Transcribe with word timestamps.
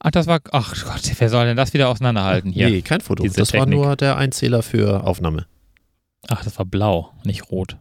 Ach, 0.00 0.10
das 0.10 0.26
war. 0.26 0.40
Ach 0.52 0.74
Gott, 0.84 1.02
wer 1.18 1.28
soll 1.28 1.46
denn 1.46 1.56
das 1.56 1.74
wieder 1.74 1.88
auseinanderhalten 1.88 2.52
hier? 2.52 2.68
Nee, 2.70 2.82
kein 2.82 3.00
Foto. 3.00 3.22
Diese 3.24 3.36
Das 3.36 3.52
war 3.52 3.60
Technik. 3.60 3.78
nur 3.80 3.96
der 3.96 4.16
Einzähler 4.16 4.62
für 4.62 5.04
Aufnahme. 5.04 5.46
Ach, 6.28 6.44
das 6.44 6.58
war 6.58 6.66
blau, 6.66 7.12
nicht 7.24 7.50
rot. 7.50 7.76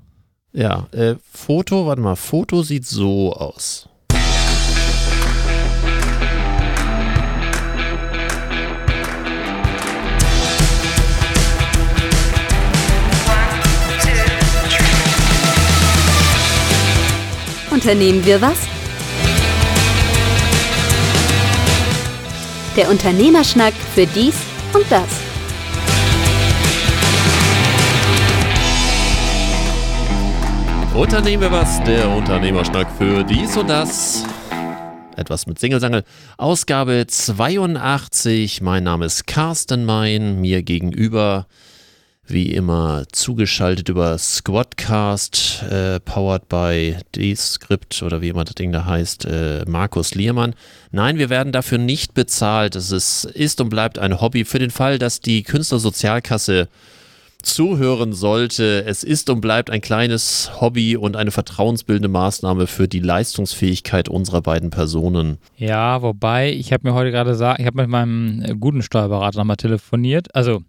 Ja, 0.54 0.88
äh, 0.92 1.16
Foto, 1.32 1.86
warte 1.86 2.02
mal, 2.02 2.16
Foto 2.16 2.64
sieht 2.64 2.86
so 2.86 3.34
aus. 3.34 3.90
Unternehmen 17.72 18.26
wir 18.26 18.42
was? 18.42 18.58
Der 22.78 22.92
Unternehmerschnack 22.92 23.74
für 23.74 24.06
dies 24.06 24.36
und 24.72 24.86
das. 24.92 25.10
Unternehmen 30.94 31.42
wir 31.42 31.52
was, 31.52 31.84
der 31.86 32.08
Unternehmerschnack 32.08 32.88
für 33.00 33.24
dies 33.24 33.58
und 33.58 33.68
das. 33.68 34.24
Etwas 35.16 35.48
mit 35.48 35.58
Singlesangel. 35.58 36.04
Ausgabe 36.38 37.08
82. 37.08 38.62
Mein 38.62 38.84
Name 38.84 39.06
ist 39.06 39.26
Carsten 39.26 39.84
Mein. 39.84 40.40
Mir 40.40 40.62
gegenüber, 40.62 41.48
wie 42.28 42.52
immer, 42.52 43.04
zugeschaltet 43.12 43.90
über 43.90 44.18
Squadcast, 44.18 45.64
äh, 45.70 46.00
powered 46.00 46.50
by 46.50 46.98
Descript 47.16 48.02
oder 48.04 48.22
wie 48.22 48.30
immer 48.30 48.44
das 48.44 48.56
Ding 48.56 48.72
da 48.72 48.86
heißt, 48.86 49.26
äh, 49.26 49.66
Markus 49.68 50.16
Liermann. 50.16 50.54
Nein, 50.92 51.18
wir 51.18 51.30
werden 51.30 51.52
dafür 51.52 51.78
nicht 51.78 52.14
bezahlt. 52.14 52.76
Es 52.76 52.92
ist, 52.92 53.26
ist 53.26 53.62
und 53.62 53.70
bleibt 53.70 54.00
ein 54.00 54.22
Hobby 54.22 54.46
für 54.46 54.60
den 54.60 54.72
Fall, 54.72 55.00
dass 55.00 55.22
die 55.22 55.44
Künstlersozialkasse 55.44 56.68
zuhören 57.44 58.14
sollte. 58.14 58.84
Es 58.86 59.04
ist 59.04 59.30
und 59.30 59.42
bleibt 59.42 59.70
ein 59.70 59.82
kleines 59.82 60.52
Hobby 60.60 60.98
und 60.98 61.16
eine 61.16 61.32
vertrauensbildende 61.32 62.10
Maßnahme 62.10 62.68
für 62.68 62.88
die 62.88 63.00
Leistungsfähigkeit 63.00 64.10
unserer 64.10 64.42
beiden 64.42 64.70
Personen. 64.70 65.38
Ja, 65.58 66.02
wobei, 66.02 66.52
ich 66.52 66.74
habe 66.74 66.88
mir 66.88 66.94
heute 66.94 67.12
gerade 67.12 67.32
gesagt, 67.32 67.60
ich 67.60 67.66
habe 67.66 67.82
mit 67.82 67.90
meinem 67.90 68.42
äh, 68.44 68.56
guten 68.56 68.82
Steuerberater 68.82 69.40
nochmal 69.40 69.58
telefoniert. 69.58 70.34
Also, 70.36 70.62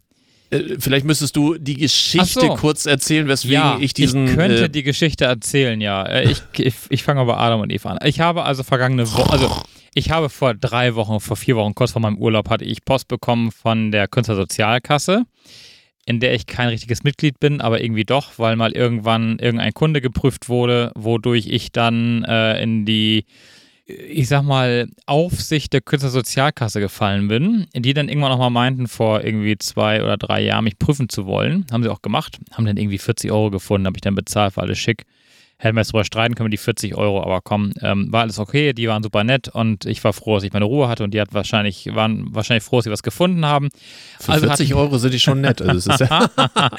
vielleicht 0.51 1.05
müsstest 1.05 1.37
du 1.37 1.57
die 1.59 1.75
Geschichte 1.75 2.41
so. 2.41 2.55
kurz 2.55 2.87
erzählen, 2.87 3.29
weswegen 3.29 3.55
ja, 3.55 3.79
ich 3.81 3.93
diesen. 3.93 4.27
ich 4.27 4.35
könnte 4.35 4.65
äh, 4.65 4.71
die 4.71 4.83
Geschichte 4.83 5.27
erzählen, 5.27 5.81
ja. 5.81 6.05
Äh, 6.05 6.31
Ich, 6.31 6.43
ich, 6.59 6.75
ich 6.89 7.03
fange 7.03 7.21
aber 7.21 7.39
Adam 7.39 7.61
und 7.61 7.73
Eva 7.73 7.91
an. 7.91 7.99
Ich 8.05 8.21
habe 8.21 8.45
also 8.45 8.63
vergangene 8.63 9.11
Woche, 9.13 9.31
also 9.31 9.63
ich 9.95 10.11
habe 10.11 10.29
vor 10.29 10.55
drei 10.55 10.95
Wochen, 10.95 11.21
vor 11.21 11.37
vier 11.37 11.57
Wochen, 11.57 11.75
kurz 11.75 11.93
vor 11.93 12.01
meinem 12.01 12.19
Urlaub, 12.19 12.49
hatte 12.49 12.65
ich 12.65 12.85
Post 12.85 13.09
bekommen 13.09 13.53
von 13.53 13.91
der 13.91 14.09
Künstlersozialkasse, 14.09 15.25
in 16.07 16.21
der 16.21 16.35
ich 16.35 16.47
kein 16.47 16.69
richtiges 16.69 17.05
Mitglied 17.05 17.41
bin, 17.41 17.61
aber 17.61 17.83
irgendwie 17.83 18.05
doch, 18.05 18.39
weil 18.39 18.57
mal 18.57 18.73
irgendwann 18.73 19.39
irgendein 19.39 19.75
Kunde 19.75 20.01
geprüft 20.01 20.49
wurde, 20.49 20.93
wodurch 20.95 21.47
ich 21.49 21.73
dann 21.73 22.25
äh, 22.25 22.63
in 22.63 22.87
die 22.87 23.27
ich 23.89 24.29
sag 24.29 24.43
mal, 24.43 24.89
Aufsicht 25.07 25.73
der 25.73 25.81
Künstlersozialkasse 25.81 26.79
gefallen 26.79 27.29
bin, 27.29 27.67
die 27.75 27.95
dann 27.95 28.09
irgendwann 28.09 28.31
nochmal 28.31 28.51
meinten, 28.51 28.87
vor 28.87 29.25
irgendwie 29.25 29.57
zwei 29.57 30.03
oder 30.03 30.19
drei 30.19 30.43
Jahren 30.43 30.65
mich 30.65 30.79
prüfen 30.79 31.09
zu 31.09 31.25
wollen. 31.27 31.65
Haben 31.73 31.83
sie 31.83 31.89
auch 31.89 32.03
gemacht, 32.03 32.39
haben 32.53 32.67
dann 32.67 32.77
irgendwie 32.77 32.99
40 32.99 33.33
Euro 33.33 33.51
gefunden, 33.51 33.87
habe 33.87 33.97
ich 33.97 34.03
dann 34.03 34.15
bezahlt, 34.15 34.57
war 34.57 34.65
alles 34.65 34.79
schick. 34.79 35.05
Hätten 35.61 35.75
wir 35.75 35.81
jetzt 35.81 35.93
drüber 35.93 36.05
streiten 36.05 36.37
können, 36.37 36.53
die 36.53 36.57
40 36.57 36.95
Euro, 36.95 37.21
aber 37.21 37.41
komm, 37.41 37.73
ähm, 37.83 38.13
war 38.13 38.21
alles 38.21 38.39
okay, 38.39 38.73
die 38.73 38.87
waren 38.89 39.03
super 39.03 39.25
nett 39.25 39.49
und 39.49 39.87
ich 39.87 40.05
war 40.05 40.13
froh, 40.13 40.37
dass 40.37 40.45
ich 40.45 40.53
meine 40.53 40.67
Ruhe 40.67 40.87
hatte 40.89 41.03
und 41.03 41.13
die 41.13 41.21
hat 41.21 41.35
wahrscheinlich, 41.35 41.93
waren 41.97 42.33
wahrscheinlich 42.33 42.63
froh, 42.63 42.77
dass 42.77 42.85
sie 42.85 42.93
was 42.93 43.03
gefunden 43.03 43.45
haben. 43.45 43.71
für 44.21 44.33
also 44.33 44.47
40 44.47 44.71
hatten- 44.71 44.79
Euro 44.81 44.99
sind 44.99 45.13
die 45.15 45.19
schon 45.19 45.41
nett. 45.41 45.61
Also 45.61 45.91
es 45.91 46.01
ist 46.01 46.09
ja 46.09 46.31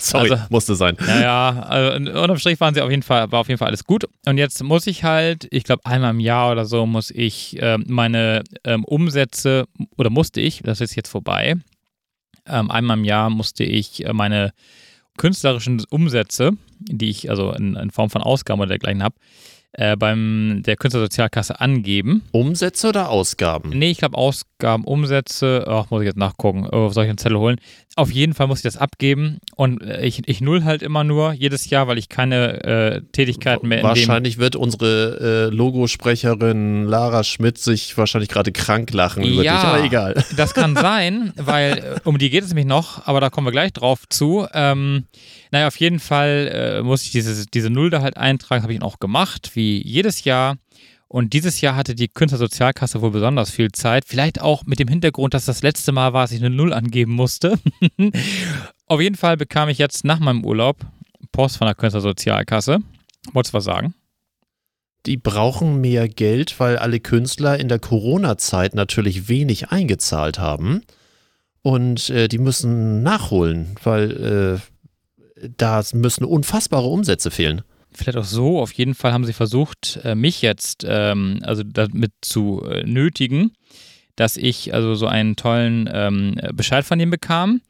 Sorry, 0.00 0.30
Also- 0.30 0.42
musste 0.48 0.74
sein. 0.76 0.96
Naja, 1.06 1.60
also 1.68 1.96
unterm 2.20 2.38
Strich 2.38 2.58
waren 2.58 2.72
sie 2.74 2.80
auf 2.80 2.90
jeden 2.90 3.02
Fall, 3.02 3.30
war 3.30 3.40
auf 3.40 3.48
jeden 3.48 3.58
Fall 3.58 3.68
alles 3.68 3.84
gut. 3.84 4.04
Und 4.24 4.38
jetzt 4.38 4.62
muss 4.64 4.86
ich 4.86 5.04
halt, 5.04 5.46
ich 5.50 5.64
glaube 5.64 5.84
einmal 5.84 6.10
im 6.12 6.20
Jahr 6.20 6.52
oder 6.52 6.64
so, 6.64 6.86
muss 6.86 7.10
ich 7.10 7.58
ähm, 7.60 7.84
meine 7.86 8.44
ähm, 8.64 8.84
Umsätze, 8.86 9.66
oder 9.98 10.08
musste 10.08 10.40
ich, 10.40 10.62
das 10.64 10.80
ist 10.80 10.94
jetzt 10.94 11.10
vorbei, 11.10 11.56
ähm, 12.46 12.70
einmal 12.70 12.96
im 12.96 13.04
Jahr 13.04 13.28
musste 13.28 13.62
ich 13.64 14.06
äh, 14.06 14.12
meine 14.14 14.52
künstlerischen 15.18 15.82
Umsätze, 15.90 16.52
die 16.78 17.10
ich 17.10 17.30
also 17.30 17.52
in, 17.52 17.76
in 17.76 17.90
Form 17.90 18.10
von 18.10 18.22
Ausgaben 18.22 18.60
oder 18.60 18.68
dergleichen 18.68 19.02
habe, 19.02 19.16
äh, 19.72 19.96
beim 19.96 20.62
der 20.64 20.76
Künstlersozialkasse 20.76 21.60
angeben. 21.60 22.22
Umsätze 22.32 22.88
oder 22.88 23.08
Ausgaben? 23.08 23.70
Nee, 23.70 23.90
ich 23.90 23.98
glaube 23.98 24.18
Ausgaben, 24.18 24.84
Umsätze, 24.84 25.64
ach, 25.66 25.90
muss 25.90 26.02
ich 26.02 26.06
jetzt 26.06 26.18
nachgucken, 26.18 26.66
oh, 26.70 26.90
soll 26.90 27.04
ich 27.04 27.10
einen 27.10 27.18
Zettel 27.18 27.38
holen? 27.38 27.56
Auf 27.94 28.10
jeden 28.10 28.32
Fall 28.32 28.46
muss 28.46 28.60
ich 28.60 28.62
das 28.62 28.78
abgeben 28.78 29.38
und 29.54 29.82
äh, 29.82 30.04
ich, 30.06 30.26
ich 30.26 30.40
null 30.40 30.64
halt 30.64 30.82
immer 30.82 31.04
nur 31.04 31.32
jedes 31.32 31.68
Jahr, 31.68 31.88
weil 31.88 31.98
ich 31.98 32.08
keine 32.08 32.64
äh, 32.64 33.02
Tätigkeiten 33.12 33.68
mehr. 33.68 33.82
Wahrscheinlich 33.82 34.38
wird 34.38 34.56
unsere 34.56 35.50
äh, 35.50 35.54
Logosprecherin 35.54 36.84
Lara 36.86 37.22
Schmidt 37.22 37.58
sich 37.58 37.96
wahrscheinlich 37.98 38.30
gerade 38.30 38.50
krank 38.52 38.92
lachen 38.92 39.22
über 39.24 39.42
Ja. 39.42 39.54
dich, 39.56 39.64
aber 39.64 39.84
egal. 39.84 40.24
Das 40.36 40.54
kann 40.54 40.74
sein, 40.74 41.32
weil 41.36 41.78
äh, 41.78 42.00
um 42.04 42.16
die 42.18 42.30
geht 42.30 42.42
es 42.44 42.48
nämlich 42.48 42.66
noch, 42.66 43.06
aber 43.06 43.20
da 43.20 43.28
kommen 43.30 43.46
wir 43.46 43.52
gleich 43.52 43.72
drauf 43.72 44.00
zu. 44.08 44.46
Ähm, 44.54 45.04
naja, 45.50 45.66
auf 45.66 45.76
jeden 45.76 46.00
Fall 46.00 46.78
äh, 46.80 46.82
muss 46.82 47.02
ich 47.02 47.10
dieses, 47.10 47.46
diese 47.46 47.68
Null 47.70 47.90
da 47.90 48.00
halt 48.00 48.16
eintragen, 48.16 48.62
habe 48.62 48.72
ich 48.72 48.80
auch 48.82 48.98
gemacht, 49.00 49.50
wie 49.54 49.82
jedes 49.86 50.24
Jahr. 50.24 50.56
Und 51.12 51.34
dieses 51.34 51.60
Jahr 51.60 51.76
hatte 51.76 51.94
die 51.94 52.08
Künstlersozialkasse 52.08 53.02
wohl 53.02 53.10
besonders 53.10 53.50
viel 53.50 53.70
Zeit. 53.70 54.04
Vielleicht 54.06 54.40
auch 54.40 54.64
mit 54.64 54.78
dem 54.78 54.88
Hintergrund, 54.88 55.34
dass 55.34 55.44
das 55.44 55.62
letzte 55.62 55.92
Mal 55.92 56.14
war, 56.14 56.24
dass 56.24 56.32
ich 56.32 56.40
eine 56.40 56.48
Null 56.48 56.72
angeben 56.72 57.12
musste. 57.12 57.58
auf 58.86 58.98
jeden 58.98 59.16
Fall 59.16 59.36
bekam 59.36 59.68
ich 59.68 59.76
jetzt 59.76 60.06
nach 60.06 60.20
meinem 60.20 60.42
Urlaub 60.42 60.78
Post 61.30 61.58
von 61.58 61.66
der 61.66 61.74
Künstlersozialkasse. 61.74 62.78
Wolltest 63.34 63.52
du 63.52 63.58
was 63.58 63.64
sagen? 63.64 63.92
Die 65.04 65.18
brauchen 65.18 65.82
mehr 65.82 66.08
Geld, 66.08 66.58
weil 66.58 66.78
alle 66.78 66.98
Künstler 66.98 67.60
in 67.60 67.68
der 67.68 67.78
Corona-Zeit 67.78 68.74
natürlich 68.74 69.28
wenig 69.28 69.68
eingezahlt 69.68 70.38
haben. 70.38 70.80
Und 71.60 72.08
äh, 72.08 72.26
die 72.26 72.38
müssen 72.38 73.02
nachholen, 73.02 73.76
weil 73.84 74.62
äh, 75.36 75.46
da 75.58 75.82
müssen 75.92 76.24
unfassbare 76.24 76.86
Umsätze 76.86 77.30
fehlen. 77.30 77.60
Vielleicht 77.94 78.18
auch 78.18 78.24
so. 78.24 78.60
Auf 78.60 78.72
jeden 78.72 78.94
Fall 78.94 79.12
haben 79.12 79.24
sie 79.24 79.32
versucht, 79.32 80.00
äh, 80.04 80.14
mich 80.14 80.42
jetzt 80.42 80.84
ähm, 80.88 81.40
also 81.42 81.62
damit 81.62 82.12
zu 82.20 82.62
äh, 82.64 82.84
nötigen, 82.84 83.52
dass 84.16 84.36
ich 84.36 84.74
also 84.74 84.94
so 84.94 85.06
einen 85.06 85.36
tollen 85.36 85.88
ähm, 85.92 86.36
Bescheid 86.54 86.84
von 86.84 87.00
ihnen 87.00 87.10
bekam, 87.10 87.60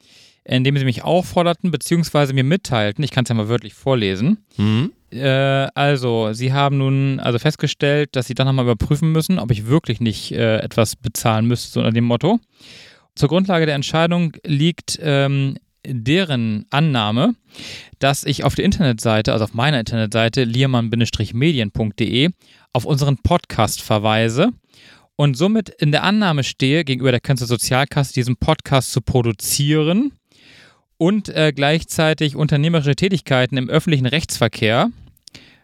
indem 0.44 0.76
sie 0.76 0.84
mich 0.84 1.02
aufforderten, 1.02 1.70
beziehungsweise 1.70 2.32
mir 2.34 2.44
mitteilten, 2.44 3.04
ich 3.04 3.10
kann 3.10 3.24
es 3.24 3.28
ja 3.28 3.34
mal 3.34 3.48
wörtlich 3.48 3.74
vorlesen. 3.74 4.38
Hm? 4.56 4.92
Äh, 5.10 5.68
also, 5.74 6.32
sie 6.32 6.52
haben 6.52 6.78
nun 6.78 7.20
also 7.20 7.38
festgestellt, 7.38 8.16
dass 8.16 8.26
sie 8.26 8.34
dann 8.34 8.46
nochmal 8.46 8.64
überprüfen 8.64 9.12
müssen, 9.12 9.38
ob 9.38 9.50
ich 9.50 9.66
wirklich 9.66 10.00
nicht 10.00 10.32
äh, 10.32 10.58
etwas 10.58 10.96
bezahlen 10.96 11.46
müsste, 11.46 11.70
so 11.70 11.80
unter 11.80 11.92
dem 11.92 12.04
Motto. 12.04 12.40
Zur 13.14 13.28
Grundlage 13.28 13.66
der 13.66 13.74
Entscheidung 13.74 14.32
liegt 14.44 14.98
ähm, 15.02 15.58
deren 15.86 16.66
Annahme, 16.70 17.34
dass 17.98 18.24
ich 18.24 18.44
auf 18.44 18.54
der 18.54 18.64
Internetseite, 18.64 19.32
also 19.32 19.44
auf 19.44 19.54
meiner 19.54 19.80
Internetseite 19.80 20.44
liermann-medien.de 20.44 22.30
auf 22.72 22.84
unseren 22.84 23.18
Podcast 23.18 23.82
verweise 23.82 24.50
und 25.16 25.36
somit 25.36 25.68
in 25.68 25.92
der 25.92 26.04
Annahme 26.04 26.44
stehe, 26.44 26.84
gegenüber 26.84 27.10
der 27.10 27.20
Künstlersozialkasse 27.20 28.14
diesen 28.14 28.36
Podcast 28.36 28.92
zu 28.92 29.00
produzieren 29.00 30.12
und 30.98 31.28
äh, 31.28 31.52
gleichzeitig 31.54 32.36
unternehmerische 32.36 32.96
Tätigkeiten 32.96 33.56
im 33.56 33.68
öffentlichen 33.68 34.06
Rechtsverkehr 34.06 34.90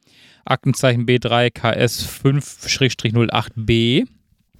Aktenzeichen 0.46 1.06
B3 1.06 1.52
KS 1.52 2.08
5-08b. 2.24 4.06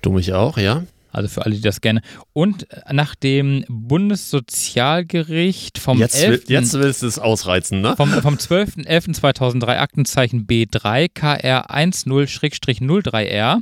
Du 0.02 0.12
mich 0.12 0.34
auch, 0.34 0.58
ja? 0.58 0.84
Also 1.12 1.30
für 1.30 1.46
alle, 1.46 1.56
die 1.56 1.62
das 1.62 1.80
gerne. 1.80 2.02
Und 2.34 2.68
nach 2.92 3.16
dem 3.16 3.64
Bundessozialgericht 3.70 5.78
vom 5.78 5.98
Jetzt, 5.98 6.22
will, 6.22 6.34
11. 6.34 6.50
jetzt 6.50 6.74
willst 6.74 7.04
du 7.04 7.08
es 7.08 7.20
ausreizen, 7.20 7.80
ne? 7.80 7.96
Vom, 7.96 8.10
vom 8.10 8.36
12.11.2003 8.36 9.78
Aktenzeichen 9.78 10.46
B3 10.46 11.08
KR 11.14 11.70
10-03R 11.70 13.62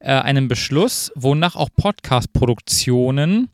äh, 0.00 0.12
einen 0.12 0.48
Beschluss, 0.48 1.12
wonach 1.14 1.54
auch 1.54 1.68
Podcast-Produktionen 1.76 3.50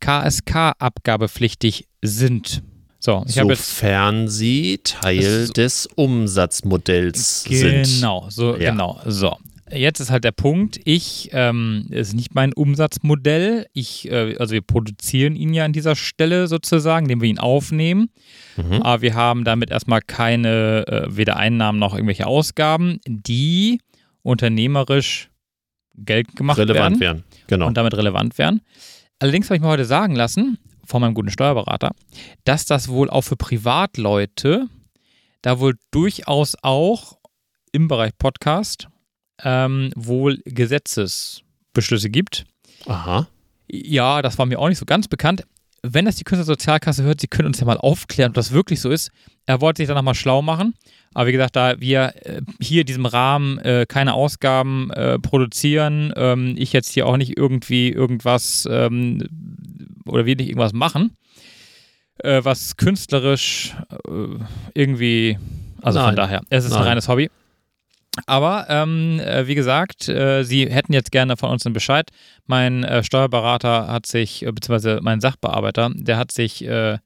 KSK-abgabepflichtig 0.00 1.88
sind. 2.00 2.62
So, 3.04 3.24
ich 3.26 3.36
habe 3.40 3.52
jetzt 3.52 3.66
Sofern 3.68 4.28
sie 4.28 4.78
Teil 4.84 5.46
So- 5.46 5.52
des 5.54 5.88
Umsatzmodells 5.96 7.42
sind. 7.42 7.82
Genau, 7.96 8.26
so, 8.30 8.56
Ja. 8.56 8.70
genau, 8.70 9.00
so. 9.06 9.36
Jetzt 9.72 9.98
ist 9.98 10.10
halt 10.12 10.22
der 10.22 10.30
Punkt, 10.30 10.78
ich, 10.84 11.30
ähm, 11.32 11.86
ist 11.90 12.14
nicht 12.14 12.34
mein 12.36 12.52
Umsatzmodell. 12.52 13.66
Ich, 13.72 14.08
äh, 14.08 14.36
also 14.38 14.52
wir 14.52 14.60
produzieren 14.60 15.34
ihn 15.34 15.52
ja 15.52 15.64
an 15.64 15.72
dieser 15.72 15.96
Stelle 15.96 16.46
sozusagen, 16.46 17.06
indem 17.06 17.22
wir 17.22 17.28
ihn 17.28 17.38
aufnehmen. 17.40 18.10
Mhm. 18.56 18.82
Aber 18.82 19.02
wir 19.02 19.14
haben 19.14 19.42
damit 19.44 19.70
erstmal 19.72 20.00
keine, 20.02 20.86
äh, 20.86 21.06
weder 21.16 21.36
Einnahmen 21.38 21.80
noch 21.80 21.94
irgendwelche 21.94 22.26
Ausgaben, 22.28 23.00
die 23.08 23.80
unternehmerisch 24.22 25.28
Geld 25.96 26.36
gemacht 26.36 26.58
Relevant 26.58 27.00
werden 27.00 27.00
werden. 27.00 27.24
Genau. 27.48 27.66
und 27.66 27.76
damit 27.76 27.94
relevant 27.96 28.38
wären. 28.38 28.60
Allerdings 29.18 29.46
habe 29.46 29.56
ich 29.56 29.62
mir 29.62 29.68
heute 29.68 29.86
sagen 29.86 30.14
lassen, 30.14 30.58
von 30.84 31.00
meinem 31.00 31.14
guten 31.14 31.30
Steuerberater, 31.30 31.92
dass 32.44 32.64
das 32.66 32.88
wohl 32.88 33.10
auch 33.10 33.22
für 33.22 33.36
Privatleute 33.36 34.68
da 35.42 35.58
wohl 35.58 35.76
durchaus 35.90 36.56
auch 36.62 37.18
im 37.72 37.88
Bereich 37.88 38.16
Podcast 38.16 38.88
ähm, 39.42 39.90
wohl 39.96 40.40
Gesetzesbeschlüsse 40.44 42.10
gibt. 42.10 42.44
Aha. 42.86 43.26
Ja, 43.68 44.22
das 44.22 44.38
war 44.38 44.46
mir 44.46 44.58
auch 44.58 44.68
nicht 44.68 44.78
so 44.78 44.86
ganz 44.86 45.08
bekannt. 45.08 45.44
Wenn 45.82 46.04
das 46.04 46.16
die 46.16 46.24
Künstlersozialkasse 46.24 47.02
hört, 47.02 47.20
sie 47.20 47.26
können 47.26 47.46
uns 47.46 47.58
ja 47.58 47.66
mal 47.66 47.78
aufklären, 47.78 48.30
ob 48.30 48.34
das 48.34 48.52
wirklich 48.52 48.80
so 48.80 48.90
ist. 48.90 49.10
Er 49.46 49.60
wollte 49.60 49.78
sich 49.78 49.88
dann 49.88 49.96
nochmal 49.96 50.14
schlau 50.14 50.40
machen. 50.40 50.74
Aber 51.14 51.26
wie 51.26 51.32
gesagt, 51.32 51.56
da 51.56 51.80
wir 51.80 52.14
äh, 52.24 52.42
hier 52.60 52.82
in 52.82 52.86
diesem 52.86 53.06
Rahmen 53.06 53.58
äh, 53.58 53.84
keine 53.88 54.14
Ausgaben 54.14 54.90
äh, 54.90 55.18
produzieren, 55.18 56.12
ähm, 56.16 56.54
ich 56.56 56.72
jetzt 56.72 56.92
hier 56.92 57.06
auch 57.06 57.16
nicht 57.16 57.36
irgendwie 57.36 57.90
irgendwas 57.90 58.68
ähm, 58.70 59.51
oder 60.06 60.26
wir 60.26 60.36
nicht 60.36 60.48
irgendwas 60.48 60.72
machen, 60.72 61.16
äh, 62.18 62.40
was 62.44 62.76
künstlerisch 62.76 63.74
äh, 64.08 64.38
irgendwie, 64.74 65.38
also 65.80 65.98
Nein. 65.98 66.08
von 66.08 66.16
daher, 66.16 66.42
es 66.50 66.64
ist 66.64 66.72
ein 66.72 66.78
Nein. 66.80 66.88
reines 66.88 67.08
Hobby. 67.08 67.30
Aber 68.26 68.66
ähm, 68.68 69.20
äh, 69.20 69.46
wie 69.46 69.54
gesagt, 69.54 70.08
äh, 70.08 70.42
Sie 70.42 70.68
hätten 70.68 70.92
jetzt 70.92 71.12
gerne 71.12 71.38
von 71.38 71.50
uns 71.50 71.64
einen 71.64 71.72
Bescheid. 71.72 72.10
Mein 72.46 72.84
äh, 72.84 73.02
Steuerberater 73.02 73.86
hat 73.88 74.04
sich, 74.06 74.44
äh, 74.44 74.52
beziehungsweise 74.52 75.00
mein 75.02 75.20
Sachbearbeiter, 75.20 75.90
der 75.94 76.18
hat 76.18 76.30
sich 76.30 76.62
äh, 76.62 76.98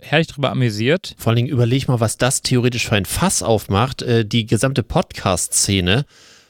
herrlich 0.00 0.26
drüber 0.26 0.50
amüsiert. 0.50 1.14
Vor 1.16 1.30
allen 1.30 1.36
Dingen 1.36 1.48
überleg 1.48 1.86
mal, 1.86 2.00
was 2.00 2.18
das 2.18 2.42
theoretisch 2.42 2.88
für 2.88 2.96
ein 2.96 3.04
Fass 3.04 3.42
aufmacht. 3.42 4.02
Äh, 4.02 4.24
die 4.24 4.46
gesamte 4.46 4.82
Podcast-Szene. 4.82 6.04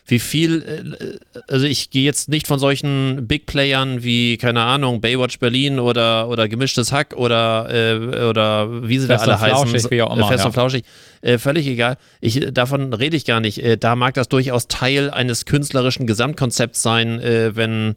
Wie 0.09 0.19
viel, 0.19 0.63
äh, 0.63 1.43
also 1.49 1.67
ich 1.67 1.91
gehe 1.91 2.03
jetzt 2.03 2.31
nicht 2.31 2.47
von 2.47 2.59
solchen 2.59 3.27
Big 3.29 3.45
Playern 3.45 4.03
wie, 4.03 4.39
keine 4.39 4.63
Ahnung, 4.63 5.03
Baywatch 5.03 5.39
Berlin 5.39 5.79
oder, 5.79 6.29
oder 6.29 6.49
Gemischtes 6.49 6.93
Hack 6.93 7.15
oder, 7.15 7.69
äh, 7.71 8.25
oder 8.25 8.89
wie 8.89 8.99
sie 8.99 9.07
da 9.07 9.19
Fest 9.19 9.29
alle 9.29 9.35
und 9.35 9.41
heißen. 9.41 9.69
Flauschig, 9.69 9.91
wie 9.91 10.03
auch 10.03 10.17
immer, 10.17 10.27
äh, 10.27 10.29
Fest 10.29 10.41
ja. 10.41 10.47
und 10.47 10.53
Flauschig. 10.53 10.85
Äh, 11.21 11.37
völlig 11.37 11.67
egal. 11.67 11.99
Ich, 12.23 12.41
davon 12.53 12.95
rede 12.95 13.17
ich 13.17 13.27
gar 13.27 13.41
nicht. 13.41 13.63
Äh, 13.63 13.77
da 13.77 13.97
mag 13.97 14.15
das 14.15 14.29
durchaus 14.29 14.67
Teil 14.67 15.11
eines 15.11 15.45
künstlerischen 15.45 16.07
Gesamtkonzepts 16.07 16.83
sein, 16.83 17.21
äh, 17.21 17.55
wenn 17.55 17.95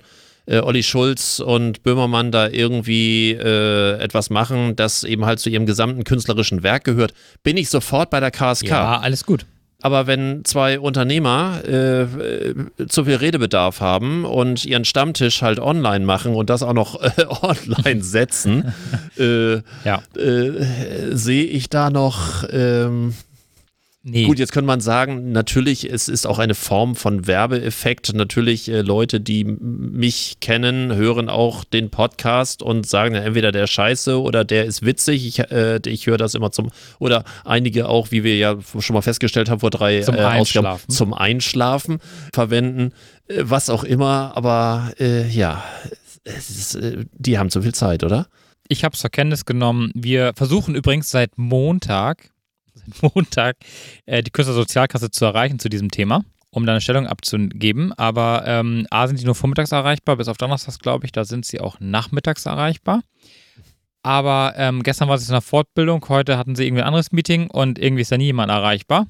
äh, 0.48 0.60
Olli 0.60 0.84
Schulz 0.84 1.40
und 1.40 1.82
Böhmermann 1.84 2.32
da 2.32 2.50
irgendwie 2.50 3.32
äh, 3.32 3.98
etwas 4.00 4.30
machen, 4.30 4.76
das 4.76 5.06
eben 5.06 5.26
halt 5.26 5.40
zu 5.40 5.50
ihrem 5.50 5.66
gesamten 5.66 6.04
künstlerischen 6.04 6.62
Werk 6.62 6.84
gehört, 6.84 7.14
bin 7.44 7.56
ich 7.56 7.70
sofort 7.70 8.10
bei 8.10 8.20
der 8.20 8.32
KSK. 8.32 8.68
Ja, 8.68 9.00
alles 9.00 9.26
gut. 9.26 9.46
Aber 9.82 10.08
wenn 10.08 10.46
zwei 10.46 10.80
Unternehmer 10.80 11.62
äh, 11.68 12.06
zu 12.88 13.06
viel 13.06 13.16
Redebedarf 13.16 13.82
haben 13.82 14.26
und 14.26 14.66
ihren 14.66 14.86
Stammtisch 14.86 15.42
halt 15.42 15.60
online 15.60 16.06
machen 16.06 16.36
und 16.36 16.50
das 16.50 16.62
auch 16.64 16.74
noch 16.74 17.02
äh, 17.02 17.26
online 17.42 18.04
setzen, 18.04 18.74
äh, 19.18 19.56
Ja. 19.84 20.02
äh, 20.16 20.52
sehe 21.12 21.46
ich 21.46 21.70
da 21.70 21.90
noch. 21.90 22.44
Ähm, 22.52 23.14
Nee. 24.04 24.26
Gut, 24.26 24.40
jetzt 24.40 24.52
könnte 24.52 24.66
man 24.66 24.82
sagen, 24.82 25.32
natürlich, 25.32 25.88
es 25.88 26.08
ist 26.08 26.26
auch 26.26 26.40
eine 26.40 26.56
Form 26.56 26.96
von 26.96 27.28
Werbeeffekt. 27.28 28.14
Natürlich, 28.16 28.68
äh, 28.68 28.82
Leute, 28.82 29.22
die 29.22 29.44
mich 29.44 30.40
kennen, 30.40 30.96
hören 30.96 31.30
auch 31.30 31.64
den 31.64 31.92
Podcast 31.92 32.64
und 32.64 32.88
sagen, 32.88 33.14
ja, 33.14 33.22
entweder 33.22 33.52
der 33.52 33.68
scheiße 33.68 34.20
oder 34.20 34.44
der 34.44 34.66
ist 34.66 34.84
witzig. 34.84 35.28
Ich, 35.28 35.40
äh, 35.52 35.80
ich 35.86 36.08
höre 36.08 36.18
das 36.18 36.34
immer 36.34 36.52
zum, 36.52 36.72
oder 36.98 37.24
einige 37.46 37.90
auch, 37.90 38.10
wie 38.10 38.24
wir 38.24 38.38
ja 38.38 38.58
schon 38.80 38.96
mal 38.96 39.02
festgestellt 39.02 39.52
haben, 39.52 39.60
vor 39.60 39.70
drei 39.70 40.02
Zum 40.02 40.16
äh, 40.16 40.24
Ausgaben, 40.24 40.80
zum 40.88 41.14
Einschlafen 41.14 42.00
verwenden. 42.34 42.94
Äh, 43.28 43.44
was 43.44 43.70
auch 43.70 43.84
immer, 43.84 44.32
aber 44.36 44.94
äh, 45.00 45.28
ja, 45.30 45.64
ist, 46.24 46.74
äh, 46.74 47.06
die 47.14 47.38
haben 47.38 47.52
zu 47.52 47.62
viel 47.62 47.76
Zeit, 47.76 48.04
oder? 48.04 48.26
Ich 48.68 48.84
habe 48.84 48.94
es 48.96 49.02
zur 49.02 49.12
Kenntnis 49.12 49.46
genommen. 49.46 49.92
Wir 49.94 50.32
versuchen 50.36 50.74
übrigens 50.74 51.12
seit 51.12 51.38
Montag, 51.38 52.31
seit 52.86 53.16
Montag 53.16 53.58
äh, 54.06 54.24
die 54.24 54.32
Künstlersozialkasse 54.32 55.12
zu 55.12 55.26
erreichen 55.26 55.60
zu 55.60 55.70
diesem 55.70 55.92
Thema, 55.92 56.24
um 56.50 56.66
da 56.66 56.74
eine 56.74 56.82
Stellung 56.82 57.08
abzugeben. 57.08 57.94
Aber 57.94 58.44
ähm, 58.46 58.88
A 58.90 59.08
sind 59.08 59.20
die 59.20 59.26
nur 59.26 59.36
vormittags 59.36 59.72
erreichbar, 59.72 60.18
bis 60.18 60.28
auf 60.28 60.38
Donnerstags, 60.38 60.80
glaube 60.80 61.06
ich, 61.06 61.12
da 61.12 61.26
sind 61.26 61.46
sie 61.46 61.60
auch 61.60 61.80
nachmittags 61.80 62.46
erreichbar. 62.46 63.02
Aber 64.04 64.54
ähm, 64.58 64.82
gestern 64.82 65.10
war 65.10 65.16
es 65.16 65.28
in 65.28 65.34
der 65.34 65.42
Fortbildung, 65.42 66.04
heute 66.10 66.38
hatten 66.38 66.56
sie 66.56 66.66
irgendwie 66.66 66.82
ein 66.82 66.88
anderes 66.88 67.12
Meeting 67.12 67.50
und 67.52 67.78
irgendwie 67.78 68.02
ist 68.02 68.12
da 68.12 68.18
nie 68.18 68.26
jemand 68.26 68.50
erreichbar. 68.50 69.06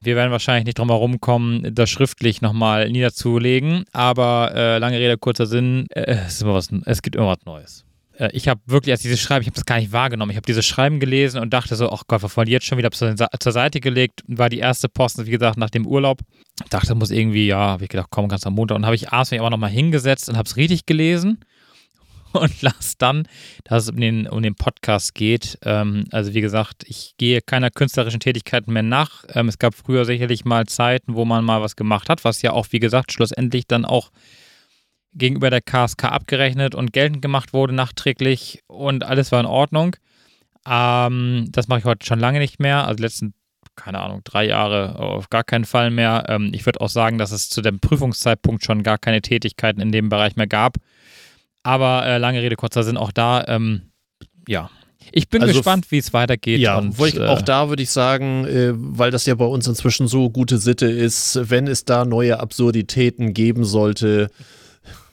Wir 0.00 0.16
werden 0.16 0.30
wahrscheinlich 0.30 0.66
nicht 0.66 0.78
drum 0.78 0.90
herum 0.90 1.20
kommen, 1.20 1.74
das 1.74 1.90
schriftlich 1.90 2.40
nochmal 2.40 2.90
niederzulegen, 2.90 3.84
aber 3.92 4.52
äh, 4.54 4.78
lange 4.78 4.98
Rede, 4.98 5.16
kurzer 5.18 5.46
Sinn, 5.46 5.86
äh, 5.90 6.18
es, 6.26 6.44
was, 6.44 6.68
es 6.84 7.02
gibt 7.02 7.16
immer 7.16 7.28
was 7.28 7.44
Neues 7.46 7.87
äh, 8.18 8.30
ich 8.32 8.48
habe 8.48 8.60
wirklich, 8.66 8.92
als 8.92 9.02
dieses 9.02 9.20
Schreiben, 9.20 9.42
ich 9.42 9.46
habe 9.46 9.54
das 9.54 9.64
gar 9.64 9.78
nicht 9.78 9.92
wahrgenommen. 9.92 10.30
Ich 10.30 10.36
habe 10.36 10.46
dieses 10.46 10.66
Schreiben 10.66 11.00
gelesen 11.00 11.40
und 11.40 11.52
dachte 11.52 11.76
so, 11.76 11.90
ach 11.90 12.02
Gott, 12.06 12.22
was 12.22 12.36
wollen 12.36 12.48
jetzt 12.48 12.66
schon 12.66 12.78
wieder? 12.78 12.90
Zur, 12.90 13.14
zur 13.16 13.52
Seite 13.52 13.80
gelegt, 13.80 14.22
war 14.26 14.48
die 14.48 14.58
erste 14.58 14.88
Post, 14.88 15.24
wie 15.24 15.30
gesagt, 15.30 15.56
nach 15.56 15.70
dem 15.70 15.86
Urlaub. 15.86 16.20
Dachte, 16.70 16.94
muss 16.94 17.10
irgendwie, 17.10 17.46
ja, 17.46 17.58
habe 17.58 17.84
ich 17.84 17.90
gedacht, 17.90 18.08
komm, 18.10 18.28
ganz 18.28 18.46
am 18.46 18.54
Montag. 18.54 18.76
Und 18.76 18.84
habe 18.84 18.96
ich 18.96 19.10
abends 19.10 19.30
mich 19.30 19.40
aber 19.40 19.50
nochmal 19.50 19.70
hingesetzt 19.70 20.28
und 20.28 20.36
habe 20.36 20.48
es 20.48 20.56
richtig 20.56 20.86
gelesen 20.86 21.38
und 22.32 22.60
las 22.62 22.96
dann, 22.98 23.26
dass 23.64 23.84
es 23.84 23.90
um 23.90 23.96
den, 23.96 24.26
um 24.26 24.42
den 24.42 24.54
Podcast 24.54 25.14
geht. 25.14 25.58
Ähm, 25.62 26.04
also 26.10 26.34
wie 26.34 26.40
gesagt, 26.40 26.84
ich 26.86 27.14
gehe 27.16 27.40
keiner 27.40 27.70
künstlerischen 27.70 28.20
Tätigkeit 28.20 28.66
mehr 28.66 28.82
nach. 28.82 29.24
Ähm, 29.34 29.48
es 29.48 29.58
gab 29.58 29.74
früher 29.74 30.04
sicherlich 30.04 30.44
mal 30.44 30.66
Zeiten, 30.66 31.14
wo 31.14 31.24
man 31.24 31.44
mal 31.44 31.62
was 31.62 31.76
gemacht 31.76 32.08
hat, 32.08 32.24
was 32.24 32.42
ja 32.42 32.52
auch, 32.52 32.66
wie 32.70 32.80
gesagt, 32.80 33.12
schlussendlich 33.12 33.66
dann 33.66 33.84
auch 33.84 34.10
gegenüber 35.14 35.50
der 35.50 35.60
KSK 35.60 36.04
abgerechnet 36.04 36.74
und 36.74 36.92
geltend 36.92 37.22
gemacht 37.22 37.52
wurde 37.52 37.74
nachträglich 37.74 38.62
und 38.66 39.04
alles 39.04 39.32
war 39.32 39.40
in 39.40 39.46
Ordnung. 39.46 39.96
Ähm, 40.68 41.46
das 41.50 41.68
mache 41.68 41.80
ich 41.80 41.84
heute 41.84 42.06
schon 42.06 42.20
lange 42.20 42.38
nicht 42.38 42.60
mehr. 42.60 42.84
Also 42.86 42.96
die 42.96 43.02
letzten, 43.02 43.34
keine 43.74 44.00
Ahnung, 44.00 44.20
drei 44.24 44.46
Jahre 44.46 44.98
auf 44.98 45.30
gar 45.30 45.44
keinen 45.44 45.64
Fall 45.64 45.90
mehr. 45.90 46.24
Ähm, 46.28 46.50
ich 46.52 46.66
würde 46.66 46.80
auch 46.80 46.88
sagen, 46.88 47.18
dass 47.18 47.32
es 47.32 47.48
zu 47.48 47.62
dem 47.62 47.80
Prüfungszeitpunkt 47.80 48.64
schon 48.64 48.82
gar 48.82 48.98
keine 48.98 49.22
Tätigkeiten 49.22 49.80
in 49.80 49.92
dem 49.92 50.08
Bereich 50.08 50.36
mehr 50.36 50.46
gab. 50.46 50.76
Aber 51.62 52.06
äh, 52.06 52.18
lange 52.18 52.42
Rede, 52.42 52.56
kurzer 52.56 52.82
Sinn, 52.82 52.96
auch 52.96 53.12
da, 53.12 53.44
ähm, 53.48 53.90
ja. 54.46 54.70
Ich 55.10 55.28
bin 55.30 55.40
Also 55.40 55.54
gespannt, 55.54 55.90
wie 55.90 55.98
es 55.98 56.12
weitergeht. 56.12 56.60
Ja, 56.60 56.78
und, 56.78 56.98
ich, 57.00 57.16
äh, 57.16 57.26
auch 57.26 57.40
da 57.40 57.70
würde 57.70 57.82
ich 57.82 57.90
sagen, 57.90 58.44
äh, 58.44 58.72
weil 58.74 59.10
das 59.10 59.24
ja 59.26 59.34
bei 59.34 59.44
uns 59.46 59.66
inzwischen 59.66 60.06
so 60.06 60.28
gute 60.28 60.58
Sitte 60.58 60.86
ist, 60.86 61.50
wenn 61.50 61.66
es 61.66 61.84
da 61.84 62.04
neue 62.04 62.40
Absurditäten 62.40 63.32
geben 63.32 63.64
sollte, 63.64 64.30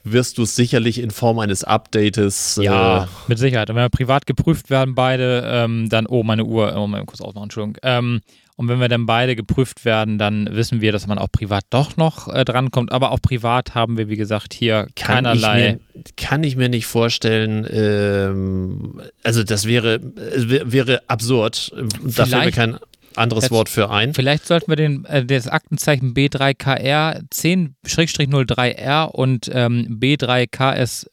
wirst 0.06 0.38
du 0.38 0.44
es 0.44 0.56
sicherlich 0.56 1.00
in 1.00 1.12
Form 1.12 1.40
eines 1.40 1.64
Updates. 1.64 2.60
Ja, 2.62 3.04
Äh, 3.04 3.08
mit 3.28 3.38
Sicherheit. 3.40 3.70
Und 3.70 3.76
wenn 3.76 3.84
wir 3.84 3.90
privat 3.90 4.26
geprüft 4.26 4.70
werden, 4.70 4.96
beide, 4.96 5.44
ähm, 5.46 5.90
dann, 5.90 6.06
oh, 6.08 6.24
meine 6.24 6.46
Uhr, 6.46 6.74
oh, 6.78 6.88
mal 6.88 7.04
kurz 7.06 7.22
ausmachen, 7.22 7.46
Entschuldigung. 7.46 7.78
Ähm, 7.84 8.22
und 8.58 8.70
wenn 8.70 8.80
wir 8.80 8.88
dann 8.88 9.06
beide 9.06 9.36
geprüft 9.36 9.84
werden, 9.84 10.18
dann 10.18 10.48
wissen 10.56 10.80
wir, 10.80 10.94
dass 10.94 11.08
man 11.08 11.18
auch 11.18 11.28
privat 11.30 11.66
doch 11.72 11.98
noch 11.98 12.34
äh, 12.34 12.46
drankommt. 12.46 12.94
Aber 12.94 13.12
auch 13.12 13.22
privat 13.22 13.76
haben 13.76 13.98
wir, 13.98 14.08
wie 14.08 14.16
gesagt, 14.16 14.54
hier 14.54 14.88
kann 14.96 15.26
keinerlei. 15.26 15.80
Ich 15.94 15.96
mir, 15.96 16.04
kann 16.16 16.44
ich 16.46 16.56
mir 16.56 16.70
nicht 16.70 16.86
vorstellen. 16.86 17.68
Ähm, 17.70 19.02
also, 19.24 19.44
das 19.44 19.66
wäre, 19.66 19.96
äh, 19.96 20.50
wär- 20.50 20.72
wäre 20.72 21.02
absurd. 21.08 21.74
Vielleicht- 22.08 22.56
kein 22.56 22.78
anderes 23.18 23.46
Jetzt- 23.46 23.52
Wort 23.52 23.70
für 23.70 23.90
ein. 23.90 24.14
Vielleicht 24.14 24.46
sollten 24.46 24.70
wir 24.72 24.76
den, 24.76 25.06
äh, 25.06 25.26
das 25.26 25.48
Aktenzeichen 25.48 26.14
B3KR 26.14 27.22
10-03R 27.32 29.06
und 29.12 29.50
ähm, 29.54 29.98
B3KS 30.00 31.08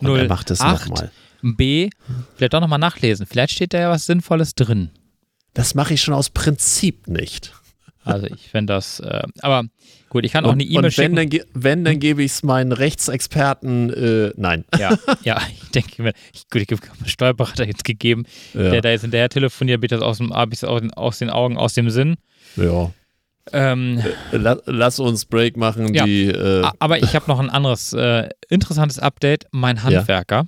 Und 0.00 0.16
er 0.16 0.28
macht 0.28 0.50
es 0.50 0.58
508 0.58 0.88
nochmal. 0.90 1.10
B 1.42 1.90
vielleicht 2.36 2.54
doch 2.54 2.60
nochmal 2.60 2.78
nachlesen. 2.78 3.26
Vielleicht 3.26 3.52
steht 3.52 3.74
da 3.74 3.80
ja 3.80 3.90
was 3.90 4.06
Sinnvolles 4.06 4.54
drin. 4.54 4.90
Das 5.52 5.74
mache 5.74 5.94
ich 5.94 6.02
schon 6.02 6.14
aus 6.14 6.30
Prinzip 6.30 7.06
nicht. 7.06 7.52
Also 8.04 8.26
ich 8.26 8.48
fände 8.48 8.72
das, 8.72 9.00
äh, 9.00 9.22
aber 9.40 9.64
gut, 10.10 10.24
ich 10.24 10.32
kann 10.32 10.44
auch 10.44 10.50
Und, 10.50 10.54
eine 10.54 10.64
E-Mail 10.64 10.76
und 10.76 10.84
wenn, 10.98 11.16
schicken. 11.16 11.16
dann, 11.16 11.40
wenn, 11.54 11.84
dann 11.84 11.98
gebe 11.98 12.22
ich 12.22 12.32
es 12.32 12.42
meinen 12.42 12.72
Rechtsexperten, 12.72 13.90
äh, 13.90 14.32
nein. 14.36 14.64
Ja, 14.78 14.96
ja, 15.22 15.40
ich 15.62 15.70
denke 15.70 16.02
mir, 16.02 16.12
ich, 16.32 16.48
gut, 16.50 16.62
ich 16.62 16.68
habe 16.70 16.80
meinem 17.00 17.08
Steuerberater 17.08 17.66
jetzt 17.66 17.84
gegeben, 17.84 18.24
Ja. 18.52 18.70
der 18.70 18.80
da 18.82 18.90
jetzt 18.90 19.02
hinterher 19.02 19.28
telefoniert, 19.28 19.82
das 19.90 20.02
aus, 20.02 20.18
dem, 20.18 20.32
aus, 20.32 20.48
den, 20.60 20.92
aus 20.94 21.18
den 21.18 21.30
Augen, 21.30 21.56
aus 21.56 21.74
dem 21.74 21.90
Sinn. 21.90 22.16
ja. 22.56 22.90
Ähm, 23.52 24.02
La 24.32 24.56
lass 24.64 24.98
uns 24.98 25.26
Break 25.26 25.58
machen. 25.58 25.92
Ja. 25.92 26.06
Die, 26.06 26.28
äh, 26.28 26.66
aber 26.78 27.02
ich 27.02 27.14
habe 27.14 27.26
noch 27.28 27.38
ein 27.38 27.50
anderes 27.50 27.92
äh, 27.92 28.30
interessantes 28.48 28.98
Update. 28.98 29.44
Mein 29.50 29.82
Handwerker. 29.82 30.46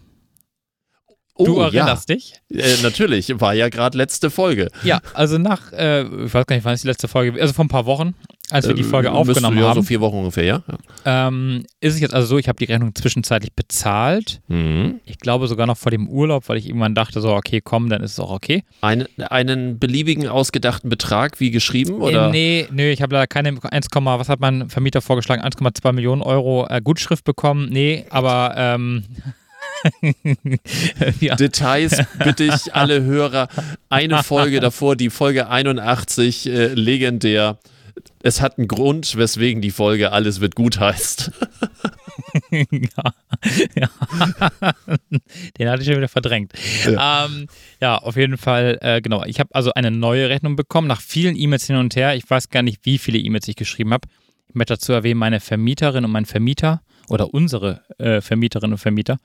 Du 1.39 1.59
oh, 1.59 1.63
erinnerst 1.63 2.09
dich? 2.09 2.35
Ja. 2.49 2.65
Äh, 2.65 2.83
natürlich, 2.83 3.33
war 3.41 3.55
ja 3.55 3.69
gerade 3.69 3.97
letzte 3.99 4.31
Folge. 4.31 4.71
Ja, 4.83 5.01
also 5.15 5.39
nach, 5.39 5.73
äh, 5.73 6.03
ich 6.03 6.35
weiß 6.35 6.47
gar 6.47 6.57
nicht, 6.57 6.65
wann 6.65 6.75
ist 6.75 6.85
die 6.85 6.89
letzte 6.89 7.09
Folge, 7.09 7.41
also 7.41 7.53
vor 7.53 7.65
ein 7.65 7.69
paar 7.69 7.87
Wochen, 7.87 8.15
als 8.51 8.69
wir 8.69 8.75
die 8.75 8.85
Folge 8.85 9.09
Äh, 9.09 9.11
aufgenommen 9.11 9.59
ja, 9.59 9.69
haben, 9.69 9.75
so 9.75 9.83
vier 9.83 10.01
Wochen 10.01 10.19
ungefähr, 10.19 10.45
ja? 10.45 10.63
ähm, 11.05 11.65
ist 11.81 11.95
es 11.95 12.01
jetzt 12.01 12.15
also 12.15 12.29
so, 12.29 12.39
ich 12.39 12.49
habe 12.49 12.59
die 12.59 12.67
Rechnung 12.67 12.95
zwischenzeitlich 12.95 13.53
bezahlt. 13.55 14.41
Mhm. 14.47 15.01
Ich 15.05 15.19
glaube 15.19 15.49
sogar 15.49 15.67
noch 15.67 15.77
vor 15.77 15.91
dem 15.91 16.09
Urlaub, 16.09 16.49
weil 16.49 16.57
ich 16.57 16.67
irgendwann 16.67 16.95
dachte, 16.95 17.21
so, 17.21 17.35
okay, 17.35 17.61
komm, 17.61 17.89
dann 17.89 18.03
ist 18.03 18.13
es 18.13 18.21
auch 18.21 18.31
okay. 18.31 18.63
Ein, 18.83 19.07
einen 19.19 19.81
beliebigen 19.81 20.29
ausgedachten 20.29 20.89
Betrag, 20.89 21.41
wie 21.41 21.51
geschrieben, 21.51 22.01
oder? 22.01 22.29
Äh, 22.29 22.31
nee, 22.31 22.69
nee, 22.71 22.93
ich 22.93 23.03
habe 23.03 23.15
leider 23.15 23.27
keine 23.27 23.49
1, 23.49 23.89
was 23.93 24.29
hat 24.29 24.41
mein 24.41 24.69
Vermieter 24.71 25.01
vorgeschlagen? 25.01 25.43
1,2 25.43 25.93
Millionen 25.93 26.23
Euro 26.23 26.67
äh, 26.69 26.81
Gutschrift 26.81 27.25
bekommen. 27.25 27.69
Nee, 27.71 28.07
aber 28.11 28.55
ähm, 28.57 29.05
ja. 31.21 31.35
Details 31.37 32.03
bitte 32.23 32.45
ich 32.45 32.75
alle 32.75 33.03
Hörer. 33.03 33.49
Eine 33.89 34.23
Folge 34.23 34.61
davor, 34.61 34.97
die 34.97 35.11
Folge 35.11 35.49
81, 35.49 36.47
äh, 36.47 36.67
legendär. 36.69 37.59
Es 38.23 38.41
hat 38.41 38.59
einen 38.59 38.69
Grund, 38.69 39.17
weswegen 39.17 39.63
die 39.63 39.71
Folge 39.71 40.13
Alles 40.13 40.41
wird 40.41 40.55
gut 40.55 40.79
heißt. 40.79 41.31
ja. 42.51 43.15
ja. 43.75 43.91
Den 45.59 45.69
hatte 45.69 45.83
ich 45.83 45.89
schon 45.89 45.97
wieder 45.97 46.09
verdrängt. 46.09 46.53
Ja, 46.85 47.27
ähm, 47.27 47.47
ja 47.81 47.97
auf 47.97 48.17
jeden 48.17 48.37
Fall, 48.37 48.79
äh, 48.81 49.01
genau. 49.01 49.25
Ich 49.25 49.41
habe 49.41 49.55
also 49.55 49.73
eine 49.75 49.91
neue 49.91 50.29
Rechnung 50.29 50.57
bekommen, 50.57 50.89
nach 50.89 51.01
vielen 51.01 51.37
E-Mails 51.37 51.67
hin 51.67 51.77
und 51.77 51.97
her. 51.97 52.15
Ich 52.17 52.29
weiß 52.29 52.51
gar 52.51 52.63
nicht, 52.63 52.81
wie 52.85 52.99
viele 52.99 53.19
E-Mails 53.19 53.49
ich 53.49 53.57
geschrieben 53.57 53.93
habe. 53.93 54.09
Ich 54.49 54.55
möchte 54.55 54.75
dazu 54.75 54.93
erwähnen, 54.93 55.19
meine 55.19 55.41
Vermieterin 55.41 56.05
und 56.05 56.11
mein 56.11 56.27
Vermieter 56.27 56.83
oder 57.09 57.33
unsere 57.33 57.83
äh, 57.99 58.21
Vermieterinnen 58.21 58.75
und 58.75 58.79
Vermieter, 58.79 59.19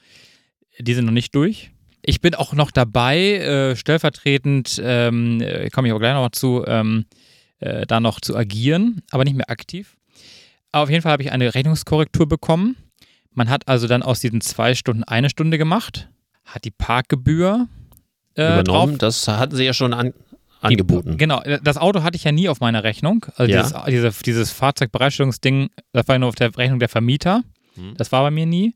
die 0.79 0.93
sind 0.93 1.05
noch 1.05 1.11
nicht 1.11 1.35
durch. 1.35 1.71
Ich 2.03 2.19
bin 2.21 2.33
auch 2.33 2.53
noch 2.53 2.71
dabei, 2.71 3.17
äh, 3.37 3.75
stellvertretend, 3.75 4.81
ähm, 4.83 5.39
äh, 5.41 5.69
komme 5.69 5.87
ich 5.87 5.93
auch 5.93 5.99
gleich 5.99 6.13
noch 6.13 6.29
zu, 6.31 6.63
ähm, 6.67 7.05
äh, 7.59 7.85
da 7.85 7.99
noch 7.99 8.19
zu 8.19 8.35
agieren, 8.35 9.03
aber 9.11 9.23
nicht 9.23 9.35
mehr 9.35 9.49
aktiv. 9.49 9.97
Aber 10.71 10.83
auf 10.83 10.89
jeden 10.89 11.01
Fall 11.03 11.11
habe 11.11 11.23
ich 11.23 11.31
eine 11.31 11.53
Rechnungskorrektur 11.53 12.27
bekommen. 12.27 12.75
Man 13.33 13.49
hat 13.49 13.67
also 13.67 13.87
dann 13.87 14.01
aus 14.03 14.19
diesen 14.19 14.41
zwei 14.41 14.73
Stunden 14.73 15.03
eine 15.03 15.29
Stunde 15.29 15.57
gemacht, 15.57 16.09
hat 16.45 16.65
die 16.65 16.71
Parkgebühr 16.71 17.67
äh, 18.35 18.41
Übernommen, 18.61 18.93
drauf. 18.93 18.99
das 18.99 19.27
hatten 19.27 19.55
sie 19.55 19.63
ja 19.65 19.73
schon 19.73 19.93
an, 19.93 20.13
angeboten. 20.61 21.17
Genau, 21.17 21.41
das 21.63 21.77
Auto 21.77 22.03
hatte 22.03 22.15
ich 22.15 22.23
ja 22.23 22.31
nie 22.31 22.49
auf 22.49 22.61
meiner 22.61 22.83
Rechnung. 22.83 23.25
Also 23.35 23.51
Ja. 23.51 23.61
dieses, 23.63 23.83
diese, 24.11 24.23
dieses 24.23 24.51
Fahrzeugbereitstellungsding, 24.51 25.69
das 25.93 26.07
war 26.07 26.15
ja 26.15 26.19
nur 26.19 26.29
auf 26.29 26.35
der 26.35 26.55
Rechnung 26.57 26.79
der 26.79 26.89
Vermieter. 26.89 27.43
Hm. 27.75 27.93
Das 27.97 28.11
war 28.11 28.23
bei 28.23 28.31
mir 28.31 28.45
nie. 28.45 28.75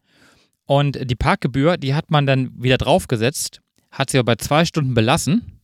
Und 0.66 0.98
die 1.10 1.16
Parkgebühr, 1.16 1.78
die 1.78 1.94
hat 1.94 2.10
man 2.12 2.26
dann 2.26 2.52
wieder 2.62 2.78
draufgesetzt, 2.78 3.62
hat 3.92 4.10
sie 4.10 4.18
aber 4.18 4.34
bei 4.34 4.36
zwei 4.38 4.66
Stunden 4.66 4.94
belassen. 4.94 5.62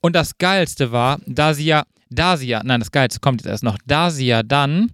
Und 0.00 0.14
das 0.14 0.38
Geilste 0.38 0.92
war, 0.92 1.20
da 1.26 1.54
sie 1.54 1.64
ja, 1.64 1.84
da 2.10 2.36
sie 2.36 2.46
ja, 2.48 2.62
nein, 2.64 2.80
das 2.80 2.92
Geilste 2.92 3.20
kommt 3.20 3.40
jetzt 3.40 3.50
erst 3.50 3.64
noch, 3.64 3.78
da 3.86 4.10
sie 4.10 4.26
ja 4.26 4.42
dann 4.42 4.92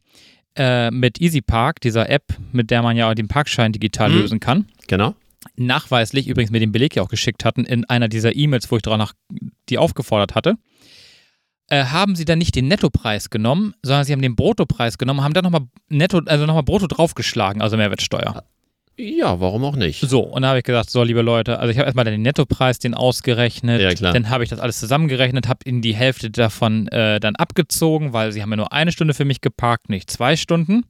äh, 0.57 0.91
mit 0.91 1.21
EasyPark, 1.21 1.81
dieser 1.81 2.09
App, 2.09 2.25
mit 2.53 2.71
der 2.71 2.83
man 2.83 2.97
ja 2.97 3.11
auch 3.11 3.15
den 3.15 3.29
Parkschein 3.29 3.73
digital 3.73 4.11
Hm. 4.13 4.21
lösen 4.21 4.41
kann, 4.41 4.67
Genau. 4.87 5.15
nachweislich 5.57 6.29
übrigens 6.29 6.51
mir 6.53 6.61
den 6.61 6.73
Beleg 6.73 6.95
ja 6.97 7.03
auch 7.03 7.09
geschickt 7.09 7.45
hatten 7.45 7.65
in 7.65 7.85
einer 7.87 8.09
dieser 8.09 8.35
E-Mails, 8.37 8.71
wo 8.71 8.77
ich 8.77 8.83
danach 8.83 9.13
die 9.69 9.79
aufgefordert 9.79 10.35
hatte, 10.35 10.55
äh, 11.71 11.85
haben 11.87 12.15
sie 12.17 12.25
dann 12.25 12.39
nicht 12.39 12.55
den 12.55 12.69
Nettopreis 12.69 13.31
genommen, 13.31 13.75
sondern 13.83 14.05
sie 14.05 14.13
haben 14.13 14.23
den 14.23 14.37
Bruttopreis 14.37 14.97
genommen, 14.99 15.23
haben 15.23 15.35
dann 15.35 15.45
nochmal 15.45 15.67
Netto, 15.89 16.19
also 16.27 16.47
nochmal 16.47 16.63
Brutto 16.63 16.87
draufgeschlagen, 16.87 17.61
also 17.63 17.77
Mehrwertsteuer. 17.77 18.45
Ja, 18.97 19.41
warum 19.41 19.65
auch 19.65 19.75
nicht? 19.75 20.01
So, 20.01 20.21
und 20.21 20.43
da 20.43 20.49
habe 20.49 20.59
ich 20.59 20.65
gesagt, 20.65 20.89
so, 20.89 21.03
liebe 21.03 21.23
Leute, 21.23 21.59
also 21.59 21.71
ich 21.71 21.79
habe 21.79 21.87
erstmal 21.87 22.05
den 22.05 22.23
Nettopreis, 22.23 22.79
den 22.79 22.95
ausgerechnet, 22.95 23.81
Ja, 23.81 23.93
klar. 23.93 24.13
dann 24.13 24.31
habe 24.31 24.45
ich 24.45 24.51
das 24.51 24.61
alles 24.61 24.79
zusammengerechnet, 24.79 25.49
habe 25.49 25.61
ihnen 25.65 25.83
die 25.83 25.95
Hälfte 25.97 26.31
davon 26.31 26.87
äh, 26.89 27.19
dann 27.19 27.35
abgezogen, 27.35 28.13
weil 28.13 28.31
sie 28.31 28.41
haben 28.41 28.51
ja 28.51 28.57
nur 28.57 28.73
eine 28.73 28.93
Stunde 28.93 29.15
für 29.15 29.25
mich 29.25 29.41
geparkt, 29.41 29.89
nicht 29.89 30.11
zwei 30.11 30.37
Stunden. 30.37 30.85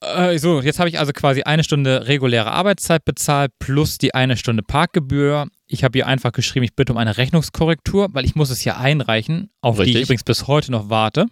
Äh, 0.00 0.38
so, 0.38 0.60
jetzt 0.60 0.78
habe 0.78 0.88
ich 0.88 0.98
also 0.98 1.12
quasi 1.12 1.42
eine 1.42 1.64
Stunde 1.64 2.08
reguläre 2.08 2.50
Arbeitszeit 2.50 3.04
bezahlt 3.04 3.52
plus 3.58 3.98
die 3.98 4.14
eine 4.14 4.36
Stunde 4.36 4.62
Parkgebühr. 4.62 5.46
Ich 5.66 5.84
habe 5.84 5.98
ihr 5.98 6.06
einfach 6.06 6.32
geschrieben, 6.32 6.64
ich 6.64 6.74
bitte 6.74 6.92
um 6.92 6.98
eine 6.98 7.16
Rechnungskorrektur, 7.16 8.08
weil 8.12 8.24
ich 8.24 8.34
muss 8.34 8.50
es 8.50 8.64
ja 8.64 8.76
einreichen, 8.76 9.50
auf 9.60 9.76
die 9.76 9.82
Richtig. 9.82 9.96
ich 9.96 10.02
übrigens 10.04 10.24
bis 10.24 10.46
heute 10.46 10.72
noch 10.72 10.88
warte. 10.88 11.26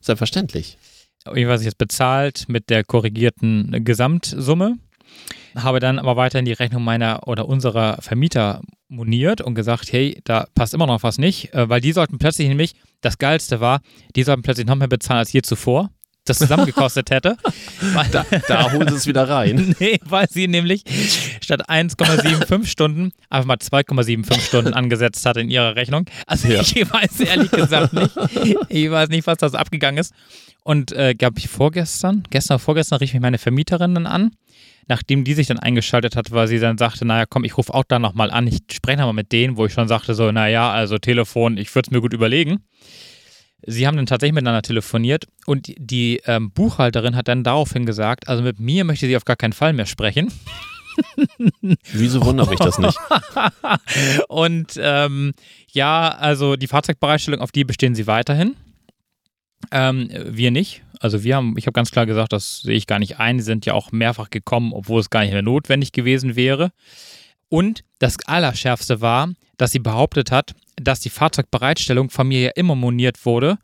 Selbstverständlich. 0.00 0.76
Ich 1.34 1.46
jetzt 1.46 1.78
bezahlt 1.78 2.48
mit 2.48 2.70
der 2.70 2.84
korrigierten 2.84 3.84
Gesamtsumme. 3.84 4.78
Habe 5.54 5.80
dann 5.80 5.98
aber 5.98 6.16
weiterhin 6.16 6.44
die 6.44 6.52
Rechnung 6.52 6.84
meiner 6.84 7.26
oder 7.26 7.48
unserer 7.48 8.00
Vermieter 8.00 8.62
moniert 8.88 9.40
und 9.40 9.54
gesagt, 9.54 9.92
hey, 9.92 10.20
da 10.24 10.46
passt 10.54 10.74
immer 10.74 10.86
noch 10.86 11.02
was 11.02 11.18
nicht, 11.18 11.52
äh, 11.54 11.68
weil 11.68 11.80
die 11.80 11.92
sollten 11.92 12.18
plötzlich 12.18 12.48
nämlich, 12.48 12.74
das 13.00 13.18
Geilste 13.18 13.60
war, 13.60 13.80
die 14.16 14.22
sollten 14.22 14.42
plötzlich 14.42 14.66
noch 14.66 14.76
mehr 14.76 14.88
bezahlen 14.88 15.18
als 15.18 15.32
je 15.32 15.42
zuvor, 15.42 15.90
das 16.28 16.38
zusammengekostet 16.38 17.10
hätte. 17.10 17.36
Da, 18.12 18.24
da 18.48 18.72
holen 18.72 18.88
sie 18.88 18.94
es 18.96 19.06
wieder 19.06 19.28
rein. 19.28 19.74
Nee, 19.80 19.98
weil 20.04 20.28
sie 20.28 20.48
nämlich 20.48 20.82
statt 21.40 21.68
1,75 21.68 22.66
Stunden 22.66 23.12
einfach 23.30 23.46
mal 23.46 23.56
2,75 23.56 24.40
Stunden 24.40 24.74
angesetzt 24.74 25.24
hat 25.26 25.36
in 25.36 25.50
ihrer 25.50 25.76
Rechnung. 25.76 26.06
Also 26.26 26.48
Ja. 26.48 26.60
ich 26.60 26.74
weiß 26.92 27.20
ehrlich 27.20 27.50
gesagt 27.50 27.92
nicht. 27.92 28.10
Ich 28.68 28.90
weiß 28.90 29.08
nicht, 29.10 29.26
was 29.26 29.38
das 29.38 29.54
abgegangen 29.54 29.98
ist. 29.98 30.12
Und 30.64 30.92
äh, 30.92 31.14
glaube 31.14 31.38
ich 31.38 31.48
vorgestern, 31.48 32.22
gestern 32.30 32.54
oder 32.56 32.58
vorgestern 32.64 32.98
rief 32.98 33.12
mich 33.12 33.22
meine 33.22 33.38
Vermieterin 33.38 33.94
dann 33.94 34.06
an, 34.06 34.32
nachdem 34.86 35.24
die 35.24 35.34
sich 35.34 35.46
dann 35.46 35.58
eingeschaltet 35.58 36.14
hat, 36.16 36.30
weil 36.30 36.46
sie 36.48 36.58
dann 36.58 36.78
sagte, 36.78 37.04
naja, 37.04 37.24
komm, 37.28 37.44
ich 37.44 37.56
rufe 37.56 37.72
auch 37.74 37.84
da 37.86 37.98
nochmal 37.98 38.30
an, 38.30 38.46
ich 38.46 38.58
spreche 38.72 38.98
nochmal 38.98 39.14
mit 39.14 39.32
denen, 39.32 39.56
wo 39.56 39.66
ich 39.66 39.72
schon 39.72 39.88
sagte, 39.88 40.14
so, 40.14 40.30
naja, 40.32 40.70
also 40.70 40.98
Telefon, 40.98 41.56
ich 41.58 41.74
würde 41.74 41.86
es 41.88 41.90
mir 41.90 42.00
gut 42.00 42.12
überlegen. 42.12 42.62
Sie 43.66 43.86
haben 43.86 43.96
dann 43.96 44.06
tatsächlich 44.06 44.34
miteinander 44.34 44.62
telefoniert 44.62 45.26
und 45.46 45.72
die 45.76 46.20
ähm, 46.26 46.50
Buchhalterin 46.52 47.16
hat 47.16 47.28
dann 47.28 47.44
daraufhin 47.44 47.86
gesagt, 47.86 48.28
also 48.28 48.42
mit 48.42 48.60
mir 48.60 48.84
möchte 48.84 49.06
sie 49.06 49.16
auf 49.16 49.24
gar 49.24 49.36
keinen 49.36 49.52
Fall 49.52 49.72
mehr 49.72 49.86
sprechen. 49.86 50.32
Wieso 51.92 52.24
wundert 52.24 52.50
mich 52.50 52.58
das 52.58 52.78
nicht? 52.78 52.98
Und 54.28 54.78
ähm, 54.80 55.32
ja, 55.70 56.08
also 56.08 56.56
die 56.56 56.66
Fahrzeugbereitstellung, 56.66 57.40
auf 57.40 57.52
die 57.52 57.64
bestehen 57.64 57.94
sie 57.94 58.06
weiterhin. 58.06 58.56
Ähm, 59.70 60.08
wir 60.12 60.50
nicht. 60.50 60.82
Also 61.00 61.22
wir 61.22 61.36
haben, 61.36 61.54
ich 61.56 61.66
habe 61.66 61.72
ganz 61.72 61.90
klar 61.90 62.06
gesagt, 62.06 62.32
das 62.32 62.60
sehe 62.60 62.76
ich 62.76 62.86
gar 62.86 62.98
nicht 62.98 63.18
ein. 63.18 63.38
Sie 63.38 63.44
sind 63.44 63.66
ja 63.66 63.74
auch 63.74 63.92
mehrfach 63.92 64.30
gekommen, 64.30 64.72
obwohl 64.72 65.00
es 65.00 65.10
gar 65.10 65.20
nicht 65.22 65.32
mehr 65.32 65.42
notwendig 65.42 65.92
gewesen 65.92 66.36
wäre. 66.36 66.70
Und 67.48 67.84
das 67.98 68.16
Allerschärfste 68.26 69.00
war, 69.00 69.30
dass 69.56 69.72
sie 69.72 69.78
behauptet 69.78 70.30
hat, 70.30 70.54
dass 70.80 71.00
die 71.00 71.10
Fahrzeugbereitstellung 71.10 72.10
von 72.10 72.28
mir 72.28 72.40
ja 72.40 72.50
immer 72.54 72.74
moniert 72.74 73.24
wurde 73.24 73.58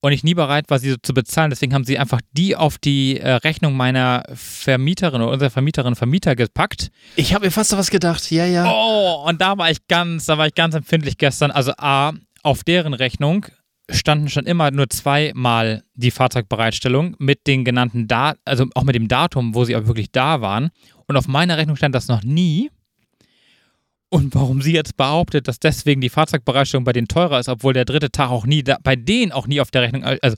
und 0.00 0.12
ich 0.12 0.24
nie 0.24 0.34
bereit 0.34 0.70
war, 0.70 0.78
sie 0.78 0.90
so 0.90 0.96
zu 1.02 1.12
bezahlen. 1.12 1.50
Deswegen 1.50 1.74
haben 1.74 1.84
sie 1.84 1.98
einfach 1.98 2.20
die 2.32 2.56
auf 2.56 2.78
die 2.78 3.18
äh, 3.18 3.32
Rechnung 3.32 3.76
meiner 3.76 4.24
Vermieterin 4.34 5.20
oder 5.20 5.32
unserer 5.32 5.50
Vermieterin 5.50 5.94
Vermieter 5.94 6.36
gepackt. 6.36 6.90
Ich 7.16 7.34
habe 7.34 7.46
mir 7.46 7.50
fast 7.50 7.76
was 7.76 7.90
gedacht. 7.90 8.30
Ja, 8.30 8.46
ja. 8.46 8.64
Oh, 8.66 9.24
und 9.28 9.40
da 9.40 9.58
war 9.58 9.70
ich 9.70 9.86
ganz, 9.88 10.26
da 10.26 10.38
war 10.38 10.46
ich 10.46 10.54
ganz 10.54 10.74
empfindlich 10.74 11.18
gestern. 11.18 11.50
Also 11.50 11.72
A, 11.76 12.12
auf 12.42 12.64
deren 12.64 12.94
Rechnung 12.94 13.46
standen 13.90 14.28
schon 14.28 14.46
immer 14.46 14.70
nur 14.70 14.88
zweimal 14.88 15.82
die 15.94 16.10
Fahrzeugbereitstellung 16.10 17.16
mit 17.18 17.46
den 17.46 17.64
genannten 17.64 18.08
Daten, 18.08 18.40
also 18.44 18.66
auch 18.74 18.84
mit 18.84 18.94
dem 18.94 19.08
Datum, 19.08 19.54
wo 19.54 19.64
sie 19.64 19.76
auch 19.76 19.86
wirklich 19.86 20.12
da 20.12 20.40
waren. 20.40 20.70
Und 21.06 21.16
auf 21.16 21.28
meiner 21.28 21.58
Rechnung 21.58 21.76
stand 21.76 21.94
das 21.94 22.08
noch 22.08 22.22
nie. 22.22 22.70
Und 24.12 24.34
warum 24.34 24.60
sie 24.60 24.72
jetzt 24.72 24.96
behauptet, 24.96 25.46
dass 25.48 25.60
deswegen 25.60 26.00
die 26.00 26.08
Fahrzeugbereitstellung 26.08 26.84
bei 26.84 26.92
denen 26.92 27.06
teurer 27.08 27.38
ist, 27.38 27.48
obwohl 27.48 27.72
der 27.72 27.84
dritte 27.84 28.10
Tag 28.10 28.30
auch 28.30 28.44
nie, 28.44 28.62
da, 28.64 28.76
bei 28.82 28.96
denen 28.96 29.30
auch 29.32 29.46
nie 29.46 29.60
auf 29.60 29.70
der 29.70 29.82
Rechnung, 29.82 30.02
also 30.04 30.36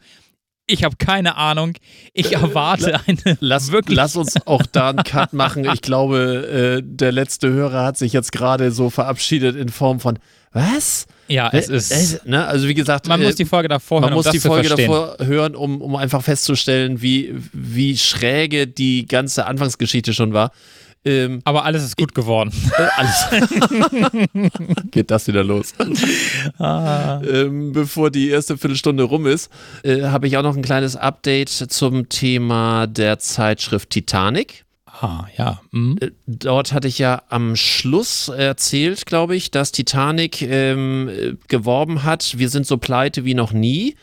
ich 0.67 0.85
habe 0.85 0.97
keine 0.97 1.37
Ahnung. 1.37 1.75
Ich 2.13 2.33
erwarte 2.33 3.01
eine 3.07 3.37
Lass, 3.41 3.73
wirklich 3.73 3.97
lass 3.97 4.15
uns 4.15 4.47
auch 4.47 4.63
da 4.71 4.91
einen 4.91 5.03
Cut 5.05 5.33
machen. 5.33 5.65
Ich 5.65 5.81
glaube, 5.83 6.81
äh, 6.81 6.83
der 6.85 7.13
letzte 7.13 7.51
Hörer 7.51 7.83
hat 7.85 7.99
sich 7.99 8.13
jetzt 8.13 8.31
gerade 8.31 8.71
so 8.71 8.89
verabschiedet 8.91 9.57
in 9.57 9.71
Form 9.71 9.99
von 10.01 10.19
Was? 10.53 11.07
Ja, 11.29 11.49
es 11.53 11.69
Äh, 11.69 11.77
ist. 11.77 11.91
äh, 12.25 12.29
ne? 12.31 12.47
Also 12.47 12.69
wie 12.69 12.75
gesagt, 12.75 13.09
Man 13.09 13.21
äh, 13.23 13.25
muss 13.25 13.35
die 13.37 13.45
Folge 13.45 13.69
davor 13.69 14.01
man 14.03 14.11
hören, 14.11 14.17
muss 14.17 14.27
um 14.27 14.33
die 14.33 14.39
Folge 14.41 14.69
davor 14.69 15.17
hören, 15.19 15.57
um, 15.57 15.81
um 15.81 15.97
einfach 15.97 16.23
festzustellen, 16.23 17.03
wie, 17.03 17.35
wie 17.53 17.97
schräge 17.97 18.67
die 18.67 19.07
ganze 19.07 19.47
Anfangsgeschichte 19.47 20.13
schon 20.15 20.33
war. 20.33 20.53
Ähm, 21.05 21.41
Aber 21.45 21.65
alles 21.65 21.83
ist 21.83 21.97
gut 21.97 22.15
geworden. 22.15 22.53
äh, 22.79 22.87
alles. 22.97 23.27
Geht 24.91 25.11
das 25.11 25.27
wieder 25.27 25.43
los? 25.43 25.75
Ah. 26.59 27.21
ähm, 27.23 27.73
bevor 27.73 28.11
die 28.11 28.29
erste 28.29 28.57
Viertelstunde 28.57 29.03
rum 29.03 29.27
ist, 29.27 29.51
äh, 29.83 30.03
habe 30.03 30.27
ich 30.29 30.37
auch 30.37 30.43
noch 30.43 30.57
ein 30.57 30.63
kleines 30.63 30.95
Update 30.97 31.49
zum 31.49 32.09
Thema 32.09 32.87
der 32.87 33.19
Zeitschrift 33.19 33.91
Titanic. 33.91 34.65
Ah, 34.87 35.25
ja. 35.37 35.61
Hm. 35.73 35.99
Äh, 36.01 36.11
Dort 36.27 36.73
hatte 36.73 36.87
ich 36.87 36.99
ja 36.99 37.23
am 37.29 37.57
Schluss 37.57 38.29
erzählt, 38.29 39.07
glaube 39.07 39.35
ich, 39.35 39.51
dass 39.51 39.73
Titanic 39.73 40.43
ähm, 40.43 41.09
äh, 41.09 41.33
geworben 41.49 42.05
hat, 42.05 42.39
wir 42.39 42.49
sind 42.49 42.67
so 42.67 42.77
pleite 42.77 43.25
wie 43.25 43.35
noch 43.35 43.53
nie, 43.53 43.97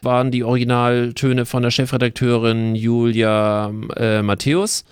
waren 0.00 0.30
die 0.30 0.44
Originaltöne 0.44 1.44
von 1.44 1.62
der 1.62 1.70
Chefredakteurin 1.70 2.74
Julia 2.74 3.70
äh, 3.96 4.22
Matthäus 4.22 4.84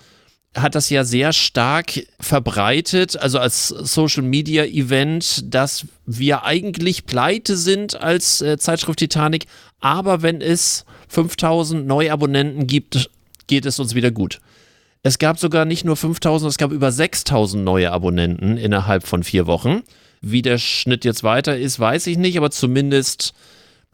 hat 0.55 0.75
das 0.75 0.89
ja 0.89 1.03
sehr 1.03 1.33
stark 1.33 2.07
verbreitet, 2.19 3.17
also 3.17 3.39
als 3.39 3.67
Social 3.67 4.23
Media 4.23 4.63
Event, 4.63 5.53
dass 5.53 5.85
wir 6.05 6.43
eigentlich 6.43 7.05
pleite 7.05 7.57
sind 7.57 7.95
als 7.99 8.41
äh, 8.41 8.57
Zeitschrift 8.57 8.99
Titanic, 8.99 9.45
aber 9.81 10.21
wenn 10.21 10.41
es 10.41 10.85
5000 11.09 11.85
Neuabonnenten 11.85 12.67
gibt, 12.67 13.09
geht 13.47 13.65
es 13.65 13.79
uns 13.79 13.95
wieder 13.95 14.11
gut. 14.11 14.39
Es 15.03 15.19
gab 15.19 15.37
sogar 15.37 15.65
nicht 15.65 15.85
nur 15.85 15.95
5000, 15.95 16.49
es 16.49 16.57
gab 16.57 16.71
über 16.71 16.91
6000 16.91 17.63
neue 17.63 17.91
Abonnenten 17.91 18.57
innerhalb 18.57 19.05
von 19.05 19.23
vier 19.23 19.45
Wochen. 19.45 19.83
Wie 20.21 20.41
der 20.41 20.57
Schnitt 20.57 21.05
jetzt 21.05 21.23
weiter 21.23 21.57
ist, 21.57 21.79
weiß 21.79 22.07
ich 22.07 22.17
nicht, 22.17 22.37
aber 22.37 22.49
zumindest 22.49 23.33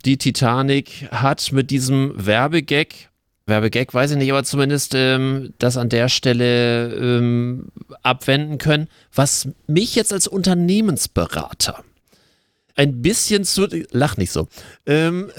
die 0.06 0.18
Titanic 0.18 1.10
hat 1.12 1.51
mit 1.51 1.70
diesem 1.70 2.13
Werbegag 2.15 3.11
Werbegag, 3.46 3.94
weiß 3.94 4.12
ich 4.12 4.18
nicht, 4.18 4.32
aber 4.32 4.44
zumindest 4.44 4.94
ähm, 4.96 5.54
das 5.58 5.78
an 5.78 5.90
der 5.90 6.10
Stelle 6.10 6.94
ähm, 6.94 7.70
abwenden 8.04 8.58
können. 8.58 8.88
Was 9.14 9.50
mich 9.68 9.96
jetzt 9.96 10.14
als 10.14 10.28
Unternehmensberater 10.28 11.84
ein 12.76 13.02
bisschen 13.02 13.44
zu, 13.44 13.68
lach 13.92 14.18
nicht 14.18 14.32
so, 14.32 14.48
ähm, 14.86 15.32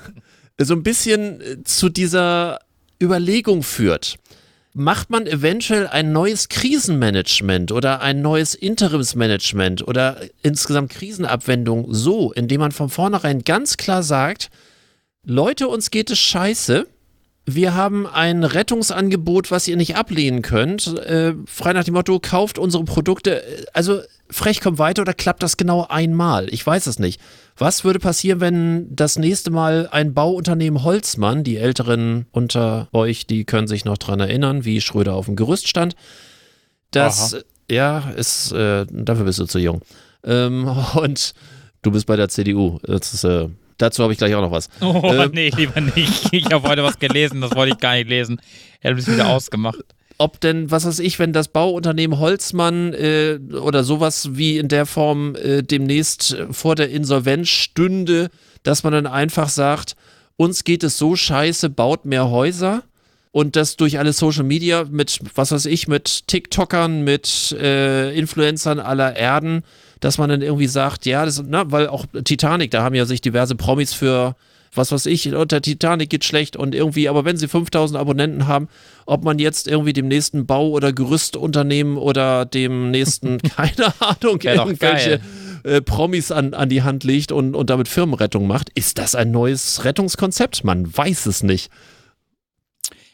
so 0.60 0.74
ein 0.74 0.82
bisschen 0.82 1.64
zu 1.64 1.88
dieser 1.88 2.60
Überlegung 3.02 3.62
führt. 3.62 4.16
Macht 4.76 5.08
man 5.08 5.26
eventuell 5.26 5.86
ein 5.86 6.10
neues 6.10 6.48
Krisenmanagement 6.48 7.70
oder 7.70 8.00
ein 8.00 8.22
neues 8.22 8.56
Interimsmanagement 8.56 9.86
oder 9.86 10.20
insgesamt 10.42 10.90
Krisenabwendung 10.90 11.94
so, 11.94 12.32
indem 12.32 12.60
man 12.60 12.72
von 12.72 12.88
vornherein 12.88 13.44
ganz 13.44 13.76
klar 13.76 14.02
sagt, 14.02 14.50
Leute, 15.24 15.68
uns 15.68 15.90
geht 15.90 16.10
es 16.10 16.18
scheiße, 16.18 16.88
wir 17.46 17.74
haben 17.74 18.06
ein 18.06 18.42
Rettungsangebot, 18.42 19.50
was 19.50 19.68
ihr 19.68 19.76
nicht 19.76 19.96
ablehnen 19.96 20.40
könnt. 20.40 20.86
Äh, 20.98 21.34
frei 21.46 21.74
nach 21.74 21.84
dem 21.84 21.94
Motto, 21.94 22.18
kauft 22.18 22.58
unsere 22.58 22.84
Produkte. 22.84 23.42
Also 23.74 24.00
frech 24.30 24.60
kommt 24.60 24.78
weiter 24.78 25.02
oder 25.02 25.12
klappt 25.12 25.42
das 25.42 25.56
genau 25.56 25.86
einmal? 25.88 26.48
Ich 26.52 26.66
weiß 26.66 26.86
es 26.86 26.98
nicht. 26.98 27.20
Was 27.56 27.84
würde 27.84 27.98
passieren, 27.98 28.40
wenn 28.40 28.96
das 28.96 29.18
nächste 29.18 29.50
Mal 29.50 29.88
ein 29.92 30.14
Bauunternehmen 30.14 30.82
Holzmann, 30.82 31.44
die 31.44 31.56
Älteren 31.56 32.26
unter 32.32 32.88
euch, 32.92 33.26
die 33.26 33.44
können 33.44 33.68
sich 33.68 33.84
noch 33.84 33.98
dran 33.98 34.20
erinnern, 34.20 34.64
wie 34.64 34.80
Schröder 34.80 35.14
auf 35.14 35.26
dem 35.26 35.36
Gerüst 35.36 35.68
stand, 35.68 35.94
das, 36.90 37.34
Aha. 37.34 37.42
ja, 37.70 38.10
ist, 38.10 38.52
äh, 38.52 38.86
dafür 38.90 39.24
bist 39.24 39.38
du 39.38 39.44
zu 39.44 39.58
jung. 39.58 39.82
Ähm, 40.24 40.66
und 40.94 41.34
du 41.82 41.90
bist 41.90 42.06
bei 42.06 42.16
der 42.16 42.28
CDU. 42.28 42.78
Das 42.82 43.12
ist, 43.12 43.24
äh, 43.24 43.48
Dazu 43.78 44.02
habe 44.02 44.12
ich 44.12 44.18
gleich 44.18 44.34
auch 44.34 44.40
noch 44.40 44.50
was. 44.50 44.68
Oh, 44.80 45.02
ähm, 45.04 45.30
nee, 45.32 45.50
lieber 45.56 45.80
nicht. 45.80 46.32
Ich 46.32 46.46
habe 46.46 46.68
heute 46.68 46.82
was 46.84 46.98
gelesen, 46.98 47.40
das 47.40 47.54
wollte 47.54 47.74
ich 47.74 47.80
gar 47.80 47.94
nicht 47.94 48.08
lesen. 48.08 48.40
Er 48.80 48.92
hat 48.92 48.98
es 48.98 49.10
wieder 49.10 49.28
ausgemacht. 49.28 49.84
Ob 50.18 50.40
denn, 50.40 50.70
was 50.70 50.86
weiß 50.86 51.00
ich, 51.00 51.18
wenn 51.18 51.32
das 51.32 51.48
Bauunternehmen 51.48 52.20
Holzmann 52.20 52.92
äh, 52.92 53.38
oder 53.52 53.82
sowas 53.82 54.30
wie 54.32 54.58
in 54.58 54.68
der 54.68 54.86
Form 54.86 55.34
äh, 55.34 55.62
demnächst 55.62 56.36
vor 56.50 56.76
der 56.76 56.90
Insolvenz 56.90 57.48
stünde, 57.48 58.30
dass 58.62 58.84
man 58.84 58.92
dann 58.92 59.06
einfach 59.06 59.48
sagt, 59.48 59.96
uns 60.36 60.64
geht 60.64 60.84
es 60.84 60.98
so 60.98 61.16
scheiße, 61.16 61.70
baut 61.70 62.04
mehr 62.04 62.30
Häuser 62.30 62.82
und 63.32 63.56
das 63.56 63.76
durch 63.76 63.98
alle 63.98 64.12
Social 64.12 64.44
Media 64.44 64.84
mit, 64.88 65.18
was 65.34 65.50
weiß 65.50 65.66
ich, 65.66 65.88
mit 65.88 66.28
TikTokern, 66.28 67.02
mit 67.02 67.52
äh, 67.58 68.16
Influencern 68.16 68.78
aller 68.78 69.16
Erden 69.16 69.64
dass 70.00 70.18
man 70.18 70.28
dann 70.28 70.42
irgendwie 70.42 70.66
sagt, 70.66 71.06
ja, 71.06 71.24
das, 71.24 71.42
na, 71.46 71.70
weil 71.70 71.88
auch 71.88 72.06
Titanic, 72.24 72.70
da 72.70 72.82
haben 72.82 72.94
ja 72.94 73.06
sich 73.06 73.20
diverse 73.20 73.54
Promis 73.54 73.92
für 73.92 74.36
was 74.76 74.92
weiß 74.92 75.06
ich, 75.06 75.32
unter 75.32 75.62
Titanic 75.62 76.10
geht 76.10 76.24
schlecht 76.24 76.56
und 76.56 76.74
irgendwie, 76.74 77.08
aber 77.08 77.24
wenn 77.24 77.36
sie 77.36 77.48
5000 77.48 77.98
Abonnenten 77.98 78.46
haben, 78.46 78.68
ob 79.06 79.24
man 79.24 79.38
jetzt 79.38 79.68
irgendwie 79.68 79.92
dem 79.92 80.08
nächsten 80.08 80.46
Bau- 80.46 80.70
oder 80.70 80.92
Gerüstunternehmen 80.92 81.96
oder 81.96 82.44
dem 82.44 82.90
nächsten, 82.90 83.38
keine 83.56 83.92
Ahnung, 84.00 84.40
irgendwelche 84.40 85.20
äh, 85.64 85.80
Promis 85.80 86.30
an, 86.30 86.54
an 86.54 86.68
die 86.68 86.82
Hand 86.82 87.04
legt 87.04 87.32
und, 87.32 87.54
und 87.54 87.70
damit 87.70 87.88
Firmenrettung 87.88 88.46
macht, 88.46 88.70
ist 88.74 88.98
das 88.98 89.14
ein 89.14 89.30
neues 89.30 89.84
Rettungskonzept? 89.84 90.64
Man 90.64 90.96
weiß 90.96 91.26
es 91.26 91.42
nicht. 91.42 91.70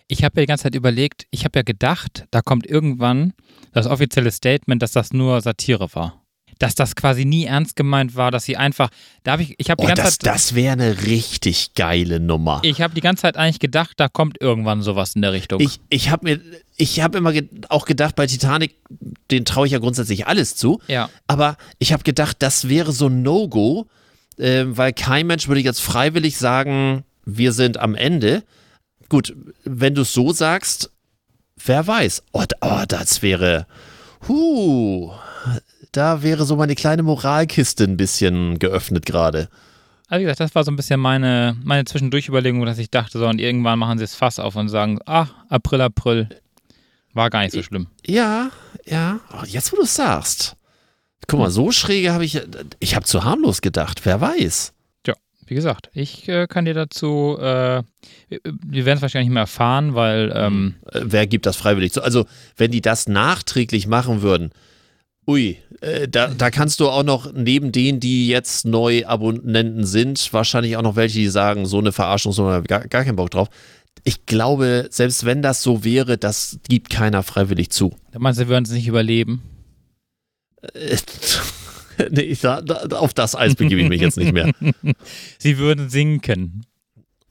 Ich 0.09 0.24
habe 0.24 0.40
ja 0.40 0.42
die 0.42 0.48
ganze 0.48 0.64
Zeit 0.64 0.74
überlegt, 0.74 1.26
ich 1.31 1.44
habe 1.44 1.59
ja 1.59 1.62
gedacht, 1.62 2.24
da 2.33 2.42
kommt 2.42 2.66
irgendwann 2.66 3.33
das 3.72 3.87
offizielle 3.87 4.33
Statement, 4.33 4.83
dass 4.83 4.90
das 4.92 5.12
nur 5.12 5.40
Satire 5.40 5.94
war 5.94 6.19
dass 6.61 6.75
das 6.75 6.94
quasi 6.94 7.25
nie 7.25 7.46
ernst 7.46 7.75
gemeint 7.75 8.14
war, 8.14 8.31
dass 8.31 8.44
sie 8.44 8.57
einfach, 8.57 8.90
da 9.25 9.33
habe 9.33 9.42
ich, 9.42 9.55
ich 9.57 9.70
habe 9.70 9.81
die 9.81 9.87
oh, 9.87 9.88
ganze 9.88 10.03
das, 10.03 10.18
Zeit. 10.18 10.35
Das 10.35 10.55
wäre 10.55 10.75
eine 10.75 11.03
richtig 11.05 11.75
geile 11.75 12.20
Nummer. 12.20 12.61
Ich 12.62 12.83
habe 12.83 12.94
die 12.94 13.01
ganze 13.01 13.23
Zeit 13.23 13.38
eigentlich 13.38 13.61
gedacht, 13.61 13.94
da 13.96 14.09
kommt 14.09 14.40
irgendwann 14.42 14.83
sowas 14.83 15.14
in 15.14 15.23
der 15.23 15.33
Richtung. 15.33 15.59
Ich, 15.61 15.81
ich 15.88 16.11
habe 16.11 16.25
mir, 16.25 16.40
ich 16.77 17.01
habe 17.01 17.16
immer 17.16 17.33
ge 17.33 17.49
auch 17.70 17.87
gedacht, 17.87 18.14
bei 18.14 18.27
Titanic, 18.27 18.77
den 19.31 19.46
traue 19.46 19.66
ich 19.66 19.73
ja 19.73 19.79
grundsätzlich 19.79 20.27
alles 20.27 20.55
zu. 20.55 20.81
Ja. 20.87 21.09
Aber 21.27 21.57
ich 21.79 21.94
habe 21.94 22.03
gedacht, 22.03 22.37
das 22.40 22.68
wäre 22.68 22.92
so 22.92 23.07
ein 23.07 23.23
No-Go, 23.23 23.87
äh, 24.37 24.64
weil 24.66 24.92
kein 24.92 25.27
Mensch 25.27 25.49
würde 25.49 25.62
jetzt 25.62 25.81
freiwillig 25.81 26.37
sagen, 26.37 27.05
wir 27.25 27.53
sind 27.53 27.79
am 27.79 27.94
Ende. 27.94 28.42
Gut, 29.09 29.35
wenn 29.64 29.94
du 29.94 30.03
es 30.03 30.12
so 30.12 30.35
sagst, 30.35 30.90
wer 31.64 31.87
weiß. 31.87 32.23
Oh, 32.33 32.44
oh 32.61 32.83
das 32.87 33.23
wäre. 33.23 33.66
Huh, 34.29 35.11
da 35.92 36.22
wäre 36.22 36.44
so 36.44 36.57
meine 36.57 36.74
kleine 36.74 37.03
Moralkiste 37.03 37.85
ein 37.85 37.96
bisschen 37.96 38.59
geöffnet 38.59 39.07
gerade. 39.07 39.48
Also 40.09 40.20
wie 40.20 40.24
gesagt, 40.24 40.40
das 40.40 40.55
war 40.55 40.64
so 40.64 40.72
ein 40.72 40.76
bisschen 40.76 40.98
meine, 40.98 41.57
meine 41.62 41.85
Zwischendurchüberlegung, 41.85 42.64
dass 42.66 42.79
ich 42.79 42.90
dachte, 42.90 43.18
so, 43.18 43.26
und 43.29 43.40
irgendwann 43.40 43.79
machen 43.79 43.98
sie 43.98 44.05
es 44.05 44.14
Fass 44.14 44.40
auf 44.40 44.57
und 44.57 44.68
sagen, 44.68 44.98
ah, 45.07 45.29
April, 45.48 45.81
April. 45.83 46.29
War 47.12 47.31
gar 47.31 47.42
nicht 47.42 47.53
so 47.53 47.62
schlimm. 47.62 47.88
Ja, 48.07 48.50
ja. 48.85 49.20
Oh, 49.33 49.44
jetzt, 49.46 49.72
wo 49.72 49.76
du 49.76 49.83
es 49.83 49.94
sagst. 49.94 50.57
Guck 51.26 51.38
mal, 51.38 51.50
so 51.50 51.70
schräge 51.70 52.12
habe 52.12 52.24
ich, 52.24 52.40
ich 52.81 52.96
habe 52.96 53.05
zu 53.05 53.24
harmlos 53.24 53.61
gedacht, 53.61 54.00
wer 54.05 54.20
weiß. 54.20 54.72
Ja, 55.07 55.14
wie 55.46 55.55
gesagt, 55.55 55.90
ich 55.92 56.29
äh, 56.29 56.46
kann 56.48 56.64
dir 56.64 56.74
dazu, 56.74 57.37
äh, 57.38 57.83
wir 58.29 58.85
werden 58.85 58.96
es 58.96 59.03
wahrscheinlich 59.03 59.29
nicht 59.29 59.35
mehr 59.35 59.42
erfahren, 59.42 59.94
weil. 59.94 60.33
Ähm, 60.35 60.76
äh, 60.90 61.00
wer 61.05 61.26
gibt 61.29 61.46
das 61.46 61.57
freiwillig 61.57 61.92
zu? 61.92 62.03
Also, 62.03 62.26
wenn 62.57 62.72
die 62.72 62.81
das 62.81 63.07
nachträglich 63.07 63.87
machen 63.87 64.22
würden, 64.22 64.50
Ui, 65.30 65.58
äh, 65.80 66.08
da, 66.08 66.26
da 66.26 66.50
kannst 66.50 66.80
du 66.80 66.88
auch 66.88 67.04
noch 67.04 67.32
neben 67.32 67.70
denen, 67.70 68.00
die 68.00 68.26
jetzt 68.26 68.64
neu 68.64 69.06
Abonnenten 69.06 69.86
sind, 69.86 70.32
wahrscheinlich 70.32 70.76
auch 70.76 70.82
noch 70.82 70.96
welche, 70.96 71.20
die 71.20 71.28
sagen, 71.28 71.66
so 71.66 71.78
eine 71.78 71.92
Verarschung, 71.92 72.32
so 72.32 72.46
gar, 72.66 72.88
gar 72.88 73.04
keinen 73.04 73.14
Bock 73.14 73.30
drauf. 73.30 73.48
Ich 74.02 74.26
glaube, 74.26 74.88
selbst 74.90 75.24
wenn 75.24 75.40
das 75.40 75.62
so 75.62 75.84
wäre, 75.84 76.18
das 76.18 76.58
gibt 76.68 76.90
keiner 76.90 77.22
freiwillig 77.22 77.70
zu. 77.70 77.94
Da 78.10 78.18
meinst 78.18 78.40
du, 78.40 78.44
sie 78.44 78.48
würden 78.48 78.64
es 78.64 78.72
nicht 78.72 78.88
überleben? 78.88 79.42
Nee, 82.10 82.34
da, 82.40 82.62
da, 82.62 82.96
auf 82.96 83.12
das 83.12 83.36
Eis 83.36 83.54
begebe 83.54 83.82
ich 83.82 83.88
mich 83.90 84.00
jetzt 84.00 84.16
nicht 84.16 84.32
mehr. 84.32 84.50
sie 85.38 85.58
würden 85.58 85.90
sinken. 85.90 86.64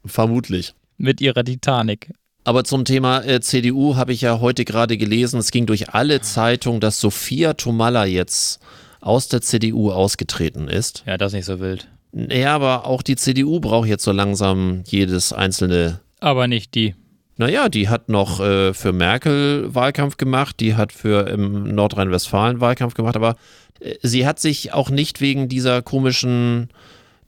Vermutlich. 0.06 0.76
Mit 0.98 1.22
ihrer 1.22 1.44
Titanic. 1.44 2.12
Aber 2.44 2.64
zum 2.64 2.86
Thema 2.86 3.24
äh, 3.24 3.42
CDU 3.42 3.96
habe 3.96 4.14
ich 4.14 4.22
ja 4.22 4.40
heute 4.40 4.66
gerade 4.66 4.98
gelesen, 4.98 5.40
es 5.40 5.52
ging 5.52 5.66
durch 5.66 5.90
alle 5.94 6.22
Zeitungen, 6.22 6.80
dass 6.80 7.00
Sophia 7.00 7.54
Tomalla 7.54 8.06
jetzt 8.06 8.60
aus 9.02 9.28
der 9.28 9.42
CDU 9.42 9.92
ausgetreten 9.92 10.68
ist. 10.68 11.04
Ja, 11.06 11.18
das 11.18 11.32
ist 11.32 11.38
nicht 11.38 11.46
so 11.46 11.60
wild. 11.60 11.88
Ja, 12.12 12.56
aber 12.56 12.86
auch 12.86 13.02
die 13.02 13.16
CDU 13.16 13.60
braucht 13.60 13.88
jetzt 13.88 14.04
so 14.04 14.12
langsam 14.12 14.84
jedes 14.88 15.32
einzelne. 15.32 16.00
Aber 16.20 16.48
nicht 16.48 16.76
die. 16.76 16.96
Naja, 17.38 17.70
die 17.70 17.88
hat 17.88 18.10
noch 18.10 18.42
äh, 18.42 18.74
für 18.74 18.92
Merkel 18.92 19.74
Wahlkampf 19.74 20.18
gemacht, 20.18 20.60
die 20.60 20.76
hat 20.76 20.92
für 20.92 21.30
im 21.30 21.74
Nordrhein-Westfalen 21.74 22.60
Wahlkampf 22.60 22.96
gemacht, 22.96 23.16
aber 23.16 23.36
äh, 23.80 23.96
sie 24.02 24.26
hat 24.26 24.40
sich 24.40 24.74
auch 24.74 24.90
nicht 24.90 25.22
wegen 25.22 25.48
dieser 25.48 25.82
komischen 25.82 26.70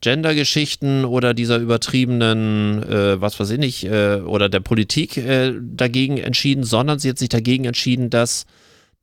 Gender-Geschichten 0.01 1.05
oder 1.05 1.33
dieser 1.33 1.57
übertriebenen, 1.57 2.83
äh, 2.83 3.21
was 3.21 3.39
weiß 3.39 3.51
ich 3.51 3.59
nicht, 3.59 3.83
äh, 3.85 4.21
oder 4.25 4.49
der 4.49 4.59
Politik 4.59 5.17
äh, 5.17 5.53
dagegen 5.61 6.17
entschieden, 6.17 6.63
sondern 6.63 6.99
sie 6.99 7.09
hat 7.09 7.19
sich 7.19 7.29
dagegen 7.29 7.65
entschieden, 7.65 8.09
dass 8.09 8.45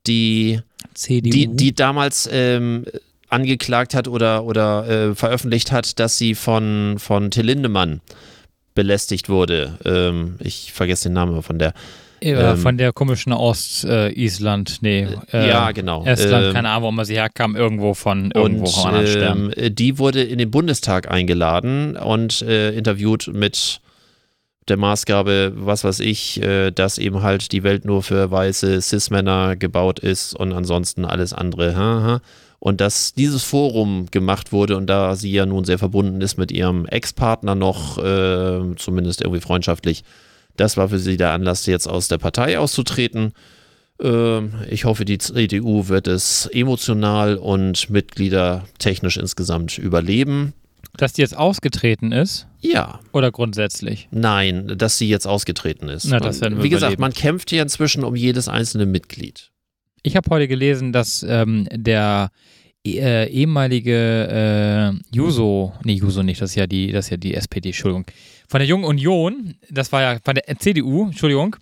die, 0.06 0.60
CDU. 0.94 1.30
die, 1.30 1.48
die 1.48 1.74
damals 1.74 2.28
ähm, 2.32 2.84
angeklagt 3.28 3.94
hat 3.94 4.08
oder, 4.08 4.44
oder 4.44 4.88
äh, 4.88 5.14
veröffentlicht 5.14 5.70
hat, 5.70 5.98
dass 6.00 6.18
sie 6.18 6.34
von, 6.34 6.96
von 6.98 7.30
Till 7.30 7.46
Lindemann 7.46 8.00
belästigt 8.74 9.28
wurde. 9.28 9.78
Ähm, 9.84 10.36
ich 10.40 10.72
vergesse 10.72 11.08
den 11.08 11.14
Namen 11.14 11.42
von 11.42 11.58
der. 11.58 11.74
Ja, 12.22 12.52
ähm, 12.52 12.58
von 12.58 12.78
der 12.78 12.92
komischen 12.92 13.32
Ost-Island, 13.32 14.70
äh, 14.70 14.78
nee. 14.82 15.08
Äh, 15.32 15.48
ja, 15.48 15.72
genau. 15.72 16.04
Estland, 16.04 16.46
ähm, 16.46 16.52
keine 16.52 16.70
Ahnung, 16.70 16.84
wo 16.84 16.92
man 16.92 17.04
sie 17.04 17.14
herkam, 17.14 17.56
irgendwo 17.56 17.94
von 17.94 18.30
irgendwo 18.32 18.64
und, 18.64 18.70
von 18.70 18.94
anderen 18.94 19.52
ähm, 19.56 19.74
Die 19.74 19.98
wurde 19.98 20.22
in 20.22 20.38
den 20.38 20.50
Bundestag 20.50 21.10
eingeladen 21.10 21.96
und 21.96 22.42
äh, 22.42 22.70
interviewt 22.72 23.30
mit 23.32 23.80
der 24.68 24.76
Maßgabe, 24.76 25.52
was 25.56 25.84
weiß 25.84 26.00
ich, 26.00 26.42
äh, 26.42 26.70
dass 26.70 26.98
eben 26.98 27.22
halt 27.22 27.52
die 27.52 27.62
Welt 27.62 27.84
nur 27.84 28.02
für 28.02 28.30
weiße 28.30 28.80
Cis-Männer 28.80 29.56
gebaut 29.56 29.98
ist 29.98 30.34
und 30.34 30.52
ansonsten 30.52 31.04
alles 31.04 31.32
andere. 31.32 31.76
Ha, 31.76 32.02
ha. 32.02 32.20
Und 32.60 32.80
dass 32.80 33.14
dieses 33.14 33.44
Forum 33.44 34.06
gemacht 34.10 34.52
wurde 34.52 34.76
und 34.76 34.88
da 34.88 35.14
sie 35.14 35.30
ja 35.30 35.46
nun 35.46 35.64
sehr 35.64 35.78
verbunden 35.78 36.20
ist 36.20 36.38
mit 36.38 36.50
ihrem 36.50 36.86
Ex-Partner 36.86 37.54
noch, 37.54 37.98
äh, 37.98 38.74
zumindest 38.76 39.22
irgendwie 39.22 39.40
freundschaftlich, 39.40 40.02
das 40.58 40.76
war 40.76 40.88
für 40.88 40.98
sie 40.98 41.16
der 41.16 41.30
Anlass, 41.32 41.66
jetzt 41.66 41.86
aus 41.86 42.08
der 42.08 42.18
Partei 42.18 42.58
auszutreten. 42.58 43.32
Ähm, 44.00 44.54
ich 44.68 44.84
hoffe, 44.84 45.04
die 45.04 45.18
CDU 45.18 45.88
wird 45.88 46.06
es 46.06 46.46
emotional 46.46 47.36
und 47.36 47.90
mitgliedertechnisch 47.90 49.16
insgesamt 49.16 49.78
überleben. 49.78 50.52
Dass 50.96 51.12
die 51.12 51.22
jetzt 51.22 51.36
ausgetreten 51.36 52.12
ist? 52.12 52.46
Ja. 52.60 53.00
Oder 53.12 53.30
grundsätzlich? 53.30 54.08
Nein, 54.10 54.74
dass 54.76 54.98
sie 54.98 55.08
jetzt 55.08 55.26
ausgetreten 55.26 55.88
ist. 55.88 56.06
Na, 56.06 56.18
das 56.18 56.40
werden 56.40 56.58
wir 56.58 56.64
Wie 56.64 56.70
gesagt, 56.70 56.92
überleben. 56.92 57.00
man 57.02 57.12
kämpft 57.12 57.50
hier 57.50 57.62
inzwischen 57.62 58.04
um 58.04 58.16
jedes 58.16 58.48
einzelne 58.48 58.86
Mitglied. 58.86 59.50
Ich 60.02 60.16
habe 60.16 60.28
heute 60.30 60.48
gelesen, 60.48 60.92
dass 60.92 61.24
ähm, 61.28 61.68
der 61.72 62.30
äh, 62.84 63.28
ehemalige 63.30 64.92
äh, 64.92 65.14
Juso, 65.14 65.72
nee, 65.84 65.94
Juso 65.94 66.22
nicht, 66.22 66.40
das 66.40 66.50
ist 66.50 66.56
ja 66.56 66.66
die, 66.66 66.92
das 66.92 67.06
ist 67.06 67.10
ja 67.10 67.16
die 67.16 67.34
SPD, 67.34 67.68
Entschuldigung, 67.68 68.06
von 68.48 68.60
der 68.60 68.66
Jungen 68.66 68.84
Union, 68.84 69.54
das 69.70 69.92
war 69.92 70.02
ja 70.02 70.18
von 70.24 70.34
der 70.34 70.44
CDU, 70.58 71.06
Entschuldigung, 71.06 71.56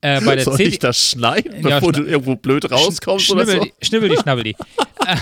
äh, 0.00 0.20
bei 0.20 0.36
der 0.36 0.44
Soll 0.44 0.56
CD 0.56 0.68
ich 0.68 0.78
das 0.78 1.10
schneiden, 1.10 1.66
Ja, 1.66 1.80
bevor 1.80 1.92
du 1.92 2.04
irgendwo 2.04 2.36
blöd 2.36 2.70
rauskommst 2.70 3.30
oder 3.30 3.44
schnibbel, 3.44 3.62
so? 3.62 3.64
die, 3.64 3.86
schnibbel 3.86 4.08
die, 4.10 4.16
schnabbel 4.16 4.44
die. 4.44 4.50
äh, 5.06 5.16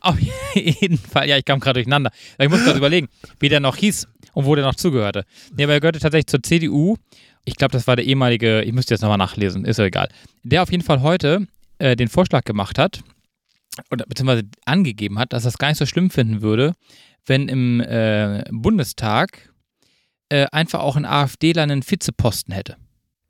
auf 0.00 0.16
jeden 0.54 0.98
Fall, 0.98 1.28
ja, 1.28 1.36
ich 1.36 1.44
kam 1.44 1.60
gerade 1.60 1.78
durcheinander. 1.78 2.10
Ich 2.38 2.48
muss 2.48 2.64
gerade 2.64 2.78
überlegen, 2.78 3.08
wie 3.38 3.48
der 3.48 3.60
noch 3.60 3.76
hieß 3.76 4.08
und 4.32 4.46
wo 4.46 4.54
der 4.54 4.64
noch 4.64 4.74
zugehörte. 4.74 5.24
Nee, 5.56 5.64
aber 5.64 5.74
er 5.74 5.80
gehörte 5.80 6.00
tatsächlich 6.00 6.26
zur 6.26 6.42
CDU. 6.42 6.96
Ich 7.44 7.56
glaube, 7.56 7.72
das 7.72 7.86
war 7.86 7.96
der 7.96 8.04
ehemalige, 8.04 8.62
ich 8.62 8.72
müsste 8.72 8.94
jetzt 8.94 9.02
nochmal 9.02 9.18
nachlesen, 9.18 9.64
ist 9.64 9.78
ja 9.78 9.84
egal. 9.84 10.08
Der 10.42 10.62
auf 10.62 10.70
jeden 10.72 10.82
Fall 10.82 11.02
heute 11.02 11.46
äh, 11.78 11.94
den 11.94 12.08
Vorschlag 12.08 12.44
gemacht 12.44 12.78
hat, 12.78 13.00
oder 13.90 14.04
beziehungsweise 14.06 14.42
angegeben 14.64 15.18
hat, 15.18 15.32
dass 15.32 15.44
er 15.44 15.48
es 15.48 15.58
gar 15.58 15.68
nicht 15.68 15.78
so 15.78 15.86
schlimm 15.86 16.10
finden 16.10 16.42
würde, 16.42 16.74
wenn 17.26 17.48
im 17.48 17.80
äh, 17.80 18.44
Bundestag 18.50 19.47
äh, 20.28 20.46
einfach 20.52 20.80
auch 20.80 20.96
ein 20.96 21.04
AfDler 21.04 21.62
einen 21.62 21.82
Vizeposten 21.88 22.52
hätte. 22.54 22.76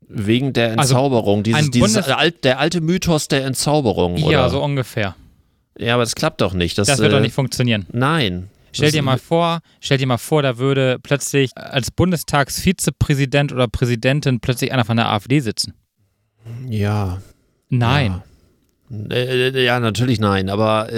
Wegen 0.07 0.53
der 0.53 0.79
Also, 0.79 0.95
Entzauberung, 0.95 1.43
dieses, 1.43 1.65
ein 1.65 1.71
dieses 1.71 1.93
Bundes- 1.95 2.11
alt, 2.11 2.43
der 2.43 2.59
alte 2.59 2.81
Mythos 2.81 3.27
der 3.27 3.45
Entzauberung, 3.45 4.23
oder? 4.23 4.31
Ja, 4.31 4.49
so 4.49 4.61
ungefähr. 4.63 5.15
Ja, 5.77 5.93
aber 5.93 6.03
das 6.03 6.15
klappt 6.15 6.41
doch 6.41 6.53
nicht. 6.53 6.77
Das, 6.77 6.87
Das 6.87 6.99
wird 6.99 7.11
äh, 7.11 7.15
doch 7.15 7.21
nicht 7.21 7.33
funktionieren. 7.33 7.85
Nein. 7.91 8.49
Stell 8.71 8.91
dir 8.91 9.01
mal 9.01 9.17
vor, 9.17 9.61
stell 9.79 9.97
dir 9.97 10.05
mal 10.07 10.17
vor, 10.17 10.41
da 10.43 10.57
würde 10.57 10.97
plötzlich 11.01 11.51
als 11.55 11.89
Bundestagsvizepräsident 11.89 13.51
oder 13.51 13.67
Präsidentin 13.67 14.39
plötzlich 14.39 14.71
einer 14.71 14.85
von 14.85 14.97
der 14.97 15.09
AfD 15.09 15.39
sitzen. 15.39 15.73
Ja. 16.67 17.21
Nein. 17.69 18.21
Äh, 19.09 19.49
äh, 19.49 19.63
ja, 19.65 19.79
natürlich 19.79 20.19
nein, 20.19 20.49
aber 20.49 20.91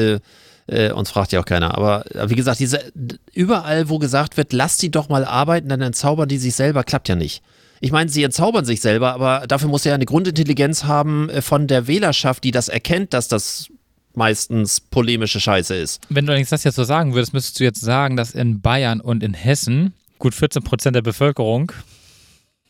äh, 0.68 0.92
uns 0.92 1.10
fragt 1.10 1.32
ja 1.32 1.40
auch 1.40 1.46
keiner. 1.46 1.76
Aber 1.76 2.06
äh, 2.16 2.30
wie 2.30 2.36
gesagt, 2.36 2.60
diese 2.60 2.80
überall, 3.34 3.90
wo 3.90 4.00
gesagt 4.00 4.38
wird, 4.38 4.54
lass 4.54 4.78
die 4.78 4.92
doch 4.92 5.10
mal 5.10 5.26
arbeiten, 5.26 5.70
dann 5.70 5.82
entzaubern 5.82 6.30
die 6.30 6.38
sich 6.38 6.56
selber, 6.56 6.84
klappt 6.84 7.10
ja 7.10 7.16
nicht. 7.16 7.42
Ich 7.80 7.92
meine, 7.92 8.10
sie 8.10 8.24
entzaubern 8.24 8.64
sich 8.64 8.80
selber, 8.80 9.14
aber 9.14 9.48
dafür 9.48 9.68
muss 9.68 9.84
ja 9.84 9.96
eine 9.96 10.06
Grundintelligenz 10.06 10.84
haben 10.84 11.30
äh, 11.30 11.42
von 11.42 11.68
der 11.68 11.88
Wählerschaft, 11.88 12.44
die 12.44 12.52
das 12.52 12.70
erkennt, 12.70 13.14
dass 13.14 13.28
das 13.28 13.68
meistens 14.14 14.80
polemische 14.80 15.40
Scheiße 15.40 15.76
ist. 15.76 16.02
Wenn 16.10 16.26
du 16.26 16.32
allerdings 16.32 16.50
das 16.50 16.64
jetzt 16.64 16.76
so 16.76 16.84
sagen 16.84 17.14
würdest, 17.14 17.34
müsstest 17.34 17.60
du 17.60 17.64
jetzt 17.64 17.82
sagen, 17.82 18.18
dass 18.18 18.32
in 18.32 18.62
Bayern 18.62 19.02
und 19.02 19.24
in 19.24 19.34
Hessen 19.34 19.94
gut 20.20 20.36
14 20.36 20.64
Prozent 20.64 20.96
der 20.96 21.02
Bevölkerung. 21.02 21.72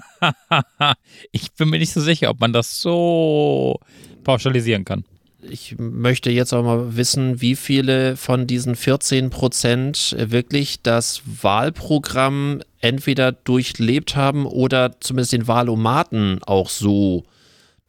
ich 1.33 1.53
bin 1.53 1.71
mir 1.71 1.79
nicht 1.79 1.93
so 1.93 2.01
sicher, 2.01 2.31
ob 2.31 2.41
man 2.41 2.53
das 2.53 2.81
so 2.81 3.79
pauschalisieren 4.25 4.85
kann. 4.85 5.05
Ich 5.49 5.77
möchte 5.79 6.31
jetzt 6.31 6.53
auch 6.53 6.63
mal 6.65 6.97
wissen, 6.97 7.41
wie 7.41 7.57
viele 7.57 8.17
von 8.17 8.47
diesen 8.47 8.77
14 8.77 9.31
Prozent 9.31 10.15
wirklich 10.19 10.83
das 10.83 11.23
Wahlprogramm 11.43 12.61
entweder 12.81 13.33
durchlebt 13.33 14.17
haben 14.17 14.47
oder 14.47 15.01
zumindest 15.01 15.33
den 15.33 15.47
Wahlomaten 15.49 16.41
auch 16.45 16.69
so 16.69 17.25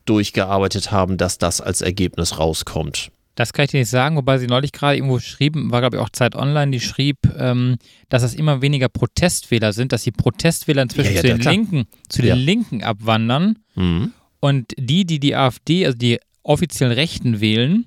durchgearbeitet 0.06 0.92
haben, 0.92 1.18
dass 1.18 1.38
das 1.38 1.62
als 1.62 1.82
Ergebnis 1.82 2.40
rauskommt. 2.40 3.12
Das 3.36 3.54
kann 3.54 3.66
ich 3.66 3.72
dir 3.72 3.80
nicht 3.80 3.90
sagen, 3.90 4.18
wobei 4.18 4.38
sie 4.40 4.48
neulich 4.48 4.72
gerade 4.74 4.96
irgendwo 4.98 5.20
schrieben, 5.20 5.72
war 5.72 5.80
glaube 5.80 5.98
ich 5.98 6.02
auch 6.02 6.10
Zeit 6.10 6.36
Online, 6.36 6.72
die 6.72 6.82
schrieb, 6.82 7.18
ähm, 7.38 7.78
dass 8.10 8.24
es 8.24 8.34
immer 8.34 8.62
weniger 8.62 8.90
Protestwähler 8.90 9.72
sind, 9.74 9.94
dass 9.94 10.04
die 10.04 10.12
Protestwähler 10.12 10.82
inzwischen 10.82 11.16
Ja, 11.16 11.22
ja, 11.22 11.36
zu, 11.36 11.38
den. 11.38 11.42
Linken, 11.52 11.86
zu 12.10 12.22
den 12.22 12.30
Ja. 12.30 12.36
Linken 12.36 12.84
abwandern 12.84 13.60
Mhm. 13.76 14.12
und 14.42 14.74
die, 14.78 15.06
die 15.06 15.20
die 15.20 15.36
AfD, 15.36 15.86
also 15.86 15.98
die 15.98 16.20
offiziellen 16.44 16.94
Rechten 16.94 17.42
wählen, 17.42 17.86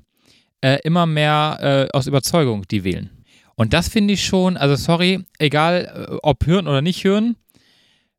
äh, 0.61 0.79
immer 0.85 1.07
mehr 1.07 1.89
äh, 1.93 1.97
aus 1.97 2.07
Überzeugung 2.07 2.67
die 2.69 2.85
wählen. 2.85 3.11
Und 3.57 3.73
das 3.73 3.89
finde 3.89 4.15
ich 4.15 4.25
schon, 4.25 4.57
also 4.57 4.77
sorry, 4.77 5.25
egal 5.39 6.09
äh, 6.11 6.17
ob 6.23 6.45
Hirn 6.45 6.67
oder 6.67 6.83
nicht 6.83 7.03
Hirn, 7.03 7.37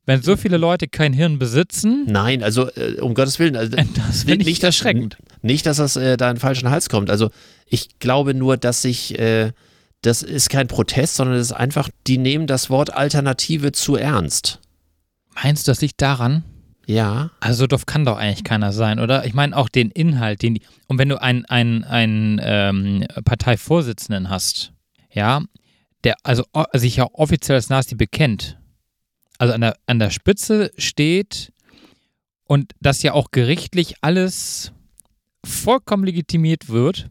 wenn 0.05 0.21
so 0.21 0.37
viele 0.37 0.57
Leute 0.57 0.87
kein 0.87 1.13
Hirn 1.13 1.39
besitzen, 1.39 2.05
Nein, 2.07 2.43
also 2.43 2.69
äh, 2.75 2.99
um 3.01 3.15
Gottes 3.15 3.39
Willen. 3.39 3.55
Also, 3.55 3.75
das 4.07 4.23
finde 4.23 4.43
ich 4.43 4.45
nicht, 4.45 4.63
erschreckend. 4.63 5.17
nicht, 5.41 5.65
dass 5.65 5.77
das 5.77 5.95
äh, 5.95 6.15
da 6.17 6.29
in 6.29 6.35
den 6.35 6.39
falschen 6.41 6.69
Hals 6.69 6.89
kommt. 6.89 7.09
Also 7.09 7.31
ich 7.65 7.99
glaube 7.99 8.33
nur, 8.33 8.57
dass 8.57 8.83
sich, 8.83 9.17
äh, 9.19 9.51
das 10.01 10.21
ist 10.21 10.49
kein 10.49 10.67
Protest, 10.67 11.15
sondern 11.15 11.37
es 11.37 11.47
ist 11.47 11.53
einfach, 11.53 11.89
die 12.05 12.19
nehmen 12.19 12.45
das 12.45 12.69
Wort 12.69 12.93
Alternative 12.93 13.71
zu 13.71 13.95
ernst. 13.95 14.59
Meinst 15.43 15.67
du, 15.67 15.71
das 15.71 15.81
liegt 15.81 16.01
daran? 16.01 16.43
Ja. 16.85 17.31
Also 17.39 17.59
so 17.59 17.67
doof 17.67 17.85
kann 17.85 18.05
doch 18.05 18.17
eigentlich 18.17 18.43
keiner 18.43 18.71
sein, 18.71 18.99
oder? 18.99 19.25
Ich 19.25 19.33
meine 19.33 19.55
auch 19.57 19.69
den 19.69 19.91
Inhalt, 19.91 20.41
den 20.41 20.55
die. 20.55 20.61
Und 20.87 20.99
wenn 20.99 21.09
du 21.09 21.21
einen, 21.21 21.45
einen, 21.45 22.39
ähm, 22.43 23.05
Parteivorsitzenden 23.23 24.29
hast, 24.29 24.71
ja, 25.11 25.41
der 26.03 26.15
also 26.23 26.43
sich 26.73 26.97
ja 26.97 27.07
offiziell 27.13 27.55
als 27.55 27.69
Nazi 27.69 27.95
bekennt, 27.95 28.59
also 29.37 29.53
an 29.53 29.61
der, 29.61 29.77
an 29.87 29.99
der 29.99 30.11
Spitze 30.11 30.71
steht 30.77 31.51
und 32.43 32.73
das 32.79 33.01
ja 33.01 33.13
auch 33.13 33.31
gerichtlich 33.31 33.95
alles 34.01 34.71
vollkommen 35.43 36.03
legitimiert 36.03 36.69
wird, 36.69 37.09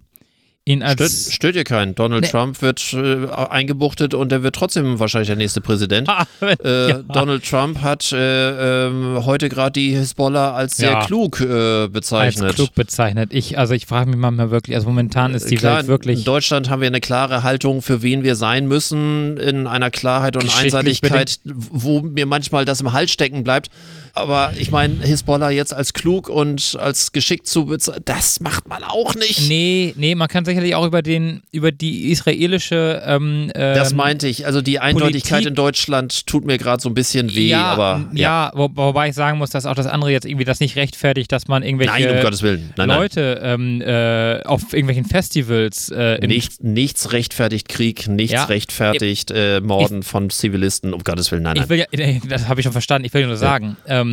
ihn 0.66 0.81
Stört, 0.81 1.00
als. 1.00 1.33
stört 1.33 1.57
ihr 1.57 1.64
keinen. 1.64 1.94
Donald 1.94 2.22
Nee. 2.24 2.29
Trump 2.31 2.62
wird 2.62 2.92
äh, 2.94 3.27
eingebuchtet 3.31 4.14
und 4.14 4.33
er 4.33 4.42
wird 4.42 4.55
trotzdem 4.55 4.98
wahrscheinlich 4.98 5.27
der 5.29 5.37
nächste 5.37 5.61
Präsident. 5.61 6.09
Ah, 6.14 6.27
Äh, 6.40 6.90
ja. 6.90 6.98
Donald 7.03 7.44
Trump 7.48 7.83
hat 7.83 8.12
äh, 8.12 8.87
ähm, 8.87 9.24
heute 9.27 9.48
gerade 9.48 9.72
die 9.72 9.94
Hisbollah 9.94 10.55
als 10.55 10.77
sehr 10.77 10.92
Ja. 10.92 11.05
klug 11.07 11.40
äh, 11.40 11.44
als 11.83 11.92
bezeichnet. 11.92 12.55
klug 12.55 12.74
bezeichnet. 12.74 13.35
Ich, 13.35 13.59
also 13.59 13.74
ich 13.74 13.87
frage 13.87 14.09
mich 14.11 14.18
manchmal 14.18 14.50
wirklich, 14.50 14.77
also 14.77 14.88
momentan 14.88 15.35
ist 15.35 15.50
die 15.50 15.57
Klar, 15.57 15.79
Welt 15.79 15.88
wirklich. 15.88 16.20
in 16.20 16.24
Deutschland 16.24 16.70
haben 16.70 16.81
wir 16.81 16.87
eine 16.88 17.00
klare 17.00 17.42
Haltung, 17.42 17.83
für 17.83 18.03
wen 18.03 18.22
wir 18.22 18.37
sein 18.37 18.66
müssen, 18.68 19.37
in 19.38 19.66
einer 19.66 19.90
Klarheit 19.90 20.37
und 20.37 20.44
Einseitigkeit, 20.57 21.40
wo 21.44 22.00
mir 22.00 22.27
manchmal 22.27 22.64
das 22.64 22.81
im 22.81 22.92
Hals 22.92 23.11
stecken 23.11 23.44
bleibt. 23.44 23.68
Aber 24.16 24.53
ich 24.57 24.70
meine, 24.70 25.03
Hisbollah 25.03 25.50
jetzt 25.50 25.74
als 25.74 25.92
klug 25.92 26.29
und 26.29 26.77
als 26.81 27.11
geschickt 27.11 27.48
zu 27.48 27.66
bezeichnen, 27.66 28.03
das 28.05 28.38
macht 28.38 28.68
man 28.68 28.85
auch 28.85 29.16
nicht. 29.16 29.48
Nee, 29.48 29.92
nee, 29.96 30.14
man 30.14 30.29
kann 30.29 30.44
sicherlich 30.44 30.77
auch 30.77 30.87
über 30.87 31.03
den, 31.03 31.42
über 31.50 31.72
die 31.72 32.11
israelische 32.12 33.03
ähm, 33.05 33.50
Das 33.55 33.90
ähm, 33.90 33.96
meinte 33.96 34.29
ich. 34.29 34.46
Also 34.46 34.62
die 34.62 34.79
Eindeutigkeit 34.79 35.31
Politik- 35.31 35.48
in 35.48 35.55
Deutschland 35.57 36.27
tut 36.29 36.44
mir 36.44 36.59
gerade 36.59 36.81
so 36.81 36.88
ein 36.88 36.94
bisschen 36.94 37.35
weh, 37.35 37.48
ja, 37.48 37.64
aber 37.64 38.09
ja, 38.12 38.53
wo, 38.55 38.70
wobei 38.74 39.09
ich 39.09 39.14
sagen 39.16 39.38
muss, 39.38 39.50
dass 39.50 39.66
auch 39.66 39.74
das 39.74 39.87
andere 39.87 40.12
jetzt 40.12 40.27
irgendwie 40.27 40.44
das 40.44 40.61
nicht 40.61 40.77
rechtfertigt, 40.77 41.33
dass 41.33 41.48
man 41.48 41.64
irgendwelche 41.64 41.92
Nein, 42.07 42.16
um 42.16 42.22
Gottes 42.22 42.42
Willen. 42.42 42.72
Nein, 42.77 42.88
nein. 42.88 42.98
Leute 43.00 43.40
ähm, 43.42 43.81
äh, 43.83 44.42
auf 44.44 44.72
irgendwelchen 44.72 45.07
Festivals 45.07 45.90
äh, 45.90 46.18
in, 46.24 46.31
Nichts, 46.61 47.12
rechtfertigt 47.12 47.68
Krieg, 47.68 48.07
nichts 48.07 48.33
Ja. 48.33 48.44
rechtfertigt 48.44 49.33
äh, 49.33 49.61
Morden 49.61 50.05
von 50.05 50.31
Zivilisten, 50.31 50.94
um 50.94 51.03
Gottes 51.03 51.33
Willen, 51.33 51.42
nein, 51.42 51.57
Ich 51.57 51.62
nein. 51.62 51.68
will 51.68 51.79
ja, 51.79 52.20
das 52.29 52.46
habe 52.48 52.61
ich 52.61 52.64
schon 52.64 52.72
verstanden, 52.72 53.07
ich 53.07 53.12
will 53.14 53.27
nur 53.27 53.37
sagen. 53.37 53.77
Ähm, 53.88 54.04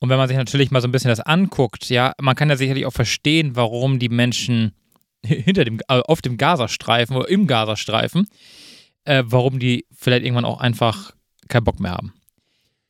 und 0.00 0.08
wenn 0.10 0.18
man 0.18 0.28
sich 0.28 0.36
natürlich 0.36 0.70
mal 0.70 0.80
so 0.80 0.88
ein 0.88 0.92
bisschen 0.92 1.08
das 1.10 1.20
anguckt, 1.20 1.88
ja, 1.90 2.12
man 2.20 2.36
kann 2.36 2.48
ja 2.50 2.56
sicherlich 2.56 2.86
auch 2.86 2.92
verstehen, 2.92 3.56
warum 3.56 3.98
die 3.98 4.08
Menschen 4.08 4.72
hinter 5.24 5.64
dem, 5.64 5.80
äh, 5.88 6.00
auf 6.06 6.22
dem 6.22 6.36
Gazastreifen 6.36 7.16
oder 7.16 7.28
im 7.28 7.46
Gazastreifen, 7.46 8.28
äh, 9.04 9.24
warum 9.26 9.58
die 9.58 9.86
vielleicht 9.92 10.24
irgendwann 10.24 10.44
auch 10.44 10.60
einfach 10.60 11.12
keinen 11.48 11.64
Bock 11.64 11.80
mehr 11.80 11.92
haben. 11.92 12.12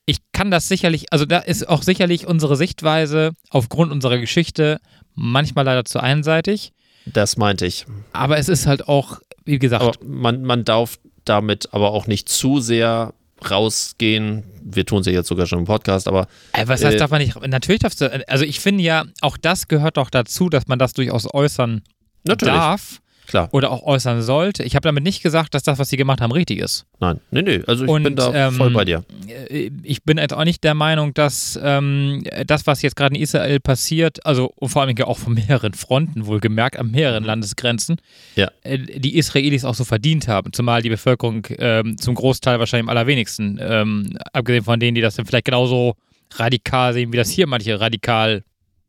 Ich 0.04 0.18
kann 0.32 0.50
das 0.50 0.68
sicherlich, 0.68 1.12
also 1.12 1.24
da 1.26 1.38
ist 1.38 1.68
auch 1.68 1.82
sicherlich 1.82 2.26
unsere 2.26 2.56
Sichtweise 2.56 3.32
aufgrund 3.50 3.92
unserer 3.92 4.18
Geschichte 4.18 4.80
manchmal 5.14 5.64
leider 5.64 5.84
zu 5.84 6.00
einseitig, 6.00 6.72
Das 7.06 7.36
meinte 7.36 7.66
ich. 7.66 7.86
aber 8.12 8.38
es 8.38 8.48
ist 8.48 8.66
halt 8.66 8.88
auch, 8.88 9.20
wie 9.44 9.58
gesagt, 9.58 9.82
Aber 9.82 9.92
man, 10.04 10.42
man 10.44 10.64
darf 10.64 10.98
damit 11.24 11.72
aber 11.74 11.90
auch 11.92 12.06
nicht 12.06 12.28
zu 12.28 12.60
sehr 12.60 13.12
rausgehen. 13.50 14.44
Wir 14.70 14.84
tun 14.86 15.00
es 15.00 15.06
ja 15.06 15.12
jetzt 15.12 15.28
sogar 15.28 15.46
schon 15.46 15.60
im 15.60 15.64
Podcast, 15.64 16.08
aber 16.08 16.26
Ey, 16.52 16.68
was 16.68 16.84
heißt, 16.84 16.96
Äh, 16.96 16.98
darf 16.98 17.10
man 17.10 17.22
nicht. 17.22 17.34
Natürlich 17.46 17.80
darfst 17.80 18.00
du. 18.00 18.28
Also, 18.28 18.44
ich 18.44 18.60
finde 18.60 18.82
ja, 18.84 19.04
auch 19.20 19.36
das 19.36 19.68
gehört 19.68 19.96
doch 19.96 20.10
dazu, 20.10 20.48
dass 20.48 20.66
man 20.68 20.78
das 20.78 20.92
durchaus 20.92 21.26
äußern 21.32 21.82
natürlich. 22.24 22.54
darf. 22.54 23.00
Klar. 23.28 23.48
oder 23.52 23.70
auch 23.70 23.82
äußern 23.84 24.22
sollte. 24.22 24.64
Ich 24.64 24.74
habe 24.74 24.82
damit 24.82 25.04
nicht 25.04 25.22
gesagt, 25.22 25.54
dass 25.54 25.62
das, 25.62 25.78
was 25.78 25.88
sie 25.88 25.96
gemacht 25.96 26.20
haben, 26.20 26.32
richtig 26.32 26.58
ist. 26.58 26.86
Nein, 26.98 27.20
nee, 27.30 27.42
nee, 27.42 27.60
also 27.66 27.84
ich 27.84 27.90
Und, 27.90 28.02
bin 28.02 28.16
da 28.16 28.48
ähm, 28.48 28.54
voll 28.54 28.70
bei 28.70 28.84
dir. 28.84 29.04
Äh, 29.48 29.70
Ich 29.84 30.02
bin 30.02 30.18
jetzt 30.18 30.34
auch 30.34 30.44
nicht 30.44 30.64
der 30.64 30.74
Meinung, 30.74 31.14
dass 31.14 31.58
ähm, 31.62 32.24
das, 32.46 32.66
was 32.66 32.82
jetzt 32.82 32.96
gerade 32.96 33.14
in 33.14 33.22
Israel 33.22 33.60
passiert, 33.60 34.26
also 34.26 34.52
und 34.56 34.70
vor 34.70 34.82
allem 34.82 34.96
ja 34.96 35.06
auch 35.06 35.18
von 35.18 35.34
mehreren 35.34 35.74
Fronten, 35.74 36.26
wohlgemerkt 36.26 36.76
an 36.78 36.90
mehreren 36.90 37.22
Landesgrenzen, 37.22 37.96
Ja. 38.34 38.50
äh, 38.64 38.78
die 38.78 39.16
Israelis 39.16 39.64
auch 39.64 39.74
so 39.74 39.84
verdient 39.84 40.26
haben. 40.26 40.52
Zumal 40.52 40.82
die 40.82 40.88
Bevölkerung 40.90 41.46
ähm, 41.58 41.96
zum 41.98 42.14
Großteil 42.16 42.58
wahrscheinlich 42.58 42.84
am 42.84 42.88
allerwenigsten, 42.90 43.58
ähm, 43.62 44.16
abgesehen 44.32 44.64
von 44.64 44.80
denen, 44.80 44.94
die 44.96 45.00
das 45.00 45.14
dann 45.14 45.26
vielleicht 45.26 45.44
genauso 45.44 45.94
radikal 46.34 46.92
sehen, 46.92 47.12
wie 47.12 47.16
das 47.16 47.30
hier 47.30 47.46
manche 47.46 47.78
radikal 47.80 48.42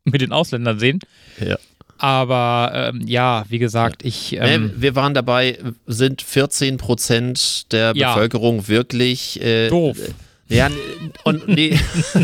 mit 0.06 0.21
den 0.21 0.32
Ausländern 0.32 0.80
sehen. 0.80 0.99
Ja. 1.39 1.58
Aber 1.99 2.71
ähm, 2.93 3.01
ja, 3.05 3.43
wie 3.49 3.59
gesagt, 3.59 4.03
ich. 4.05 4.35
Ähm, 4.39 4.73
wir 4.77 4.95
waren 4.95 5.13
dabei, 5.13 5.59
sind 5.85 6.21
14 6.21 6.77
Prozent 6.77 7.71
der 7.73 7.93
Ja. 7.95 8.13
Bevölkerung 8.13 8.67
wirklich 8.67 9.41
äh, 9.41 9.67
doof. 9.69 9.97
Ja, 10.47 10.67
n- 10.67 10.73
und 11.25 11.47
nee. 11.47 11.77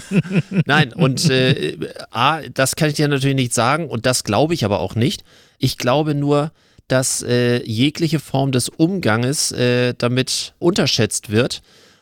Nein, 0.65 0.93
und 0.93 1.29
äh, 1.29 1.77
A, 2.09 2.41
das 2.53 2.75
kann 2.75 2.89
ich 2.89 2.95
dir 2.95 3.07
natürlich 3.07 3.35
nicht 3.35 3.53
sagen 3.53 3.87
und 3.89 4.05
das 4.05 4.23
glaube 4.23 4.53
ich 4.53 4.65
aber 4.65 4.79
auch 4.79 4.95
nicht. 4.95 5.23
Ich 5.59 5.77
glaube 5.77 6.15
nur, 6.15 6.51
dass 6.87 7.21
äh, 7.21 7.61
jegliche 7.63 8.19
Form 8.19 8.51
des 8.51 8.69
Umganges 8.69 9.51
äh, 9.51 9.93
damit 9.97 10.53
unterschätzt 10.57 11.29
wird. 11.31 11.61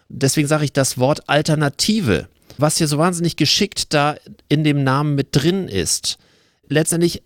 Deswegen 0.09 0.47
sage 0.47 0.65
ich 0.65 0.73
das 0.73 0.97
Wort 0.97 1.27
Alternative, 1.27 2.27
was 2.57 2.77
hier 2.77 2.87
so 2.87 2.97
wahnsinnig 2.99 3.35
geschickt 3.35 3.93
da 3.93 4.15
in 4.47 4.63
dem 4.63 4.83
Namen 4.83 5.15
mit 5.15 5.29
drin 5.31 5.67
ist. 5.67 6.17
Letztendlich 6.69 7.23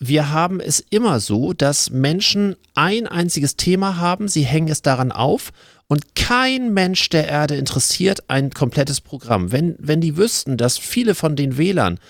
wir 0.00 0.30
haben 0.30 0.60
es 0.60 0.80
immer 0.80 1.20
so, 1.20 1.52
dass 1.52 1.90
Menschen 1.90 2.56
ein 2.74 3.06
einziges 3.06 3.56
Thema 3.56 3.98
haben, 3.98 4.28
sie 4.28 4.42
hängen 4.42 4.68
es 4.68 4.80
daran 4.80 5.12
auf 5.12 5.52
und 5.88 6.16
kein 6.16 6.72
Mensch 6.72 7.10
der 7.10 7.28
Erde 7.28 7.56
interessiert 7.56 8.30
ein 8.30 8.50
komplettes 8.50 9.02
Programm. 9.02 9.52
Wenn, 9.52 9.76
wenn 9.78 10.00
die 10.00 10.16
wüssten, 10.16 10.56
dass 10.56 10.78
viele 10.78 11.14
von 11.14 11.36
den 11.36 11.58
Wählern, 11.58 12.00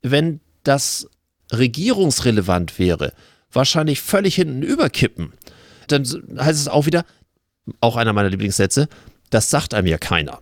wenn 0.00 0.40
das 0.62 1.08
regierungsrelevant 1.50 2.78
wäre, 2.78 3.12
wahrscheinlich 3.50 4.00
völlig 4.00 4.36
hinten 4.36 4.62
überkippen, 4.62 5.32
dann 5.88 6.04
heißt 6.04 6.60
es 6.60 6.68
auch 6.68 6.86
wieder, 6.86 7.04
auch 7.80 7.96
einer 7.96 8.12
meiner 8.12 8.30
Lieblingssätze, 8.30 8.88
das 9.30 9.50
sagt 9.50 9.74
einem 9.74 9.88
ja 9.88 9.98
keiner. 9.98 10.40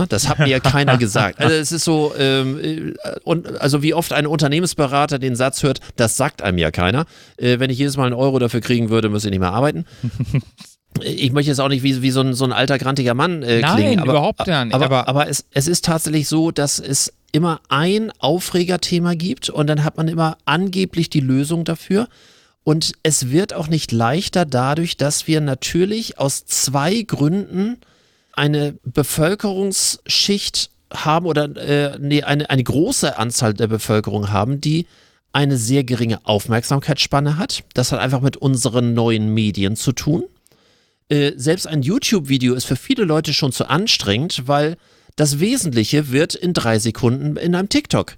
Ne? 0.00 0.06
Das 0.08 0.28
hat 0.28 0.38
mir 0.38 0.48
ja 0.48 0.60
keiner 0.60 0.96
gesagt. 0.98 1.40
Also 1.40 1.54
es 1.54 1.72
ist 1.72 1.84
so, 1.84 2.12
ähm, 2.18 2.58
äh, 3.02 3.18
und 3.24 3.60
also 3.60 3.82
wie 3.82 3.94
oft 3.94 4.12
ein 4.12 4.26
Unternehmensberater 4.26 5.18
den 5.18 5.36
Satz 5.36 5.62
hört, 5.62 5.80
das 5.96 6.16
sagt 6.16 6.42
einem 6.42 6.58
ja 6.58 6.70
keiner. 6.70 7.06
Äh, 7.36 7.58
wenn 7.58 7.70
ich 7.70 7.78
jedes 7.78 7.96
Mal 7.96 8.04
einen 8.06 8.14
Euro 8.14 8.38
dafür 8.38 8.60
kriegen 8.60 8.90
würde, 8.90 9.08
müsste 9.08 9.28
ich 9.28 9.32
nicht 9.32 9.40
mehr 9.40 9.52
arbeiten. 9.52 9.84
Ich 11.02 11.30
möchte 11.32 11.50
jetzt 11.50 11.60
auch 11.60 11.68
nicht 11.68 11.82
wie, 11.82 12.00
wie 12.00 12.10
so, 12.10 12.22
ein, 12.22 12.32
so 12.32 12.46
ein 12.46 12.52
alter, 12.52 12.78
grantiger 12.78 13.12
Mann 13.12 13.42
äh, 13.42 13.60
Nein, 13.60 13.76
klingen. 13.76 14.00
Aber, 14.00 14.12
überhaupt 14.12 14.46
nicht. 14.46 14.48
Aber, 14.74 14.84
Aber- 14.86 15.08
aber, 15.08 15.28
es, 15.28 15.44
es 15.52 15.68
ist 15.68 15.84
tatsächlich 15.84 16.26
so, 16.26 16.50
dass 16.50 16.78
es 16.78 17.12
immer 17.32 17.60
ein 17.68 18.10
Aufregerthema 18.18 19.12
gibt 19.14 19.50
und 19.50 19.66
dann 19.66 19.84
hat 19.84 19.98
man 19.98 20.08
immer 20.08 20.38
angeblich 20.46 21.10
die 21.10 21.20
Lösung 21.20 21.64
dafür. 21.64 22.08
Und 22.64 22.92
es 23.02 23.30
wird 23.30 23.52
auch 23.52 23.68
nicht 23.68 23.92
leichter 23.92 24.46
dadurch, 24.46 24.96
dass 24.96 25.26
wir 25.26 25.42
natürlich 25.42 26.18
aus 26.18 26.46
zwei 26.46 27.02
Gründen 27.02 27.76
eine 28.36 28.78
Bevölkerungsschicht 28.84 30.70
haben 30.92 31.26
oder 31.26 31.56
äh, 31.56 31.98
nee, 31.98 32.22
eine, 32.22 32.48
eine 32.48 32.62
große 32.62 33.18
Anzahl 33.18 33.54
der 33.54 33.66
Bevölkerung 33.66 34.30
haben, 34.30 34.60
die 34.60 34.86
eine 35.32 35.56
sehr 35.56 35.84
geringe 35.84 36.24
Aufmerksamkeitsspanne 36.24 37.36
hat. 37.36 37.64
Das 37.74 37.92
hat 37.92 38.00
einfach 38.00 38.20
mit 38.20 38.36
unseren 38.36 38.94
neuen 38.94 39.34
Medien 39.34 39.76
zu 39.76 39.92
tun. 39.92 40.24
Äh, 41.08 41.32
selbst 41.36 41.66
ein 41.66 41.82
YouTube-Video 41.82 42.54
ist 42.54 42.64
für 42.64 42.76
viele 42.76 43.04
Leute 43.04 43.34
schon 43.34 43.52
zu 43.52 43.68
anstrengend, 43.68 44.42
weil 44.46 44.76
das 45.16 45.40
Wesentliche 45.40 46.10
wird 46.10 46.34
in 46.34 46.52
drei 46.52 46.78
Sekunden 46.78 47.36
in 47.36 47.54
einem 47.54 47.68
TikTok 47.68 48.16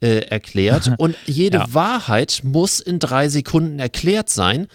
äh, 0.00 0.20
erklärt 0.26 0.92
und 0.98 1.16
jede 1.26 1.58
Ja. 1.58 1.74
Wahrheit 1.74 2.40
muss 2.42 2.80
in 2.80 2.98
drei 2.98 3.28
Sekunden 3.28 3.78
erklärt 3.78 4.30
sein 4.30 4.66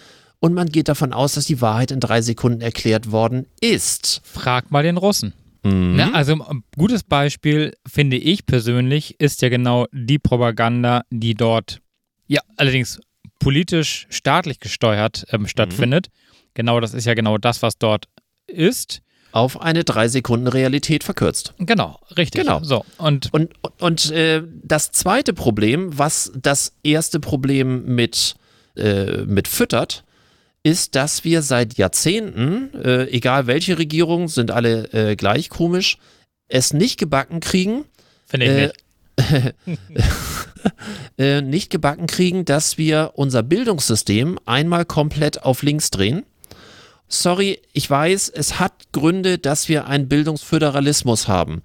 und 0.44 0.52
man 0.52 0.68
geht 0.68 0.88
davon 0.88 1.14
aus, 1.14 1.32
dass 1.32 1.46
die 1.46 1.62
Wahrheit 1.62 1.90
in 1.90 2.00
drei 2.00 2.20
Sekunden 2.20 2.60
erklärt 2.60 3.10
worden 3.10 3.46
ist. 3.62 4.20
Frag 4.24 4.70
mal 4.70 4.82
den 4.82 4.98
Russen. 4.98 5.32
Mhm. 5.62 5.96
Ne, 5.96 6.14
also 6.14 6.34
ein 6.34 6.62
gutes 6.76 7.02
Beispiel, 7.02 7.74
finde 7.86 8.18
ich 8.18 8.44
persönlich, 8.44 9.18
ist 9.18 9.40
ja 9.40 9.48
genau 9.48 9.86
die 9.90 10.18
Propaganda, 10.18 11.04
die 11.08 11.32
dort, 11.32 11.80
ja, 12.26 12.42
allerdings 12.58 13.00
politisch, 13.38 14.06
staatlich 14.10 14.60
gesteuert 14.60 15.24
ähm, 15.30 15.46
stattfindet. 15.46 16.08
Genau, 16.52 16.78
das 16.78 16.92
ist 16.92 17.06
ja 17.06 17.14
genau 17.14 17.38
das, 17.38 17.62
was 17.62 17.78
dort 17.78 18.08
ist. 18.46 19.00
Auf 19.32 19.62
eine 19.62 19.82
drei 19.82 20.08
Sekunden 20.08 20.46
Realität 20.46 21.04
verkürzt. 21.04 21.54
Genau, 21.58 21.98
richtig. 22.18 22.42
Genau. 22.42 22.62
So, 22.62 22.84
und 22.98 23.32
Und, 23.32 23.54
und 23.80 24.10
äh, 24.10 24.42
das 24.62 24.92
zweite 24.92 25.32
Problem, 25.32 25.96
was 25.96 26.32
das 26.36 26.74
erste 26.82 27.18
Problem 27.18 27.86
mit, 27.86 28.34
äh, 28.76 29.22
mit 29.24 29.48
füttert, 29.48 30.04
ist, 30.64 30.96
dass 30.96 31.24
wir 31.24 31.42
seit 31.42 31.74
Jahrzehnten, 31.74 32.74
äh, 32.82 33.04
egal 33.10 33.46
welche 33.46 33.78
Regierung, 33.78 34.28
sind 34.28 34.50
alle 34.50 34.92
äh, 34.92 35.14
gleich 35.14 35.50
komisch, 35.50 35.98
es 36.48 36.72
nicht 36.72 36.98
gebacken 36.98 37.40
kriegen, 37.40 37.84
finde 38.26 38.46
ich 38.46 38.52
äh, 38.52 38.66
nicht. 38.66 38.84
äh, 41.18 41.42
nicht 41.42 41.70
gebacken 41.70 42.06
kriegen, 42.06 42.44
dass 42.44 42.78
wir 42.78 43.12
unser 43.14 43.42
Bildungssystem 43.42 44.38
einmal 44.46 44.84
komplett 44.84 45.42
auf 45.42 45.62
links 45.62 45.90
drehen. 45.90 46.24
Sorry, 47.06 47.60
ich 47.72 47.88
weiß, 47.88 48.30
es 48.30 48.58
hat 48.58 48.72
Gründe, 48.92 49.38
dass 49.38 49.68
wir 49.68 49.86
einen 49.86 50.08
Bildungsföderalismus 50.08 51.28
haben. 51.28 51.62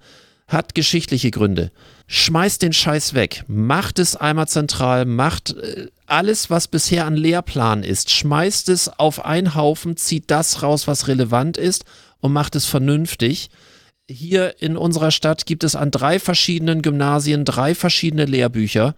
Hat 0.50 0.74
geschichtliche 0.74 1.30
Gründe. 1.30 1.70
Schmeißt 2.08 2.60
den 2.60 2.72
Scheiß 2.72 3.14
weg. 3.14 3.44
Macht 3.46 4.00
es 4.00 4.16
einmal 4.16 4.48
zentral. 4.48 5.04
Macht 5.04 5.56
äh, 5.56 5.86
alles, 6.06 6.50
was 6.50 6.66
bisher 6.66 7.06
an 7.06 7.14
Lehrplan 7.14 7.84
ist. 7.84 8.10
Schmeißt 8.10 8.68
es 8.68 8.88
auf 8.88 9.24
einen 9.24 9.54
Haufen, 9.54 9.96
zieht 9.96 10.24
das 10.26 10.64
raus, 10.64 10.88
was 10.88 11.06
relevant 11.06 11.56
ist 11.56 11.84
und 12.18 12.32
macht 12.32 12.56
es 12.56 12.66
vernünftig. 12.66 13.48
Hier 14.08 14.60
in 14.60 14.76
unserer 14.76 15.12
Stadt 15.12 15.46
gibt 15.46 15.62
es 15.62 15.76
an 15.76 15.92
drei 15.92 16.18
verschiedenen 16.18 16.82
Gymnasien 16.82 17.44
drei 17.44 17.76
verschiedene 17.76 18.24
Lehrbücher. 18.24 18.96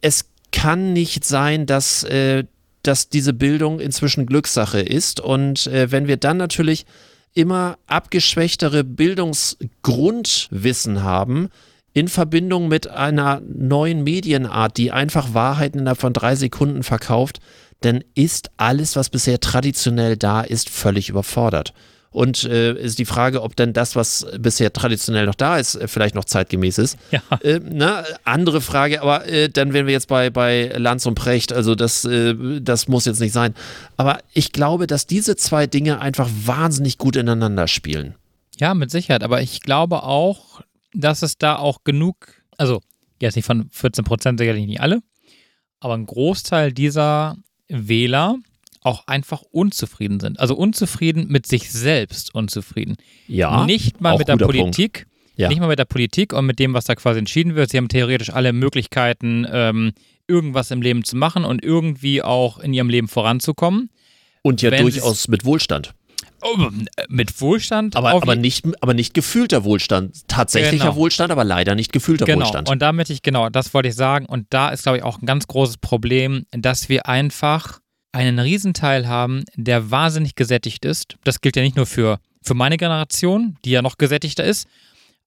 Es 0.00 0.30
kann 0.50 0.94
nicht 0.94 1.26
sein, 1.26 1.66
dass, 1.66 2.04
äh, 2.04 2.44
dass 2.82 3.10
diese 3.10 3.34
Bildung 3.34 3.80
inzwischen 3.80 4.24
Glückssache 4.24 4.80
ist. 4.80 5.20
Und 5.20 5.66
äh, 5.66 5.92
wenn 5.92 6.08
wir 6.08 6.16
dann 6.16 6.38
natürlich 6.38 6.86
immer 7.34 7.78
abgeschwächtere 7.86 8.84
Bildungsgrundwissen 8.84 11.02
haben, 11.02 11.48
in 11.92 12.08
Verbindung 12.08 12.68
mit 12.68 12.88
einer 12.88 13.42
neuen 13.46 14.02
Medienart, 14.02 14.76
die 14.76 14.92
einfach 14.92 15.34
Wahrheiten 15.34 15.78
innerhalb 15.78 16.00
von 16.00 16.12
drei 16.12 16.34
Sekunden 16.34 16.82
verkauft, 16.82 17.38
dann 17.82 18.02
ist 18.14 18.50
alles, 18.56 18.96
was 18.96 19.10
bisher 19.10 19.38
traditionell 19.40 20.16
da 20.16 20.40
ist, 20.40 20.70
völlig 20.70 21.08
überfordert. 21.08 21.72
Und 22.14 22.44
äh, 22.44 22.74
ist 22.74 23.00
die 23.00 23.06
Frage, 23.06 23.42
ob 23.42 23.56
denn 23.56 23.72
das, 23.72 23.96
was 23.96 24.24
bisher 24.38 24.72
traditionell 24.72 25.26
noch 25.26 25.34
da 25.34 25.58
ist, 25.58 25.74
äh, 25.74 25.88
vielleicht 25.88 26.14
noch 26.14 26.24
zeitgemäß 26.24 26.78
ist. 26.78 26.96
Ja. 27.10 27.20
Äh, 27.42 27.58
na, 27.68 28.04
andere 28.22 28.60
Frage, 28.60 29.02
aber 29.02 29.26
äh, 29.26 29.48
dann 29.48 29.72
wären 29.72 29.86
wir 29.86 29.94
jetzt 29.94 30.06
bei, 30.06 30.30
bei 30.30 30.72
Lanz 30.76 31.06
und 31.06 31.16
Precht, 31.16 31.52
also 31.52 31.74
das, 31.74 32.04
äh, 32.04 32.60
das 32.60 32.86
muss 32.86 33.04
jetzt 33.04 33.18
nicht 33.18 33.32
sein. 33.32 33.52
Aber 33.96 34.20
ich 34.32 34.52
glaube, 34.52 34.86
dass 34.86 35.08
diese 35.08 35.34
zwei 35.34 35.66
Dinge 35.66 36.00
einfach 36.00 36.30
wahnsinnig 36.44 36.98
gut 36.98 37.16
ineinander 37.16 37.66
spielen. 37.66 38.14
Ja, 38.60 38.74
mit 38.74 38.92
Sicherheit. 38.92 39.24
Aber 39.24 39.42
ich 39.42 39.60
glaube 39.60 40.04
auch, 40.04 40.60
dass 40.92 41.22
es 41.22 41.36
da 41.36 41.56
auch 41.56 41.82
genug, 41.82 42.28
also 42.56 42.80
jetzt 43.20 43.34
nicht 43.34 43.46
von 43.46 43.68
14 43.72 44.04
Prozent 44.04 44.38
sicherlich 44.38 44.66
nicht 44.66 44.80
alle, 44.80 45.00
aber 45.80 45.94
ein 45.94 46.06
Großteil 46.06 46.72
dieser 46.72 47.36
Wähler 47.66 48.36
auch 48.84 49.06
einfach 49.08 49.42
unzufrieden 49.50 50.20
sind. 50.20 50.38
Also 50.38 50.54
unzufrieden 50.54 51.26
mit 51.28 51.46
sich 51.46 51.72
selbst 51.72 52.34
unzufrieden. 52.34 52.96
Ja, 53.26 53.64
nicht 53.66 54.00
mal 54.00 54.16
mit 54.18 54.28
der 54.28 54.36
Politik, 54.36 55.06
Ja. 55.36 55.48
nicht 55.48 55.58
mal 55.60 55.68
mit 55.68 55.78
der 55.78 55.84
Politik 55.86 56.32
und 56.32 56.46
mit 56.46 56.58
dem, 56.58 56.74
was 56.74 56.84
da 56.84 56.94
quasi 56.94 57.18
entschieden 57.18 57.54
wird. 57.56 57.70
Sie 57.70 57.78
haben 57.78 57.88
theoretisch 57.88 58.30
alle 58.30 58.52
Möglichkeiten, 58.52 59.46
ähm, 59.50 59.92
irgendwas 60.28 60.70
im 60.70 60.80
Leben 60.82 61.02
zu 61.04 61.16
machen 61.16 61.44
und 61.44 61.64
irgendwie 61.64 62.22
auch 62.22 62.58
in 62.58 62.72
ihrem 62.72 62.88
Leben 62.88 63.08
voranzukommen. 63.08 63.90
Und 64.42 64.62
ja 64.62 64.70
Wenn 64.70 64.82
durchaus 64.82 65.28
mit 65.28 65.44
Wohlstand. 65.44 65.94
Oh, 66.42 66.68
mit 67.08 67.40
Wohlstand. 67.40 67.96
Aber, 67.96 68.10
aber, 68.10 68.36
nicht, 68.36 68.66
aber 68.82 68.92
nicht 68.92 69.14
gefühlter 69.14 69.64
Wohlstand. 69.64 70.28
Tatsächlicher 70.28 70.84
Genau. 70.84 70.96
Wohlstand, 70.96 71.32
aber 71.32 71.42
leider 71.42 71.74
nicht 71.74 71.90
gefühlter 71.90 72.26
Genau, 72.26 72.40
Wohlstand. 72.44 72.68
und 72.68 72.82
damit 72.82 73.08
ich, 73.08 73.22
genau, 73.22 73.48
das 73.48 73.72
wollte 73.72 73.88
ich 73.88 73.94
sagen. 73.94 74.26
Und 74.26 74.46
da 74.50 74.68
ist, 74.68 74.82
glaube 74.82 74.98
ich, 74.98 75.04
auch 75.04 75.22
ein 75.22 75.26
ganz 75.26 75.46
großes 75.46 75.78
Problem, 75.78 76.44
dass 76.50 76.90
wir 76.90 77.06
einfach 77.08 77.80
einen 78.14 78.38
Riesenteil 78.38 79.08
haben, 79.08 79.44
der 79.56 79.90
wahnsinnig 79.90 80.34
gesättigt 80.36 80.84
ist. 80.84 81.16
Das 81.24 81.40
gilt 81.40 81.56
ja 81.56 81.62
nicht 81.62 81.76
nur 81.76 81.86
für, 81.86 82.18
für 82.42 82.54
meine 82.54 82.76
Generation, 82.76 83.56
die 83.64 83.70
ja 83.72 83.82
noch 83.82 83.98
gesättigter 83.98 84.44
ist, 84.44 84.68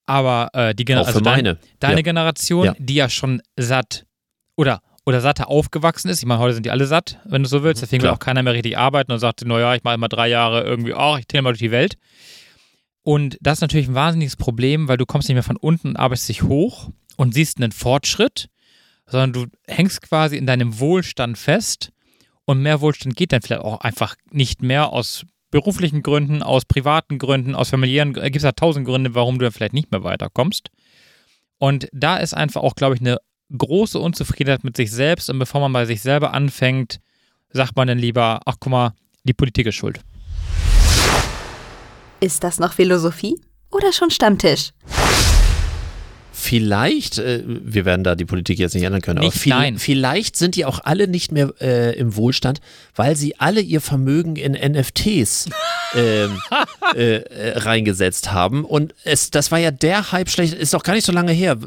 aber 0.06 0.50
äh, 0.54 0.74
die 0.74 0.86
Generation, 0.86 1.24
meine. 1.24 1.58
deine 1.80 1.98
Ja. 1.98 2.02
Generation, 2.02 2.66
Ja. 2.66 2.76
die 2.80 2.96
ja 2.96 3.10
schon 3.10 3.42
satt 3.58 4.06
oder 4.56 4.82
oder 5.06 5.22
satter 5.22 5.48
aufgewachsen 5.50 6.10
ist. 6.10 6.20
Ich 6.20 6.26
meine, 6.26 6.42
heute 6.42 6.54
sind 6.56 6.66
die 6.66 6.70
alle 6.72 6.86
satt, 6.86 7.18
wenn 7.24 7.42
du 7.42 7.48
so 7.48 7.64
willst. 7.64 7.82
Deswegen 7.82 8.04
will 8.04 8.10
auch 8.10 8.20
keiner 8.20 8.44
mehr 8.44 8.52
richtig 8.54 8.78
arbeiten 8.78 9.14
und 9.14 9.20
sagt, 9.20 9.46
naja, 9.46 9.74
ich 9.74 9.84
mache 9.86 9.98
mal 9.98 10.10
drei 10.10 10.28
Jahre 10.28 10.64
irgendwie, 10.66 10.94
ach, 10.94 11.18
ich 11.18 11.28
drehe 11.28 11.42
mal 11.42 11.52
durch 11.52 11.60
die 11.62 11.72
Welt. 11.72 11.98
Und 13.04 13.38
das 13.40 13.60
ist 13.60 13.62
natürlich 13.62 13.88
ein 13.88 13.96
wahnsinniges 13.96 14.36
Problem, 14.36 14.90
weil 14.90 14.98
du 14.98 15.06
kommst 15.06 15.30
nicht 15.30 15.36
mehr 15.36 15.44
von 15.44 15.56
unten 15.56 15.90
und 15.90 15.96
arbeitest 15.96 16.28
dich 16.28 16.44
hoch 16.44 16.90
und 17.16 17.34
siehst 17.34 17.58
einen 17.58 17.72
Fortschritt, 17.72 18.50
sondern 19.06 19.32
du 19.32 19.46
hängst 19.68 20.02
quasi 20.02 20.36
in 20.36 20.46
deinem 20.46 20.78
Wohlstand 20.80 21.38
fest 21.38 21.92
und 22.48 22.62
mehr 22.62 22.80
Wohlstand 22.80 23.18
geht 23.18 23.34
dann 23.34 23.42
vielleicht 23.42 23.62
auch 23.62 23.82
einfach 23.82 24.16
nicht 24.32 24.64
mehr 24.64 24.94
aus 24.94 25.26
beruflichen 25.52 26.02
Gründen, 26.02 26.42
aus 26.42 26.64
privaten 26.64 27.20
Gründen, 27.20 27.56
aus 27.56 27.70
familiären, 27.70 28.14
Gründen. 28.14 28.32
gibt 28.32 28.38
es 28.38 28.44
ja 28.44 28.54
tausend 28.54 28.88
Gründe, 28.88 29.14
warum 29.16 29.38
du 29.38 29.44
dann 29.44 29.52
vielleicht 29.52 29.74
nicht 29.74 29.92
mehr 29.92 30.04
weiterkommst. 30.04 30.70
Und 31.60 31.90
da 31.92 32.18
ist 32.18 32.34
einfach 32.34 32.62
auch, 32.62 32.76
glaube 32.76 32.96
ich, 32.96 33.02
eine 33.02 33.18
große 33.56 34.00
Unzufriedenheit 34.00 34.64
mit 34.64 34.78
sich 34.78 34.92
selbst 34.92 35.30
und 35.30 35.40
bevor 35.40 35.60
man 35.60 35.74
bei 35.74 35.86
sich 35.86 36.02
selber 36.02 36.34
anfängt, 36.34 37.00
sagt 37.50 37.76
man 37.76 37.90
dann 37.90 38.00
lieber, 38.00 38.40
ach 38.46 38.56
guck 38.60 38.72
mal, 38.72 38.94
die 39.24 39.34
Politik 39.34 39.68
ist 39.68 39.76
schuld. 39.76 40.00
Ist 42.22 42.44
das 42.46 42.60
noch 42.60 42.74
Philosophie 42.74 43.40
oder 43.72 43.92
schon 43.92 44.10
Stammtisch? 44.10 44.72
Vielleicht, 46.48 47.18
äh, 47.18 47.44
wir 47.46 47.84
werden 47.84 48.06
da 48.06 48.16
die 48.16 48.24
Politik 48.24 48.58
jetzt 48.58 48.74
nicht 48.74 48.86
ändern 48.86 49.02
können, 49.02 49.20
Nicht, 49.20 49.34
aber 49.34 49.40
viel, 49.40 49.54
nein. 49.54 49.78
vielleicht 49.80 50.38
sind 50.38 50.56
die 50.56 50.64
auch 50.64 50.80
alle 50.82 51.10
nicht 51.10 51.34
mehr 51.34 51.54
äh, 51.60 51.94
im 51.98 52.16
Wohlstand, 52.16 52.62
weil 52.96 53.18
sie 53.18 53.38
alle 53.38 53.60
ihr 53.60 53.82
Vermögen 53.82 54.38
in 54.38 54.54
NFTs 54.54 55.50
ähm, 55.96 56.40
äh, 56.96 57.16
äh, 57.18 57.58
reingesetzt 57.58 58.32
haben. 58.32 58.64
Und 58.64 58.96
es, 59.04 59.30
das 59.30 59.52
war 59.52 59.60
ja 59.60 59.72
der 59.72 60.14
Hype 60.14 60.30
schlecht, 60.30 60.54
ist 60.54 60.74
doch 60.74 60.84
gar 60.84 60.94
nicht 60.94 61.06
so 61.06 61.12
lange 61.12 61.34
her. 61.34 61.58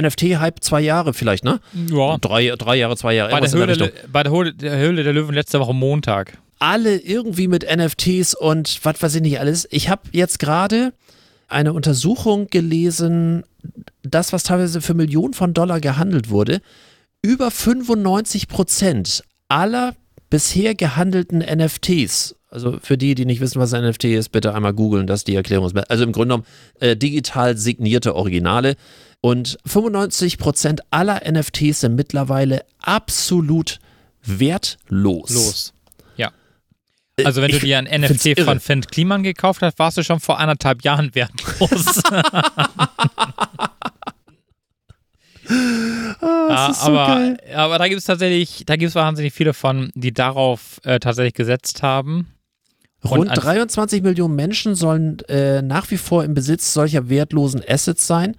NFT-Hype 0.00 0.60
zwei 0.60 0.80
Jahre 0.80 1.12
vielleicht, 1.12 1.44
ne? 1.44 1.60
Ja. 1.90 2.16
Drei, 2.18 2.54
drei 2.56 2.76
Jahre, 2.76 2.96
zwei 2.96 3.12
Jahre. 3.12 3.32
Bei 3.32 3.40
der, 3.40 3.52
Höhle, 3.52 3.92
bei 4.10 4.22
der, 4.22 4.32
Höhle, 4.32 4.54
der 4.54 4.78
Höhle 4.78 5.04
der 5.04 5.12
Löwen 5.12 5.34
letzte 5.34 5.60
Woche 5.60 5.74
Montag. 5.74 6.38
alle 6.58 6.96
irgendwie 6.96 7.48
mit 7.48 7.66
NFTs 7.70 8.34
und 8.34 8.80
was 8.82 9.02
weiß 9.02 9.14
ich 9.16 9.20
nicht 9.20 9.40
alles. 9.40 9.68
Ich 9.70 9.90
habe 9.90 10.02
jetzt 10.12 10.38
gerade 10.38 10.94
eine 11.52 11.72
Untersuchung 11.72 12.48
gelesen, 12.48 13.44
das, 14.02 14.32
was 14.32 14.42
teilweise 14.42 14.80
für 14.80 14.94
Millionen 14.94 15.34
von 15.34 15.54
Dollar 15.54 15.80
gehandelt 15.80 16.28
wurde, 16.30 16.60
über 17.22 17.50
95 17.50 18.48
Prozent 18.48 19.22
aller 19.48 19.94
bisher 20.30 20.74
gehandelten 20.74 21.38
NFTs, 21.40 22.34
also 22.50 22.78
für 22.82 22.98
die, 22.98 23.14
die 23.14 23.24
nicht 23.26 23.40
wissen, 23.40 23.60
was 23.60 23.72
ein 23.74 23.84
NFT 23.84 24.04
ist, 24.06 24.30
bitte 24.32 24.54
einmal 24.54 24.72
googeln, 24.74 25.06
das 25.06 25.20
ist 25.20 25.28
die 25.28 25.34
Erklärung. 25.36 25.66
ist- 25.66 25.90
Also 25.90 26.04
im 26.04 26.12
Grunde 26.12 26.34
genommen 26.34 26.44
äh, 26.80 26.96
digital 26.96 27.56
signierte 27.56 28.14
Originale. 28.14 28.76
Und 29.20 29.56
95 29.66 30.36
Prozent 30.38 30.80
aller 30.90 31.22
NFTs 31.30 31.80
sind 31.80 31.94
mittlerweile 31.94 32.64
absolut 32.80 33.78
wertlos. 34.24 35.30
Los. 35.30 35.72
Ja. 37.18 37.26
Also 37.26 37.42
wenn 37.42 37.50
du 37.50 37.56
ich 37.56 37.62
dir 37.62 37.78
ein 37.78 37.84
NFT 38.00 38.40
von 38.40 38.58
Finn 38.58 38.80
Kliman 38.82 39.22
gekauft 39.22 39.60
hast, 39.62 39.78
warst 39.78 39.98
du 39.98 40.02
schon 40.02 40.18
vor 40.20 40.38
anderthalb 40.40 40.82
Jahren 40.82 41.14
wertlos. 41.14 42.02
Ja, 46.20 46.68
ist 46.70 46.80
so 46.82 46.86
aber, 46.96 47.06
geil. 47.14 47.38
aber 47.54 47.78
da 47.78 47.88
gibt 47.88 47.98
es 47.98 48.04
tatsächlich, 48.06 48.62
da 48.66 48.76
gibt 48.76 48.90
es 48.90 48.94
wahnsinnig 48.94 49.32
viele 49.32 49.54
von, 49.54 49.90
die 49.94 50.12
darauf 50.12 50.80
äh, 50.84 51.00
tatsächlich 51.00 51.34
gesetzt 51.34 51.82
haben. 51.82 52.28
Und 53.02 53.10
Rund 53.10 53.30
an- 53.30 53.36
23 53.36 54.02
Millionen 54.02 54.36
Menschen 54.36 54.74
sollen 54.74 55.18
äh, 55.28 55.62
nach 55.62 55.90
wie 55.90 55.96
vor 55.96 56.24
im 56.24 56.34
Besitz 56.34 56.72
solcher 56.72 57.08
wertlosen 57.08 57.62
Assets 57.66 58.06
sein. 58.06 58.36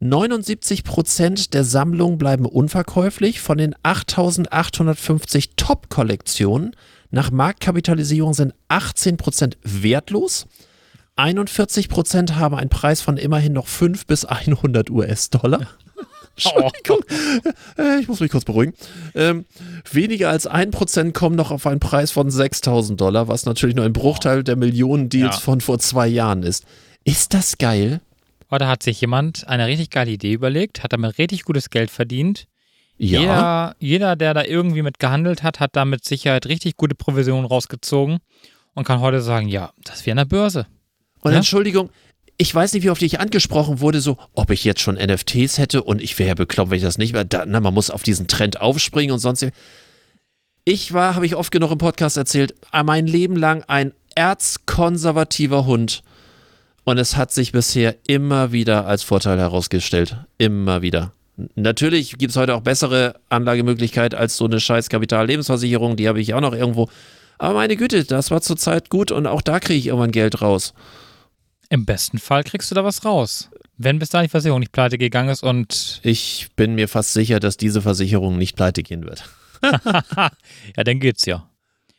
79 0.00 0.84
Prozent 0.84 1.54
der 1.54 1.64
Sammlungen 1.64 2.16
bleiben 2.18 2.46
unverkäuflich. 2.46 3.40
Von 3.40 3.58
den 3.58 3.74
8850 3.82 5.56
Top-Kollektionen 5.56 6.74
nach 7.10 7.30
Marktkapitalisierung 7.30 8.34
sind 8.34 8.54
18 8.68 9.16
Prozent 9.16 9.58
wertlos. 9.62 10.46
41 11.16 11.88
Prozent 11.88 12.36
haben 12.36 12.54
einen 12.54 12.68
Preis 12.68 13.00
von 13.00 13.16
immerhin 13.16 13.52
noch 13.54 13.66
5 13.68 14.06
bis 14.06 14.24
100 14.24 14.90
US-Dollar. 14.90 15.66
Entschuldigung, 16.36 17.00
äh, 17.78 17.98
ich 18.00 18.08
muss 18.08 18.20
mich 18.20 18.30
kurz 18.30 18.44
beruhigen. 18.44 18.74
Ähm, 19.14 19.46
weniger 19.90 20.28
als 20.28 20.48
1% 20.50 21.12
kommen 21.12 21.34
noch 21.34 21.50
auf 21.50 21.66
einen 21.66 21.80
Preis 21.80 22.10
von 22.10 22.30
6000 22.30 23.00
Dollar, 23.00 23.28
was 23.28 23.46
natürlich 23.46 23.74
nur 23.74 23.86
ein 23.86 23.94
Bruchteil 23.94 24.44
der 24.44 24.56
Millionen 24.56 25.08
Deals 25.08 25.36
Ja. 25.36 25.40
von 25.40 25.62
vor 25.62 25.78
zwei 25.78 26.06
Jahren 26.06 26.42
ist. 26.42 26.64
Ist 27.04 27.32
das 27.32 27.56
geil? 27.56 28.02
Heute 28.50 28.68
hat 28.68 28.82
sich 28.82 29.00
jemand 29.00 29.48
eine 29.48 29.66
richtig 29.66 29.88
geile 29.88 30.10
Idee 30.10 30.34
überlegt, 30.34 30.82
hat 30.82 30.92
damit 30.92 31.16
richtig 31.16 31.44
gutes 31.44 31.70
Geld 31.70 31.90
verdient. 31.90 32.46
Ja. 32.98 33.20
Jeder, 33.20 33.76
jeder, 33.78 34.16
der 34.16 34.34
da 34.34 34.44
irgendwie 34.44 34.82
mit 34.82 34.98
gehandelt 34.98 35.42
hat, 35.42 35.60
hat 35.60 35.76
da 35.76 35.84
mit 35.84 36.04
Sicherheit 36.04 36.46
richtig 36.46 36.76
gute 36.76 36.94
Provisionen 36.94 37.44
rausgezogen 37.44 38.18
und 38.74 38.84
kann 38.84 39.00
heute 39.00 39.20
sagen, 39.20 39.48
ja, 39.48 39.72
das 39.84 40.06
an 40.06 40.16
der 40.16 40.24
Börse. 40.24 40.66
Und 41.20 41.32
Ja? 41.32 41.38
Entschuldigung, 41.38 41.90
ich 42.38 42.54
weiß 42.54 42.72
nicht, 42.72 42.82
wie 42.82 42.90
oft 42.90 43.02
ich 43.02 43.20
angesprochen 43.20 43.80
wurde, 43.80 44.00
so, 44.00 44.18
ob 44.34 44.50
ich 44.50 44.64
jetzt 44.64 44.80
schon 44.80 44.96
NFTs 44.96 45.58
hätte 45.58 45.82
und 45.82 46.02
ich 46.02 46.18
wäre 46.18 46.28
ja 46.28 46.34
bekloppt, 46.34 46.70
wenn 46.70 46.78
ich 46.78 46.84
das 46.84 46.98
nicht 46.98 47.12
wäre. 47.12 47.26
Da, 47.26 47.44
na, 47.46 47.60
man 47.60 47.74
muss 47.74 47.90
auf 47.90 48.02
diesen 48.02 48.28
Trend 48.28 48.60
aufspringen 48.60 49.12
und 49.12 49.18
sonst. 49.18 49.46
Ich 50.64 50.92
war, 50.92 51.14
habe 51.14 51.26
ich 51.26 51.36
oft 51.36 51.52
genug 51.52 51.70
im 51.70 51.78
Podcast 51.78 52.16
erzählt, 52.16 52.54
mein 52.84 53.06
Leben 53.06 53.36
lang 53.36 53.62
ein 53.68 53.92
erzkonservativer 54.14 55.64
Hund. 55.64 56.02
Und 56.84 56.98
es 56.98 57.16
hat 57.16 57.32
sich 57.32 57.52
bisher 57.52 57.96
immer 58.06 58.52
wieder 58.52 58.86
als 58.86 59.02
Vorteil 59.02 59.38
herausgestellt. 59.38 60.16
Immer 60.38 60.82
wieder. 60.82 61.12
Natürlich 61.54 62.16
gibt 62.16 62.30
es 62.30 62.36
heute 62.36 62.54
auch 62.54 62.62
bessere 62.62 63.20
Anlagemöglichkeit 63.28 64.14
als 64.14 64.36
so 64.36 64.46
eine 64.46 64.58
scheiß 64.58 64.88
Kapitallebensversicherung, 64.88 65.96
die 65.96 66.08
habe 66.08 66.20
ich 66.20 66.32
auch 66.34 66.40
noch 66.40 66.54
irgendwo. 66.54 66.88
Aber 67.38 67.54
meine 67.54 67.76
Güte, 67.76 68.04
das 68.04 68.30
war 68.30 68.40
zurzeit 68.40 68.88
gut 68.88 69.10
und 69.10 69.26
auch 69.26 69.42
da 69.42 69.60
kriege 69.60 69.78
ich 69.78 69.86
irgendwann 69.88 70.12
Geld 70.12 70.40
raus. 70.40 70.72
Im 71.68 71.84
besten 71.84 72.18
Fall 72.18 72.44
kriegst 72.44 72.70
du 72.70 72.74
da 72.74 72.84
was 72.84 73.04
raus. 73.04 73.50
Wenn 73.76 73.98
bis 73.98 74.08
dahin 74.08 74.26
die 74.26 74.30
Versicherung 74.30 74.60
nicht 74.60 74.72
pleite 74.72 74.96
gegangen 74.96 75.28
ist 75.28 75.42
und 75.42 76.00
Ich 76.02 76.48
bin 76.56 76.74
mir 76.74 76.88
fast 76.88 77.12
sicher, 77.12 77.40
dass 77.40 77.58
diese 77.58 77.82
Versicherung 77.82 78.38
nicht 78.38 78.56
pleite 78.56 78.82
gehen 78.82 79.04
wird. 79.04 79.24
ja, 79.62 80.84
dann 80.84 81.00
geht's 81.00 81.26
ja. 81.26 81.50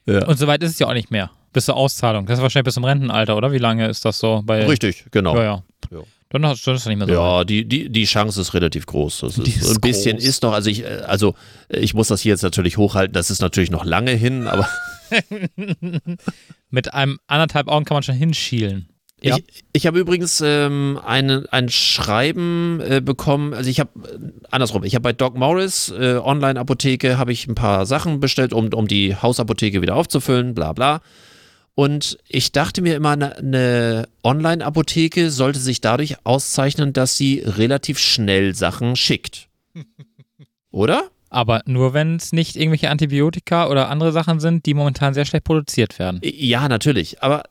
Ja. 0.07 0.25
Und 0.25 0.39
soweit 0.39 0.63
ist 0.63 0.71
es 0.71 0.79
ja 0.79 0.87
auch 0.87 0.93
nicht 0.93 1.11
mehr. 1.11 1.29
Bis 1.53 1.65
zur 1.65 1.75
Auszahlung. 1.75 2.25
Das 2.25 2.39
ist 2.39 2.43
wahrscheinlich 2.43 2.65
bis 2.65 2.73
zum 2.75 2.83
Rentenalter, 2.83 3.35
oder? 3.35 3.51
Wie 3.51 3.57
lange 3.57 3.87
ist 3.87 4.05
das 4.05 4.17
so? 4.19 4.41
Bei, 4.43 4.65
Richtig, 4.65 5.05
genau. 5.11 5.35
Ja, 5.35 5.43
ja. 5.43 5.63
Ja. 5.91 5.99
Dann 6.29 6.45
hast 6.45 6.65
du 6.67 6.71
das 6.71 6.85
nicht 6.85 6.97
mehr 6.97 7.07
so. 7.07 7.13
Ja, 7.13 7.43
die, 7.43 7.65
die, 7.65 7.89
die 7.89 8.05
Chance 8.05 8.41
ist 8.41 8.53
relativ 8.53 8.85
groß. 8.85 9.19
Das 9.21 9.37
ist, 9.37 9.47
ist 9.47 9.75
ein 9.75 9.81
bisschen 9.81 10.17
groß. 10.17 10.25
ist 10.25 10.43
noch, 10.43 10.53
also 10.53 10.69
ich, 10.69 10.83
äh, 10.83 11.03
also 11.07 11.35
ich 11.69 11.93
muss 11.93 12.09
das 12.09 12.21
hier 12.21 12.31
jetzt 12.31 12.43
natürlich 12.43 12.77
hochhalten, 12.77 13.13
das 13.13 13.29
ist 13.29 13.41
natürlich 13.41 13.71
noch 13.71 13.85
lange 13.85 14.11
hin, 14.11 14.47
aber 14.47 14.67
Mit 16.69 16.93
einem 16.93 17.19
anderthalb 17.27 17.67
Augen 17.67 17.85
kann 17.85 17.95
man 17.95 18.03
schon 18.03 18.15
hinschielen. 18.15 18.89
Ja. 19.19 19.35
ich, 19.35 19.63
ich 19.73 19.87
habe 19.87 19.97
übrigens 19.97 20.43
ähm, 20.45 20.99
eine, 21.03 21.45
ein 21.49 21.69
Schreiben 21.69 22.79
äh, 22.81 23.01
bekommen, 23.01 23.55
also 23.55 23.67
ich 23.67 23.79
habe, 23.79 23.89
äh, 24.07 24.19
andersrum, 24.51 24.83
ich 24.83 24.93
habe 24.93 25.01
bei 25.01 25.13
Doc 25.13 25.35
Morris 25.35 25.89
äh, 25.89 26.19
Online-Apotheke, 26.23 27.17
habe 27.17 27.31
ich 27.31 27.47
ein 27.47 27.55
paar 27.55 27.87
Sachen 27.87 28.19
bestellt, 28.19 28.53
um, 28.53 28.71
um 28.73 28.87
die 28.87 29.15
Hausapotheke 29.15 29.81
wieder 29.81 29.95
aufzufüllen, 29.95 30.53
bla 30.53 30.73
bla. 30.73 31.01
Und 31.79 32.17
ich 32.27 32.51
dachte 32.53 32.81
mir 32.81 32.95
immer, 32.95 33.11
eine, 33.11 34.07
Online-Apotheke 34.23 35.29
sollte 35.29 35.59
sich 35.59 35.79
dadurch 35.79 36.15
auszeichnen, 36.23 36.91
dass 36.91 37.17
sie 37.17 37.43
relativ 37.45 37.99
schnell 37.99 38.55
Sachen 38.55 38.95
schickt. 38.95 39.47
Oder? 40.71 41.03
Aber 41.29 41.61
nur 41.67 41.93
wenn 41.93 42.15
es 42.15 42.31
nicht 42.31 42.55
irgendwelche 42.55 42.89
Antibiotika 42.89 43.67
oder 43.67 43.89
andere 43.89 44.11
Sachen 44.11 44.39
sind, 44.39 44.65
die 44.65 44.73
momentan 44.73 45.13
sehr 45.13 45.25
schlecht 45.25 45.43
produziert 45.43 45.99
werden. 45.99 46.19
Ja, 46.23 46.67
natürlich. 46.67 47.21
Aber, 47.21 47.43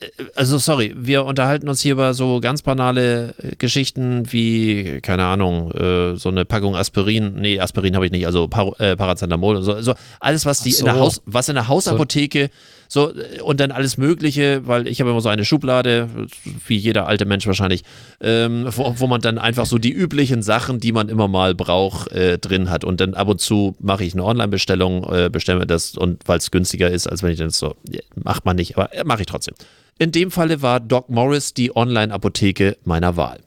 äh, 0.00 0.06
also 0.34 0.58
sorry, 0.58 0.92
wir 0.96 1.24
unterhalten 1.24 1.68
uns 1.68 1.80
hier 1.80 1.92
über 1.92 2.14
so 2.14 2.40
ganz 2.40 2.62
banale 2.62 3.36
äh, 3.38 3.54
Geschichten 3.54 4.32
wie, 4.32 5.00
keine 5.02 5.24
Ahnung, 5.24 5.70
äh, 5.70 6.16
so 6.16 6.30
eine 6.30 6.44
Packung 6.44 6.74
Aspirin. 6.74 7.36
Nee, 7.36 7.60
Aspirin 7.60 7.94
habe 7.94 8.06
ich 8.06 8.12
nicht, 8.12 8.26
also 8.26 8.48
Par 8.48 8.80
äh, 8.80 8.96
Paracetamol 8.96 9.54
und 9.54 9.62
so. 9.62 9.74
Also 9.74 9.94
alles, 10.18 10.46
was 10.46 10.62
die 10.62 10.74
Ach 10.74 10.80
in 10.80 10.84
der 10.86 10.94
so. 10.94 11.00
Haus, 11.00 11.22
was 11.26 11.48
in 11.48 11.54
der 11.54 11.68
Hausapotheke 11.68 12.46
so 12.46 12.52
äh, 12.96 13.40
und 13.42 13.60
dann 13.60 13.70
alles 13.70 13.98
Mögliche, 13.98 14.66
weil 14.66 14.88
ich 14.88 15.00
habe 15.00 15.10
immer 15.10 15.20
so 15.20 15.28
eine 15.28 15.44
Schublade, 15.44 16.08
wie 16.66 16.76
jeder 16.76 17.06
alte 17.06 17.24
Mensch 17.24 17.46
wahrscheinlich, 17.46 17.82
ähm, 18.20 18.66
wo, 18.70 18.94
wo 18.98 19.06
man 19.06 19.20
dann 19.20 19.38
einfach 19.38 19.66
so 19.66 19.78
die 19.78 19.92
üblichen 19.92 20.42
Sachen, 20.42 20.80
die 20.80 20.92
man 20.92 21.08
immer 21.08 21.28
mal 21.28 21.54
braucht, 21.54 22.10
äh, 22.12 22.38
drin 22.38 22.70
hat. 22.70 22.84
Und 22.84 23.00
dann 23.00 23.14
ab 23.14 23.28
und 23.28 23.40
zu 23.40 23.76
mache 23.80 24.04
ich 24.04 24.14
eine 24.14 24.24
Online-Bestellung, 24.24 25.04
äh, 25.12 25.28
bestelle 25.30 25.66
das 25.66 25.96
und 25.96 26.26
weil 26.26 26.38
es 26.38 26.50
günstiger 26.50 26.90
ist, 26.90 27.06
als 27.06 27.22
wenn 27.22 27.32
ich 27.32 27.38
das 27.38 27.58
so, 27.58 27.76
macht 28.14 28.44
man 28.44 28.56
nicht, 28.56 28.76
aber 28.76 28.92
äh, 28.94 29.04
mache 29.04 29.20
ich 29.20 29.26
trotzdem. 29.26 29.54
In 29.98 30.12
dem 30.12 30.30
Falle 30.30 30.62
war 30.62 30.80
Doc 30.80 31.10
Morris 31.10 31.54
die 31.54 31.74
Online-Apotheke 31.74 32.76
meiner 32.84 33.16
Wahl. 33.16 33.40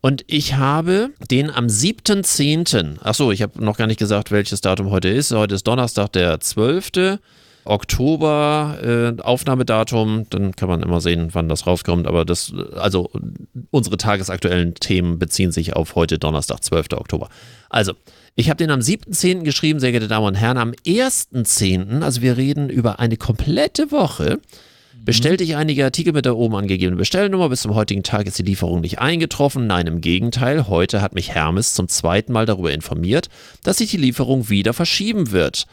Und 0.00 0.24
ich 0.26 0.54
habe 0.54 1.10
den 1.30 1.50
am 1.50 1.66
7.10., 1.66 3.02
achso, 3.02 3.32
ich 3.32 3.42
habe 3.42 3.62
noch 3.64 3.76
gar 3.76 3.86
nicht 3.86 3.98
gesagt, 3.98 4.30
welches 4.30 4.60
Datum 4.60 4.90
heute 4.90 5.08
ist. 5.08 5.32
Heute 5.32 5.56
ist 5.56 5.66
Donnerstag, 5.66 6.12
der 6.12 6.38
12. 6.38 7.18
Oktober 7.66 8.78
äh, 9.18 9.22
Aufnahmedatum, 9.22 10.26
dann 10.30 10.56
kann 10.56 10.68
man 10.68 10.82
immer 10.82 11.00
sehen, 11.00 11.30
wann 11.32 11.48
das 11.48 11.66
rauskommt. 11.66 12.06
Aber 12.06 12.24
das, 12.24 12.52
also 12.74 13.10
unsere 13.70 13.96
tagesaktuellen 13.96 14.74
Themen 14.74 15.18
beziehen 15.18 15.52
sich 15.52 15.74
auf 15.74 15.94
heute 15.94 16.18
Donnerstag, 16.18 16.62
12. 16.62 16.92
Oktober. 16.92 17.28
Also, 17.68 17.92
ich 18.34 18.50
habe 18.50 18.58
den 18.58 18.70
am 18.70 18.80
7.10. 18.80 19.42
geschrieben, 19.42 19.80
sehr 19.80 19.92
geehrte 19.92 20.08
Damen 20.08 20.26
und 20.26 20.34
Herren. 20.34 20.58
Am 20.58 20.72
1.10., 20.86 22.02
also 22.02 22.20
wir 22.20 22.36
reden 22.36 22.68
über 22.68 23.00
eine 23.00 23.16
komplette 23.16 23.90
Woche, 23.90 24.40
bestellte 25.06 25.44
ich 25.44 25.56
einige 25.56 25.84
Artikel 25.84 26.12
mit 26.12 26.26
der 26.26 26.36
oben 26.36 26.56
angegebenen 26.56 26.98
Bestellnummer. 26.98 27.48
Bis 27.48 27.62
zum 27.62 27.74
heutigen 27.74 28.02
Tag 28.02 28.26
ist 28.26 28.38
die 28.38 28.42
Lieferung 28.42 28.80
nicht 28.80 28.98
eingetroffen. 28.98 29.66
Nein, 29.66 29.86
im 29.86 30.00
Gegenteil. 30.00 30.68
Heute 30.68 31.00
hat 31.00 31.14
mich 31.14 31.34
Hermes 31.34 31.74
zum 31.74 31.88
zweiten 31.88 32.32
Mal 32.32 32.44
darüber 32.44 32.72
informiert, 32.72 33.28
dass 33.62 33.78
sich 33.78 33.90
die 33.90 33.96
Lieferung 33.96 34.50
wieder 34.50 34.74
verschieben 34.74 35.30
wird. 35.30 35.66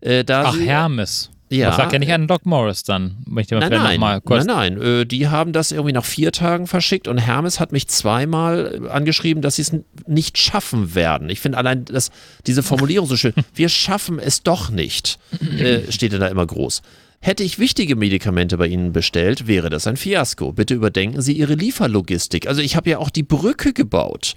Äh, 0.00 0.24
Ach, 0.28 0.58
Hermes. 0.58 1.30
Ja. 1.50 1.68
Das 1.68 1.76
sagt 1.76 1.92
ja 1.92 1.98
nicht 1.98 2.12
an 2.12 2.26
Doc 2.26 2.44
Morris 2.44 2.82
dann. 2.82 3.16
Möchte 3.26 3.54
man 3.54 3.68
nein, 3.68 3.82
nein, 3.82 4.00
mal 4.00 4.20
kurz 4.20 4.44
nein, 4.44 4.74
nein. 4.74 5.00
Äh, 5.00 5.06
die 5.06 5.28
haben 5.28 5.52
das 5.52 5.72
irgendwie 5.72 5.92
nach 5.92 6.04
vier 6.04 6.32
Tagen 6.32 6.66
verschickt 6.66 7.08
und 7.08 7.18
Hermes 7.18 7.58
hat 7.58 7.72
mich 7.72 7.88
zweimal 7.88 8.88
angeschrieben, 8.90 9.42
dass 9.42 9.56
sie 9.56 9.62
es 9.62 9.72
nicht 10.06 10.38
schaffen 10.38 10.94
werden. 10.94 11.30
Ich 11.30 11.40
finde 11.40 11.58
allein 11.58 11.84
das, 11.84 12.10
diese 12.46 12.62
Formulierung 12.62 13.06
so 13.06 13.16
schön. 13.16 13.32
Wir 13.54 13.68
schaffen 13.68 14.18
es 14.18 14.42
doch 14.42 14.70
nicht, 14.70 15.18
äh, 15.58 15.90
steht 15.90 16.12
da 16.12 16.26
immer 16.26 16.46
groß. 16.46 16.82
Hätte 17.20 17.42
ich 17.42 17.58
wichtige 17.58 17.96
Medikamente 17.96 18.56
bei 18.58 18.68
Ihnen 18.68 18.92
bestellt, 18.92 19.46
wäre 19.48 19.70
das 19.70 19.86
ein 19.86 19.96
Fiasko. 19.96 20.52
Bitte 20.52 20.74
überdenken 20.74 21.20
Sie 21.20 21.32
Ihre 21.32 21.54
Lieferlogistik. 21.54 22.46
Also 22.46 22.60
ich 22.60 22.76
habe 22.76 22.90
ja 22.90 22.98
auch 22.98 23.10
die 23.10 23.24
Brücke 23.24 23.72
gebaut. 23.72 24.34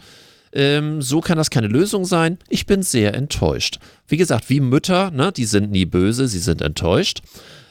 Ähm, 0.53 1.01
so 1.01 1.21
kann 1.21 1.37
das 1.37 1.49
keine 1.49 1.67
Lösung 1.67 2.05
sein. 2.05 2.37
Ich 2.49 2.65
bin 2.65 2.83
sehr 2.83 3.13
enttäuscht. 3.13 3.79
Wie 4.07 4.17
gesagt, 4.17 4.49
wie 4.49 4.59
Mütter, 4.59 5.11
ne, 5.11 5.31
die 5.31 5.45
sind 5.45 5.71
nie 5.71 5.85
böse, 5.85 6.27
sie 6.27 6.39
sind 6.39 6.61
enttäuscht. 6.61 7.21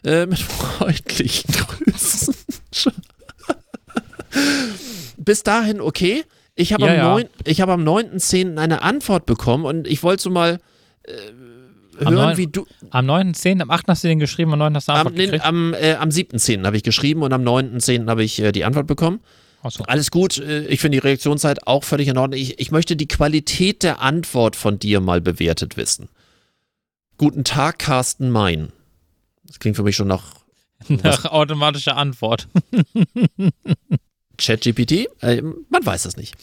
Äh, 0.05 0.26
mit 0.26 0.39
freundlichen 0.41 1.53
Grüßen. 1.53 2.35
Bis 5.18 5.43
dahin 5.43 5.81
okay. 5.81 6.24
Ich 6.55 6.72
habe 6.72 6.87
ja, 6.87 7.14
am, 7.14 7.24
ja. 7.47 7.55
hab 7.59 7.68
am 7.68 7.85
9.10. 7.85 8.59
eine 8.59 8.83
Antwort 8.83 9.26
bekommen 9.26 9.64
und 9.64 9.87
ich 9.87 10.03
wollte 10.03 10.22
so 10.22 10.31
mal 10.31 10.59
äh, 11.05 11.12
hören, 11.99 12.14
9, 12.14 12.37
wie 12.37 12.47
du. 12.47 12.66
Am 12.91 13.09
9.10., 13.09 13.62
am 13.62 13.70
8. 13.70 13.89
hast 13.89 14.05
du 14.05 14.09
den 14.09 14.18
geschrieben, 14.18 14.53
am 14.53 14.59
9. 14.59 14.76
hast 14.76 14.89
du 14.89 14.93
Antwort 14.93 15.14
am, 15.14 15.16
gekriegt? 15.16 15.45
Am, 15.45 15.74
äh, 15.74 15.95
am 15.95 16.09
7.10. 16.09 16.64
habe 16.64 16.76
ich 16.76 16.83
geschrieben 16.83 17.22
und 17.22 17.33
am 17.33 17.43
9.10. 17.43 18.09
habe 18.09 18.24
ich 18.24 18.41
äh, 18.41 18.53
die 18.53 18.64
Antwort 18.64 18.87
bekommen. 18.87 19.20
So. 19.69 19.85
Alles 19.85 20.11
gut, 20.11 20.39
äh, 20.39 20.67
ich 20.67 20.81
finde 20.81 20.97
die 20.97 21.07
Reaktionszeit 21.07 21.67
auch 21.67 21.85
völlig 21.85 22.09
in 22.09 22.17
Ordnung. 22.17 22.41
Ich, 22.41 22.59
ich 22.59 22.71
möchte 22.71 22.97
die 22.97 23.09
Qualität 23.09 23.83
der 23.83 24.01
Antwort 24.01 24.57
von 24.57 24.79
dir 24.79 25.01
mal 25.01 25.21
bewertet 25.21 25.77
wissen. 25.77 26.09
Guten 27.19 27.45
Tag, 27.45 27.79
Carsten 27.79 28.31
Mein. 28.31 28.73
Das 29.45 29.59
klingt 29.59 29.77
für 29.77 29.83
mich 29.83 29.97
schon 29.97 30.09
nach. 30.09 30.41
Nach 30.89 31.27
automatischer 31.27 31.95
Antwort. 31.99 32.49
ChatGPT? 34.39 35.09
Äh, 35.21 35.43
man 35.69 35.85
weiß 35.85 36.07
es 36.07 36.17
nicht. 36.17 36.35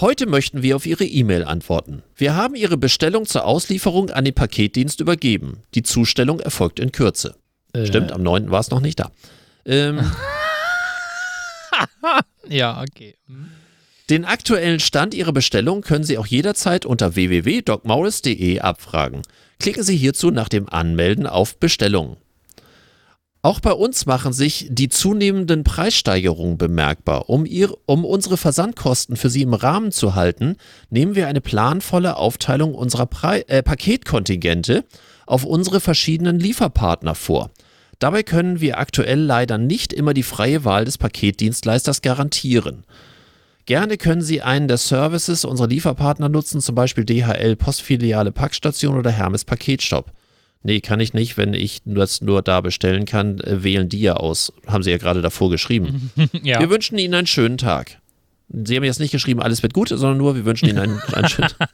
Heute 0.00 0.26
möchten 0.26 0.62
wir 0.62 0.76
auf 0.76 0.84
Ihre 0.84 1.04
E-Mail 1.04 1.44
antworten. 1.44 2.02
Wir 2.14 2.34
haben 2.34 2.56
Ihre 2.56 2.76
Bestellung 2.76 3.24
zur 3.24 3.46
Auslieferung 3.46 4.10
an 4.10 4.26
den 4.26 4.34
Paketdienst 4.34 5.00
übergeben. 5.00 5.62
Die 5.74 5.82
Zustellung 5.82 6.40
erfolgt 6.40 6.78
in 6.78 6.92
Kürze. 6.92 7.36
Äh. 7.72 7.86
Stimmt, 7.86 8.12
am 8.12 8.22
9. 8.22 8.50
war 8.50 8.60
es 8.60 8.70
noch 8.70 8.80
nicht 8.80 9.00
da. 9.00 9.10
Ähm, 9.64 10.00
ja, 12.48 12.82
okay. 12.82 13.16
Hm. 13.26 13.50
Den 14.10 14.26
aktuellen 14.26 14.80
Stand 14.80 15.14
Ihrer 15.14 15.32
Bestellung 15.32 15.80
können 15.80 16.04
Sie 16.04 16.18
auch 16.18 16.26
jederzeit 16.26 16.84
unter 16.84 17.14
www.docmorris.de 17.14 18.60
abfragen. 18.60 19.22
Klicken 19.58 19.82
Sie 19.82 19.96
hierzu 19.96 20.30
nach 20.30 20.50
dem 20.50 20.68
Anmelden 20.68 21.26
auf 21.26 21.56
Bestellung. 21.58 22.18
Auch 23.40 23.60
bei 23.60 23.72
uns 23.72 24.04
machen 24.04 24.32
sich 24.32 24.68
die 24.70 24.88
zunehmenden 24.88 25.64
Preissteigerungen 25.64 26.58
bemerkbar. 26.58 27.28
Um, 27.30 27.46
ihr, 27.46 27.74
um 27.86 28.04
unsere 28.04 28.36
Versandkosten 28.36 29.16
für 29.16 29.30
Sie 29.30 29.42
im 29.42 29.54
Rahmen 29.54 29.90
zu 29.90 30.14
halten, 30.14 30.56
nehmen 30.90 31.14
wir 31.14 31.26
eine 31.26 31.42
planvolle 31.42 32.16
Aufteilung 32.16 32.74
unserer 32.74 33.06
Pre 33.06 33.48
äh, 33.48 33.62
Paketkontingente 33.62 34.84
auf 35.26 35.44
unsere 35.44 35.80
verschiedenen 35.80 36.38
Lieferpartner 36.38 37.14
vor. 37.14 37.50
Dabei 37.98 38.22
können 38.22 38.60
wir 38.60 38.78
aktuell 38.78 39.20
leider 39.20 39.58
nicht 39.58 39.92
immer 39.92 40.14
die 40.14 40.22
freie 40.22 40.64
Wahl 40.64 40.84
des 40.84 40.98
Paketdienstleisters 40.98 42.02
garantieren. 42.02 42.84
Gerne 43.66 43.96
können 43.96 44.20
Sie 44.20 44.42
einen 44.42 44.68
der 44.68 44.76
Services 44.76 45.44
unserer 45.44 45.68
Lieferpartner 45.68 46.28
nutzen, 46.28 46.60
zum 46.60 46.74
Beispiel 46.74 47.04
DHL 47.04 47.56
Postfiliale 47.56 48.30
Packstation 48.30 48.98
oder 48.98 49.10
Hermes 49.10 49.44
Paketshop. 49.44 50.12
Nee, 50.62 50.80
kann 50.80 51.00
ich 51.00 51.14
nicht. 51.14 51.36
Wenn 51.36 51.54
ich 51.54 51.82
das 51.84 52.20
nur 52.20 52.42
da 52.42 52.60
bestellen 52.60 53.04
kann, 53.04 53.38
äh, 53.40 53.62
wählen 53.62 53.88
die 53.88 54.00
ja 54.00 54.14
aus. 54.14 54.52
Haben 54.66 54.82
Sie 54.82 54.90
ja 54.90 54.98
gerade 54.98 55.22
davor 55.22 55.50
geschrieben. 55.50 56.10
ja. 56.42 56.60
Wir 56.60 56.70
wünschen 56.70 56.98
Ihnen 56.98 57.14
einen 57.14 57.26
schönen 57.26 57.58
Tag. 57.58 57.98
Sie 58.48 58.76
haben 58.76 58.84
jetzt 58.84 59.00
nicht 59.00 59.12
geschrieben, 59.12 59.40
alles 59.42 59.62
wird 59.62 59.74
gut, 59.74 59.88
sondern 59.88 60.18
nur, 60.18 60.36
wir 60.36 60.44
wünschen 60.44 60.68
Ihnen 60.68 60.78
einen, 60.78 61.00
einen 61.12 61.28
schönen 61.28 61.48
Tag. 61.58 61.70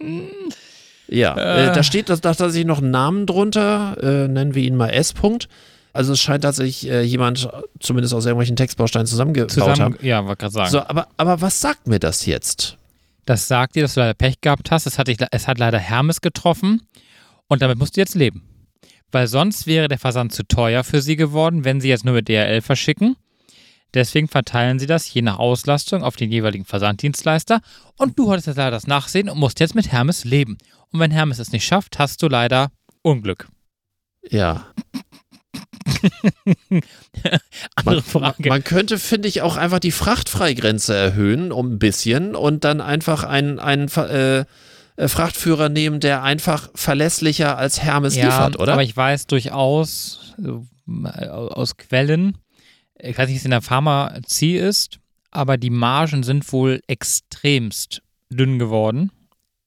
Ja, 1.10 1.36
äh. 1.36 1.66
Äh, 1.66 1.72
da 1.72 1.82
steht 1.82 2.08
da 2.08 2.16
tatsächlich 2.16 2.64
noch 2.64 2.80
ein 2.80 2.90
Namen 2.90 3.26
drunter, 3.26 3.96
äh, 4.00 4.28
nennen 4.28 4.54
wir 4.54 4.62
ihn 4.62 4.76
mal 4.76 4.88
S. 4.90 5.14
-Punkt. 5.14 5.48
Also 5.92 6.12
es 6.12 6.20
scheint 6.20 6.44
tatsächlich 6.44 6.88
äh, 6.88 7.02
jemand 7.02 7.48
zumindest 7.80 8.14
aus 8.14 8.24
irgendwelchen 8.24 8.54
Textbausteinen 8.54 9.06
zusammengebaut 9.06 9.50
Zusammen, 9.50 9.80
haben. 9.80 9.98
Ja, 10.02 10.24
wollte 10.24 10.42
gerade 10.42 10.52
sagen. 10.52 10.70
So, 10.70 10.80
aber, 10.80 11.08
aber 11.16 11.40
was 11.40 11.60
sagt 11.60 11.88
mir 11.88 11.98
das 11.98 12.26
jetzt? 12.26 12.76
Das 13.24 13.48
sagt 13.48 13.74
dir, 13.74 13.82
dass 13.82 13.94
du 13.94 14.00
leider 14.00 14.14
Pech 14.14 14.40
gehabt 14.40 14.70
hast. 14.70 14.86
Es 14.86 14.98
hat, 14.98 15.08
dich, 15.08 15.18
es 15.30 15.48
hat 15.48 15.58
leider 15.58 15.78
Hermes 15.78 16.20
getroffen 16.20 16.82
und 17.48 17.60
damit 17.60 17.78
musst 17.78 17.96
du 17.96 18.00
jetzt 18.00 18.14
leben. 18.14 18.42
Weil 19.10 19.26
sonst 19.26 19.66
wäre 19.66 19.88
der 19.88 19.98
Versand 19.98 20.32
zu 20.32 20.44
teuer 20.44 20.84
für 20.84 21.02
sie 21.02 21.16
geworden, 21.16 21.64
wenn 21.64 21.80
sie 21.80 21.88
jetzt 21.88 22.04
nur 22.04 22.14
mit 22.14 22.28
DRL 22.28 22.60
verschicken. 22.60 23.16
Deswegen 23.92 24.28
verteilen 24.28 24.78
sie 24.78 24.86
das 24.86 25.12
je 25.12 25.22
nach 25.22 25.38
Auslastung 25.40 26.04
auf 26.04 26.14
den 26.14 26.30
jeweiligen 26.30 26.64
Versanddienstleister 26.64 27.60
und 27.96 28.16
du 28.16 28.30
hattest 28.30 28.46
jetzt 28.46 28.56
leider 28.56 28.70
das 28.70 28.86
Nachsehen 28.86 29.28
und 29.28 29.38
musst 29.38 29.58
jetzt 29.58 29.74
mit 29.74 29.90
Hermes 29.90 30.24
leben. 30.24 30.58
Und 30.92 31.00
wenn 31.00 31.10
Hermes 31.10 31.38
es 31.38 31.52
nicht 31.52 31.64
schafft, 31.64 31.98
hast 31.98 32.22
du 32.22 32.28
leider 32.28 32.70
Unglück. 33.02 33.48
Ja. 34.28 34.66
Andere 37.74 38.02
Frage. 38.02 38.48
Man, 38.48 38.48
man 38.48 38.64
könnte, 38.64 38.98
finde 38.98 39.28
ich, 39.28 39.42
auch 39.42 39.56
einfach 39.56 39.78
die 39.78 39.92
Frachtfreigrenze 39.92 40.94
erhöhen 40.94 41.52
um 41.52 41.72
ein 41.72 41.78
bisschen 41.78 42.34
und 42.34 42.64
dann 42.64 42.80
einfach 42.80 43.24
einen, 43.24 43.58
einen 43.58 43.88
äh, 43.88 44.44
äh, 45.00 45.08
Frachtführer 45.08 45.68
nehmen, 45.68 46.00
der 46.00 46.22
einfach 46.22 46.70
verlässlicher 46.74 47.56
als 47.56 47.82
Hermes 47.82 48.16
ja, 48.16 48.26
liefert, 48.26 48.58
oder? 48.58 48.74
Aber 48.74 48.82
ich 48.82 48.96
weiß 48.96 49.26
durchaus 49.26 50.34
äh, 50.38 51.26
aus 51.26 51.76
Quellen, 51.76 52.36
ich 52.98 53.16
weiß 53.16 53.28
nicht, 53.28 53.36
wie 53.36 53.38
es 53.38 53.44
in 53.44 53.50
der 53.50 53.62
Pharmazie 53.62 54.56
ist, 54.56 54.98
aber 55.30 55.56
die 55.56 55.70
Margen 55.70 56.22
sind 56.22 56.52
wohl 56.52 56.82
extremst 56.86 58.02
dünn 58.28 58.58
geworden. 58.58 59.10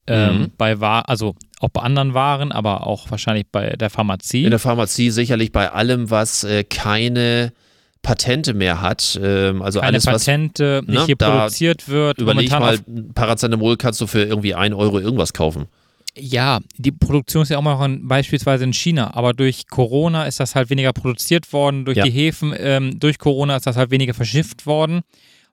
Ähm, 0.05 0.37
mhm. 0.37 0.51
bei 0.57 0.79
War 0.79 1.07
also 1.07 1.35
auch 1.59 1.69
bei 1.69 1.81
anderen 1.81 2.13
Waren, 2.13 2.51
aber 2.51 2.85
auch 2.85 3.09
wahrscheinlich 3.09 3.45
bei 3.51 3.69
der 3.71 3.89
Pharmazie. 3.89 4.43
In 4.43 4.49
der 4.49 4.59
Pharmazie 4.59 5.11
sicherlich 5.11 5.51
bei 5.51 5.71
allem, 5.71 6.09
was 6.09 6.43
äh, 6.43 6.63
keine 6.65 7.53
Patente 8.01 8.53
mehr 8.53 8.81
hat. 8.81 9.17
Ähm, 9.21 9.61
also 9.61 9.79
keine 9.79 9.93
alles, 9.93 10.05
Patente, 10.05 10.81
was, 10.81 10.87
nicht 10.87 10.99
ne, 10.99 11.05
hier 11.05 11.15
produziert 11.15 11.87
wird. 11.87 12.19
Überleg 12.19 12.51
mal, 12.51 12.77
Paracetamol 13.15 13.77
kannst 13.77 14.01
du 14.01 14.07
für 14.07 14.23
irgendwie 14.23 14.53
1 14.53 14.75
Euro 14.75 14.99
irgendwas 14.99 15.33
kaufen. 15.33 15.67
Ja, 16.15 16.59
die 16.77 16.91
Produktion 16.91 17.41
ist 17.41 17.49
ja 17.49 17.57
auch 17.57 17.63
noch 17.63 17.83
in, 17.83 18.07
beispielsweise 18.07 18.65
in 18.65 18.73
China, 18.73 19.15
aber 19.15 19.33
durch 19.33 19.67
Corona 19.67 20.25
ist 20.25 20.39
das 20.39 20.53
halt 20.53 20.69
weniger 20.69 20.93
produziert 20.93 21.51
worden, 21.53 21.85
durch 21.85 21.97
ja. 21.97 22.03
die 22.03 22.11
Häfen, 22.11 22.53
ähm, 22.55 22.99
durch 22.99 23.17
Corona 23.17 23.55
ist 23.55 23.65
das 23.65 23.77
halt 23.77 23.89
weniger 23.89 24.13
verschifft 24.13 24.67
worden. 24.67 25.01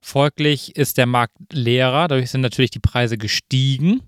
Folglich 0.03 0.77
ist 0.77 0.99
der 0.99 1.07
Markt 1.07 1.37
leerer, 1.51 2.09
dadurch 2.09 2.31
sind 2.31 2.43
natürlich 2.43 2.71
die 2.71 2.79
Preise 2.79 3.17
gestiegen 3.17 4.03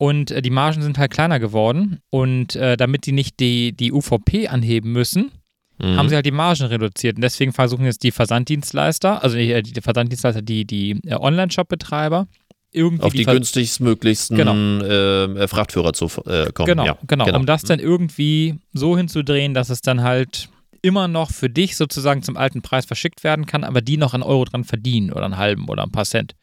und 0.00 0.30
äh, 0.30 0.40
die 0.40 0.48
Margen 0.48 0.80
sind 0.80 0.96
halt 0.96 1.10
kleiner 1.10 1.38
geworden. 1.38 1.98
Und 2.08 2.56
äh, 2.56 2.78
damit 2.78 3.04
die 3.04 3.12
nicht 3.12 3.38
die, 3.38 3.72
die 3.72 3.92
UVP 3.92 4.48
anheben 4.48 4.92
müssen, 4.92 5.30
mhm. 5.78 5.96
haben 5.96 6.08
sie 6.08 6.14
halt 6.14 6.24
die 6.24 6.30
Margen 6.30 6.62
reduziert. 6.62 7.16
Und 7.16 7.22
deswegen 7.22 7.52
versuchen 7.52 7.84
jetzt 7.84 8.02
die 8.02 8.10
Versanddienstleister, 8.10 9.22
also 9.22 9.36
äh, 9.36 9.60
die 9.62 9.78
Versanddienstleister, 9.78 10.40
die, 10.40 10.64
die 10.64 10.98
äh, 11.04 11.16
Online-Shop-Betreiber, 11.16 12.28
irgendwie 12.72 13.02
auf 13.02 13.12
die, 13.12 13.18
die 13.18 13.24
günstigstmöglichsten 13.26 14.38
genau. 14.38 14.54
äh, 14.54 15.46
Frachtführer 15.46 15.92
zu 15.92 16.06
äh, 16.24 16.50
kommen. 16.50 16.66
Genau, 16.66 16.86
ja, 16.86 16.96
genau, 17.06 17.26
genau, 17.26 17.38
um 17.38 17.44
das 17.44 17.64
dann 17.64 17.78
irgendwie 17.78 18.54
so 18.72 18.96
hinzudrehen, 18.96 19.52
dass 19.52 19.68
es 19.68 19.82
dann 19.82 20.02
halt 20.02 20.48
immer 20.80 21.08
noch 21.08 21.30
für 21.30 21.50
dich 21.50 21.76
sozusagen 21.76 22.22
zum 22.22 22.38
alten 22.38 22.62
Preis 22.62 22.86
verschickt 22.86 23.22
werden 23.22 23.44
kann, 23.44 23.64
aber 23.64 23.82
die 23.82 23.98
noch 23.98 24.14
einen 24.14 24.22
Euro 24.22 24.46
dran 24.46 24.64
verdienen 24.64 25.12
oder 25.12 25.26
einen 25.26 25.36
halben 25.36 25.68
oder 25.68 25.82
ein 25.82 25.92
paar 25.92 26.06
Cent. 26.06 26.36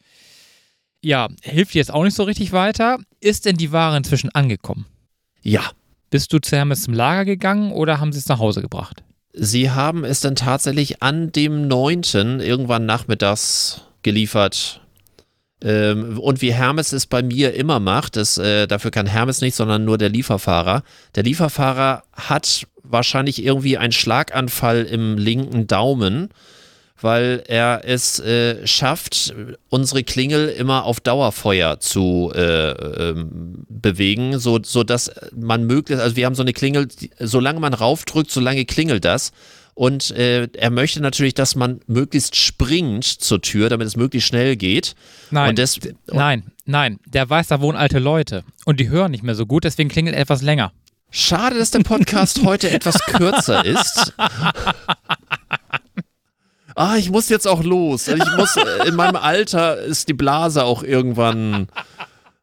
Ja, 1.02 1.28
hilft 1.42 1.74
dir 1.74 1.78
jetzt 1.78 1.92
auch 1.92 2.04
nicht 2.04 2.16
so 2.16 2.24
richtig 2.24 2.52
weiter. 2.52 2.98
Ist 3.20 3.44
denn 3.46 3.56
die 3.56 3.72
Ware 3.72 3.96
inzwischen 3.96 4.30
angekommen? 4.34 4.86
Ja. 5.42 5.62
Bist 6.10 6.32
du 6.32 6.38
zu 6.38 6.56
Hermes 6.56 6.82
zum 6.84 6.94
Lager 6.94 7.24
gegangen 7.24 7.72
oder 7.72 8.00
haben 8.00 8.12
sie 8.12 8.18
es 8.18 8.28
nach 8.28 8.38
Hause 8.38 8.62
gebracht? 8.62 9.02
Sie 9.32 9.70
haben 9.70 10.04
es 10.04 10.20
dann 10.20 10.34
tatsächlich 10.36 11.02
an 11.02 11.30
dem 11.32 11.68
9. 11.68 12.40
irgendwann 12.40 12.86
nachmittags 12.86 13.82
geliefert 14.02 14.80
Ähm, 15.60 16.18
und 16.20 16.40
wie 16.40 16.52
Hermes 16.54 16.92
es 16.92 17.06
bei 17.06 17.20
mir 17.20 17.52
immer 17.54 17.80
macht, 17.80 18.14
das, 18.14 18.38
äh, 18.38 18.68
dafür 18.68 18.92
kann 18.92 19.06
Hermes 19.06 19.40
nicht, 19.40 19.56
sondern 19.56 19.84
nur 19.84 19.98
der 19.98 20.08
Lieferfahrer. 20.08 20.84
Der 21.16 21.24
Lieferfahrer 21.24 22.04
hat 22.12 22.66
wahrscheinlich 22.84 23.44
irgendwie 23.44 23.76
einen 23.76 23.92
Schlaganfall 23.92 24.84
im 24.84 25.18
linken 25.18 25.66
Daumen, 25.66 26.28
weil 27.00 27.42
er 27.46 27.82
es 27.84 28.18
äh, 28.18 28.66
schafft, 28.66 29.34
unsere 29.68 30.02
Klingel 30.02 30.48
immer 30.48 30.84
auf 30.84 31.00
Dauerfeuer 31.00 31.80
zu 31.80 32.32
äh, 32.34 32.70
ähm, 32.70 33.64
bewegen, 33.68 34.38
so, 34.38 34.58
so 34.62 34.84
dass 34.84 35.10
man 35.34 35.66
möglichst, 35.66 36.02
also 36.02 36.16
wir 36.16 36.26
haben 36.26 36.34
so 36.34 36.42
eine 36.42 36.52
Klingel, 36.52 36.86
die, 36.86 37.10
solange 37.18 37.60
man 37.60 37.74
raufdrückt, 37.74 38.30
solange 38.30 38.64
klingelt 38.64 39.04
das. 39.04 39.32
Und 39.74 40.10
äh, 40.10 40.48
er 40.54 40.70
möchte 40.70 41.00
natürlich, 41.00 41.34
dass 41.34 41.54
man 41.54 41.78
möglichst 41.86 42.34
springt 42.34 43.04
zur 43.04 43.40
Tür, 43.40 43.68
damit 43.68 43.86
es 43.86 43.96
möglichst 43.96 44.26
schnell 44.28 44.56
geht. 44.56 44.96
Nein, 45.30 45.54
des, 45.54 45.78
nein, 46.08 46.42
nein. 46.64 46.98
Der 47.06 47.30
weiß, 47.30 47.46
da 47.46 47.60
wohnen 47.60 47.78
alte 47.78 48.00
Leute. 48.00 48.42
Und 48.64 48.80
die 48.80 48.88
hören 48.88 49.12
nicht 49.12 49.22
mehr 49.22 49.36
so 49.36 49.46
gut, 49.46 49.62
deswegen 49.62 49.88
klingelt 49.88 50.16
er 50.16 50.22
etwas 50.22 50.42
länger. 50.42 50.72
Schade, 51.10 51.58
dass 51.58 51.70
der 51.70 51.78
Podcast 51.80 52.42
heute 52.44 52.70
etwas 52.70 52.98
kürzer 53.06 53.64
ist. 53.64 54.14
Ah, 56.78 56.96
ich 56.96 57.10
muss 57.10 57.28
jetzt 57.28 57.48
auch 57.48 57.64
los. 57.64 58.06
Ich 58.08 58.24
muss, 58.36 58.54
in 58.86 58.94
meinem 58.94 59.16
Alter 59.16 59.78
ist 59.78 60.08
die 60.08 60.12
Blase 60.14 60.62
auch 60.64 60.82
irgendwann. 60.84 61.66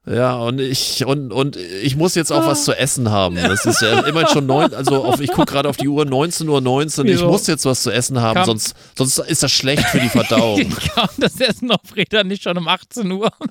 Ja, 0.05 0.35
und 0.35 0.59
ich, 0.59 1.05
und, 1.05 1.31
und 1.31 1.55
ich 1.55 1.95
muss 1.95 2.13
jetzt 2.15 2.31
auch 2.31 2.45
was 2.45 2.63
zu 2.65 2.73
essen 2.77 3.09
haben. 3.11 3.37
Das 3.37 3.65
ist 3.65 3.81
ja 3.81 4.01
immerhin 4.01 4.27
schon 4.27 4.45
neun, 4.45 4.73
also 4.73 5.03
auf, 5.03 5.19
ich 5.19 5.31
gucke 5.31 5.51
gerade 5.53 5.67
auf 5.69 5.77
die 5.77 5.87
Uhr, 5.87 6.03
19.19 6.03 6.47
Uhr. 6.49 6.61
19. 6.61 7.07
Ich 7.07 7.23
muss 7.23 7.47
jetzt 7.47 7.65
was 7.65 7.81
zu 7.81 7.91
essen 7.91 8.19
haben, 8.21 8.35
Kam- 8.35 8.45
sonst, 8.45 8.75
sonst 8.95 9.17
ist 9.19 9.41
das 9.41 9.51
schlecht 9.51 9.83
für 9.85 9.99
die 9.99 10.09
Verdauung. 10.09 10.69
Kam 10.95 11.09
das 11.17 11.39
Essen 11.39 11.71
auf 11.71 11.95
Räder 11.95 12.23
nicht 12.23 12.43
schon 12.43 12.57
um 12.57 12.67
18 12.67 13.09
Uhr? 13.11 13.31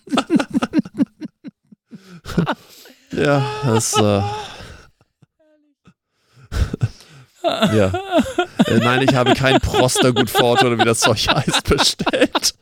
Ja, 3.13 3.45
das. 3.65 3.95
Äh, 3.97 4.23
ja. 7.45 7.93
Äh, 8.67 8.79
nein, 8.79 9.03
ich 9.09 9.15
habe 9.15 9.35
kein 9.35 9.61
Prostergut 9.61 10.31
Fort 10.31 10.65
oder 10.65 10.79
wie 10.79 10.85
das 10.85 11.01
Zeug 11.01 11.27
heißt 11.29 11.65
bestellt. 11.65 12.55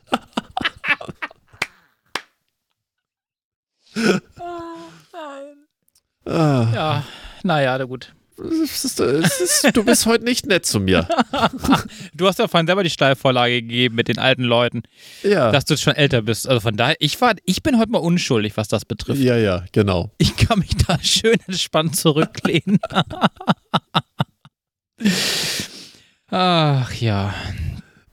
Ah, 6.25 6.67
Ja, 6.73 7.03
naja, 7.43 7.77
na 7.77 7.83
gut. 7.85 8.13
es 8.37 8.83
ist, 8.85 8.99
es 8.99 9.39
ist, 9.63 9.75
du 9.75 9.83
bist 9.83 10.05
heute 10.05 10.23
nicht 10.23 10.45
nett 10.47 10.65
zu 10.65 10.79
mir. 10.79 11.07
Du 12.15 12.27
hast 12.27 12.39
ja 12.39 12.47
vorhin 12.47 12.67
selber 12.67 12.83
die 12.83 12.89
Steilvorlage 12.89 13.61
gegeben 13.61 13.95
mit 13.95 14.07
den 14.07 14.17
alten 14.19 14.43
Leuten, 14.43 14.83
Ja. 15.23 15.51
dass 15.51 15.65
du 15.65 15.75
schon 15.77 15.93
älter 15.95 16.21
bist. 16.21 16.47
Also 16.47 16.61
von 16.61 16.77
daher, 16.77 16.95
ich 16.99 17.19
war, 17.21 17.33
ich 17.45 17.61
bin 17.63 17.77
heute 17.79 17.91
mal 17.91 17.99
unschuldig, 17.99 18.55
was 18.55 18.67
das 18.67 18.85
betrifft. 18.85 19.21
ja, 19.21 19.35
ja, 19.37 19.65
genau. 19.71 20.11
Ich 20.17 20.35
kann 20.37 20.59
mich 20.59 20.75
da 20.87 20.97
schön 21.01 21.37
entspannt 21.47 21.95
zurücklehnen. 21.95 22.79
Ach 26.29 26.93
ja. 26.95 27.33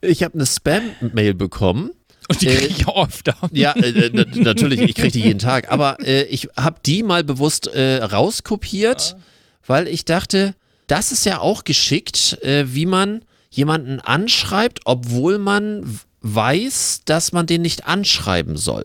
Ich 0.01 0.23
habe 0.23 0.35
eine 0.35 0.47
Spam-Mail 0.47 1.35
bekommen. 1.35 1.91
Und 2.29 2.43
die 2.43 2.47
Äh, 2.49 2.57
kriege 2.57 2.75
ich 2.79 2.87
auch 2.89 3.09
öfter. 3.09 3.37
Ja, 3.53 3.73
äh, 3.73 3.89
äh, 4.07 4.11
na- 4.13 4.25
natürlich, 4.43 4.81
ich 4.81 4.95
kriege 4.95 5.11
die 5.11 5.21
jeden 5.23 5.39
Tag. 5.41 5.71
Aber 5.73 5.99
äh, 6.07 6.23
ich 6.25 6.49
habe 6.57 6.81
die 6.87 7.03
mal 7.03 7.25
bewusst 7.25 7.67
äh, 7.67 7.97
rauskopiert, 8.05 9.17
weil 9.67 9.89
ich 9.89 10.05
dachte, 10.05 10.55
das 10.87 11.13
ist 11.13 11.27
ja 11.27 11.41
auch 11.41 11.65
geschickt, 11.65 12.39
äh, 12.43 12.65
wie 12.69 12.87
man 12.87 13.25
jemanden 13.51 13.99
anschreibt, 14.01 14.81
obwohl 14.85 15.39
man 15.39 15.99
weiß, 16.21 17.03
dass 17.05 17.33
man 17.33 17.47
den 17.47 17.63
nicht 17.63 17.87
anschreiben 17.87 18.57
soll. 18.57 18.85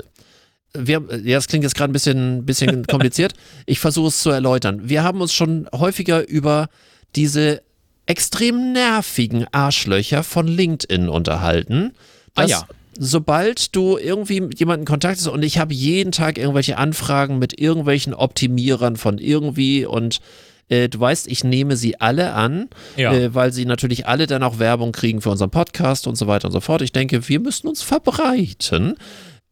Wir, 0.74 1.04
ja, 1.24 1.38
das 1.38 1.48
klingt 1.48 1.64
jetzt 1.64 1.76
gerade 1.76 1.92
ein 1.92 1.94
bisschen, 1.94 2.46
bisschen 2.46 2.86
kompliziert. 2.88 3.34
Ich 3.68 3.80
versuche 3.80 4.08
es 4.08 4.20
zu 4.20 4.32
erläutern. 4.32 4.90
Wir 4.90 5.04
haben 5.04 5.22
uns 5.22 5.34
schon 5.34 5.68
häufiger 5.74 6.28
über 6.28 6.68
diese 7.16 7.62
extrem 8.06 8.72
nervigen 8.74 9.46
Arschlöcher 9.52 10.24
von 10.24 10.48
LinkedIn 10.48 11.10
unterhalten. 11.10 11.94
Ah 12.36 12.46
ja. 12.46 12.64
Sobald 12.98 13.76
du 13.76 13.98
irgendwie 13.98 14.40
mit 14.40 14.60
jemanden 14.60 14.86
kontaktest 14.86 15.28
und 15.28 15.44
ich 15.44 15.58
habe 15.58 15.74
jeden 15.74 16.12
Tag 16.14 16.38
irgendwelche 16.38 16.78
Anfragen 16.78 17.40
mit 17.40 17.60
irgendwelchen 17.60 18.14
Optimierern 18.14 18.96
von 18.96 19.18
irgendwie 19.18 19.86
und 19.86 20.22
äh, 20.70 20.88
du 20.88 21.00
weißt, 21.00 21.28
ich 21.28 21.44
nehme 21.44 21.76
sie 21.76 22.00
alle 22.00 22.34
an, 22.34 22.70
Ja. 22.96 23.14
äh, 23.14 23.36
weil 23.36 23.52
sie 23.52 23.66
natürlich 23.66 24.08
alle 24.08 24.28
dann 24.28 24.44
auch 24.44 24.60
Werbung 24.60 24.94
kriegen 24.94 25.22
für 25.22 25.30
unseren 25.30 25.50
Podcast 25.52 26.08
und 26.08 26.16
so 26.16 26.26
weiter 26.28 26.46
und 26.48 26.54
so 26.54 26.62
fort. 26.62 26.82
Ich 26.82 26.92
denke, 26.94 27.28
wir 27.28 27.40
müssen 27.40 27.68
uns 27.68 27.82
verbreiten. 27.84 28.96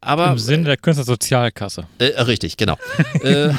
Aber 0.04 0.32
Im 0.32 0.38
Sinne 0.38 0.64
der 0.64 0.76
Künstlersozialkasse. 0.76 1.86
äh, 1.98 2.20
richtig, 2.22 2.56
genau. 2.56 2.76
äh, 3.22 3.50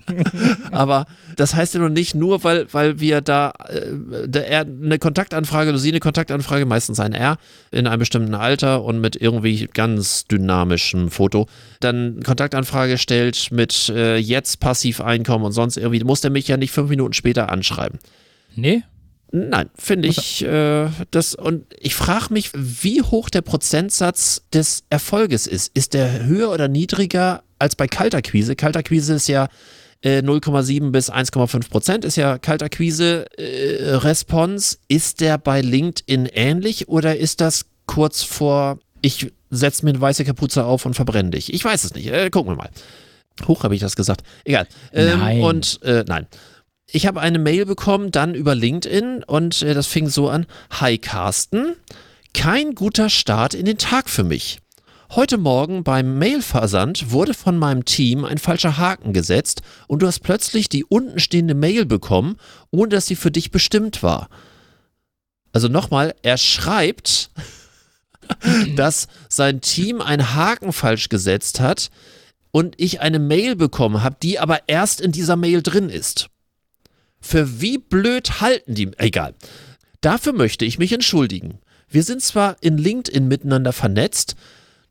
aber 0.70 1.06
das 1.36 1.54
heißt 1.54 1.74
ja 1.74 1.80
noch 1.80 1.88
nicht 1.88 2.14
nur, 2.14 2.44
weil, 2.44 2.66
weil 2.72 3.00
wir 3.00 3.20
da, 3.22 3.52
äh, 3.68 4.26
da 4.28 4.40
er 4.40 4.60
eine 4.60 4.98
Kontaktanfrage, 4.98 5.70
oder 5.70 5.78
sie 5.78 5.88
eine 5.88 6.00
Kontaktanfrage, 6.00 6.66
meistens 6.66 7.00
ein 7.00 7.12
R, 7.12 7.38
in 7.70 7.86
einem 7.86 7.98
bestimmten 7.98 8.34
Alter 8.34 8.84
und 8.84 9.00
mit 9.00 9.16
irgendwie 9.16 9.68
ganz 9.72 10.26
dynamischem 10.26 11.10
Foto, 11.10 11.46
dann 11.80 12.22
Kontaktanfrage 12.22 12.98
stellt 12.98 13.50
mit 13.50 13.88
äh, 13.88 14.16
jetzt 14.18 14.60
Passiveinkommen 14.60 15.46
und 15.46 15.52
sonst 15.52 15.78
irgendwie, 15.78 16.04
muss 16.04 16.20
der 16.20 16.30
mich 16.30 16.46
ja 16.46 16.56
nicht 16.56 16.72
fünf 16.72 16.90
Minuten 16.90 17.14
später 17.14 17.50
anschreiben. 17.50 17.98
Nee? 18.54 18.82
Nein, 19.32 19.70
finde 19.76 20.08
ich 20.08 20.44
äh, 20.44 20.88
das 21.12 21.36
und 21.36 21.64
ich 21.78 21.94
frage 21.94 22.32
mich, 22.32 22.50
wie 22.54 23.00
hoch 23.00 23.30
der 23.30 23.42
Prozentsatz 23.42 24.42
des 24.52 24.82
Erfolges 24.90 25.46
ist. 25.46 25.70
Ist 25.76 25.94
der 25.94 26.24
höher 26.26 26.50
oder 26.50 26.66
niedriger 26.66 27.44
als 27.58 27.76
bei 27.76 27.86
Kalterquise? 27.86 28.56
Kalterquise 28.56 29.14
ist 29.14 29.28
ja 29.28 29.48
äh, 30.02 30.18
0,7 30.18 30.90
bis 30.90 31.12
1,5 31.12 31.68
Prozent 31.68 32.04
ist 32.04 32.16
ja 32.16 32.38
Kalterquise 32.38 33.26
äh, 33.38 33.94
Response. 33.96 34.78
Ist 34.88 35.20
der 35.20 35.38
bei 35.38 35.60
LinkedIn 35.60 36.26
ähnlich 36.26 36.88
oder 36.88 37.16
ist 37.16 37.40
das 37.40 37.66
kurz 37.86 38.22
vor 38.22 38.78
ich 39.02 39.32
setze 39.50 39.84
mir 39.84 39.90
eine 39.90 40.00
weiße 40.00 40.24
Kapuze 40.24 40.64
auf 40.64 40.86
und 40.86 40.94
verbrenne 40.94 41.30
dich? 41.30 41.52
Ich 41.52 41.64
weiß 41.64 41.84
es 41.84 41.94
nicht. 41.94 42.08
Äh, 42.08 42.30
gucken 42.30 42.52
wir 42.52 42.56
mal. 42.56 42.70
Hoch 43.46 43.62
habe 43.62 43.74
ich 43.74 43.80
das 43.80 43.96
gesagt. 43.96 44.22
Egal. 44.44 44.66
Ähm, 44.92 45.18
Nein. 45.18 45.40
Und 45.40 45.80
äh, 45.82 46.04
nein. 46.06 46.26
Ich 46.92 47.06
habe 47.06 47.20
eine 47.20 47.38
Mail 47.38 47.66
bekommen, 47.66 48.10
dann 48.10 48.34
über 48.34 48.56
LinkedIn 48.56 49.22
und 49.22 49.62
äh, 49.62 49.74
das 49.74 49.86
fing 49.86 50.08
so 50.08 50.28
an. 50.28 50.46
Hi 50.80 50.98
Carsten, 50.98 51.76
kein 52.34 52.74
guter 52.74 53.08
Start 53.08 53.54
in 53.54 53.64
den 53.64 53.78
Tag 53.78 54.10
für 54.10 54.24
mich. 54.24 54.58
Heute 55.10 55.38
Morgen 55.38 55.84
beim 55.84 56.18
Mailversand 56.18 57.12
wurde 57.12 57.34
von 57.34 57.56
meinem 57.58 57.84
Team 57.84 58.24
ein 58.24 58.38
falscher 58.38 58.76
Haken 58.76 59.12
gesetzt 59.12 59.62
und 59.86 60.02
du 60.02 60.08
hast 60.08 60.20
plötzlich 60.20 60.68
die 60.68 60.84
untenstehende 60.84 61.54
Mail 61.54 61.86
bekommen, 61.86 62.36
ohne 62.72 62.88
dass 62.88 63.06
sie 63.06 63.16
für 63.16 63.30
dich 63.30 63.52
bestimmt 63.52 64.02
war. 64.02 64.28
Also 65.52 65.68
nochmal, 65.68 66.14
er 66.22 66.38
schreibt, 66.38 67.30
dass 68.74 69.06
sein 69.28 69.60
Team 69.60 70.00
einen 70.00 70.34
Haken 70.34 70.72
falsch 70.72 71.08
gesetzt 71.08 71.60
hat 71.60 71.90
und 72.50 72.74
ich 72.78 73.00
eine 73.00 73.20
Mail 73.20 73.54
bekommen 73.54 74.02
habe, 74.02 74.16
die 74.20 74.40
aber 74.40 74.68
erst 74.68 75.00
in 75.00 75.12
dieser 75.12 75.36
Mail 75.36 75.62
drin 75.62 75.88
ist. 75.88 76.30
Für 77.20 77.60
wie 77.60 77.78
blöd 77.78 78.40
halten 78.40 78.74
die? 78.74 78.90
Egal. 78.96 79.34
Dafür 80.00 80.32
möchte 80.32 80.64
ich 80.64 80.78
mich 80.78 80.92
entschuldigen. 80.92 81.58
Wir 81.88 82.02
sind 82.02 82.22
zwar 82.22 82.56
in 82.60 82.78
LinkedIn 82.78 83.28
miteinander 83.28 83.72
vernetzt, 83.72 84.36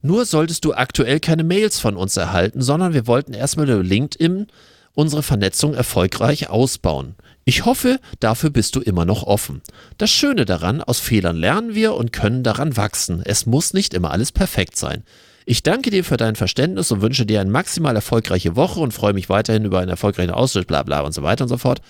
nur 0.01 0.25
solltest 0.25 0.63
du 0.65 0.73
aktuell 0.73 1.19
keine 1.19 1.43
Mails 1.43 1.79
von 1.79 1.97
uns 1.97 2.15
erhalten, 2.15 2.61
sondern 2.61 2.93
wir 2.93 3.07
wollten 3.07 3.33
erstmal 3.33 3.69
über 3.69 3.83
LinkedIn 3.83 4.47
unsere 4.93 5.23
Vernetzung 5.23 5.73
erfolgreich 5.73 6.49
ausbauen. 6.49 7.15
Ich 7.45 7.65
hoffe, 7.65 7.99
dafür 8.19 8.49
bist 8.49 8.75
du 8.75 8.81
immer 8.81 9.05
noch 9.05 9.23
offen. 9.23 9.61
Das 9.97 10.11
Schöne 10.11 10.45
daran, 10.45 10.81
aus 10.81 10.99
Fehlern 10.99 11.37
lernen 11.37 11.73
wir 11.73 11.95
und 11.95 12.13
können 12.13 12.43
daran 12.43 12.77
wachsen. 12.77 13.21
Es 13.25 13.45
muss 13.45 13.73
nicht 13.73 13.93
immer 13.93 14.11
alles 14.11 14.31
perfekt 14.31 14.77
sein. 14.77 15.03
Ich 15.45 15.63
danke 15.63 15.89
dir 15.89 16.03
für 16.03 16.17
dein 16.17 16.35
Verständnis 16.35 16.91
und 16.91 17.01
wünsche 17.01 17.25
dir 17.25 17.41
eine 17.41 17.49
maximal 17.49 17.95
erfolgreiche 17.95 18.55
Woche 18.55 18.79
und 18.79 18.93
freue 18.93 19.13
mich 19.13 19.29
weiterhin 19.29 19.65
über 19.65 19.79
einen 19.79 19.89
erfolgreichen 19.89 20.31
Austausch, 20.31 20.67
bla 20.67 20.83
bla 20.83 21.01
und 21.01 21.13
so 21.13 21.23
weiter 21.23 21.45
und 21.45 21.49
so 21.49 21.57
fort. 21.57 21.81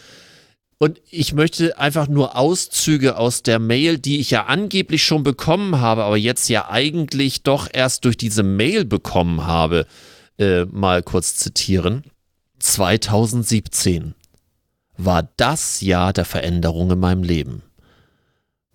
Und 0.80 1.02
ich 1.12 1.34
möchte 1.34 1.78
einfach 1.78 2.08
nur 2.08 2.38
Auszüge 2.38 3.18
aus 3.18 3.44
der 3.44 3.60
Mail, 3.60 4.00
die 4.00 4.20
ich 4.20 4.32
ja 4.32 4.46
angeblich 4.46 5.04
schon 5.04 5.24
bekommen 5.24 5.82
habe, 5.82 6.06
aber 6.06 6.16
jetzt 6.16 6.48
ja 6.48 6.70
eigentlich 6.70 7.44
doch 7.44 7.68
erst 7.72 8.06
durch 8.06 8.16
diese 8.16 8.44
Mail 8.44 8.86
bekommen 8.86 9.46
habe, 9.46 9.86
äh, 10.38 10.64
mal 10.66 11.04
kurz 11.04 11.36
zitieren. 11.36 12.04
2017 12.60 14.16
war 14.98 15.30
das 15.36 15.82
Jahr 15.82 16.14
der 16.14 16.26
Veränderung 16.26 16.92
in 16.92 17.00
meinem 17.00 17.24
Leben. 17.24 17.62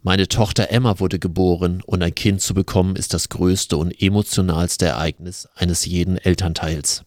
Meine 0.03 0.29
Tochter 0.29 0.71
Emma 0.71 1.01
wurde 1.01 1.19
geboren 1.19 1.83
und 1.87 2.03
ein 2.03 2.15
Kind 2.15 2.43
zu 2.43 2.53
bekommen 2.53 2.97
ist 2.97 3.15
das 3.15 3.31
größte 3.31 3.79
und 3.79 3.91
emotionalste 4.03 4.85
Ereignis 4.85 5.49
eines 5.55 5.87
jeden 5.87 6.19
Elternteils. 6.19 7.05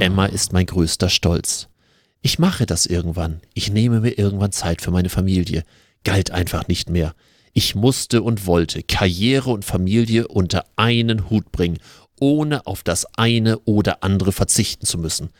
Emma 0.00 0.24
ist 0.24 0.54
mein 0.54 0.64
größter 0.64 1.10
Stolz. 1.10 1.68
Ich 2.20 2.38
mache 2.38 2.66
das 2.66 2.86
irgendwann. 2.86 3.40
Ich 3.54 3.70
nehme 3.70 4.00
mir 4.00 4.18
irgendwann 4.18 4.52
Zeit 4.52 4.82
für 4.82 4.90
meine 4.90 5.08
Familie. 5.08 5.64
Galt 6.04 6.30
einfach 6.30 6.68
nicht 6.68 6.90
mehr. 6.90 7.14
Ich 7.52 7.74
musste 7.74 8.22
und 8.22 8.46
wollte 8.46 8.82
Karriere 8.82 9.50
und 9.50 9.64
Familie 9.64 10.28
unter 10.28 10.64
einen 10.76 11.30
Hut 11.30 11.50
bringen. 11.52 11.78
ohne 12.20 12.66
auf 12.66 12.82
das 12.82 13.06
eine 13.16 13.60
oder 13.60 14.02
andere 14.02 14.32
verzichten 14.32 14.86
zu 14.86 14.98
müssen. 14.98 15.30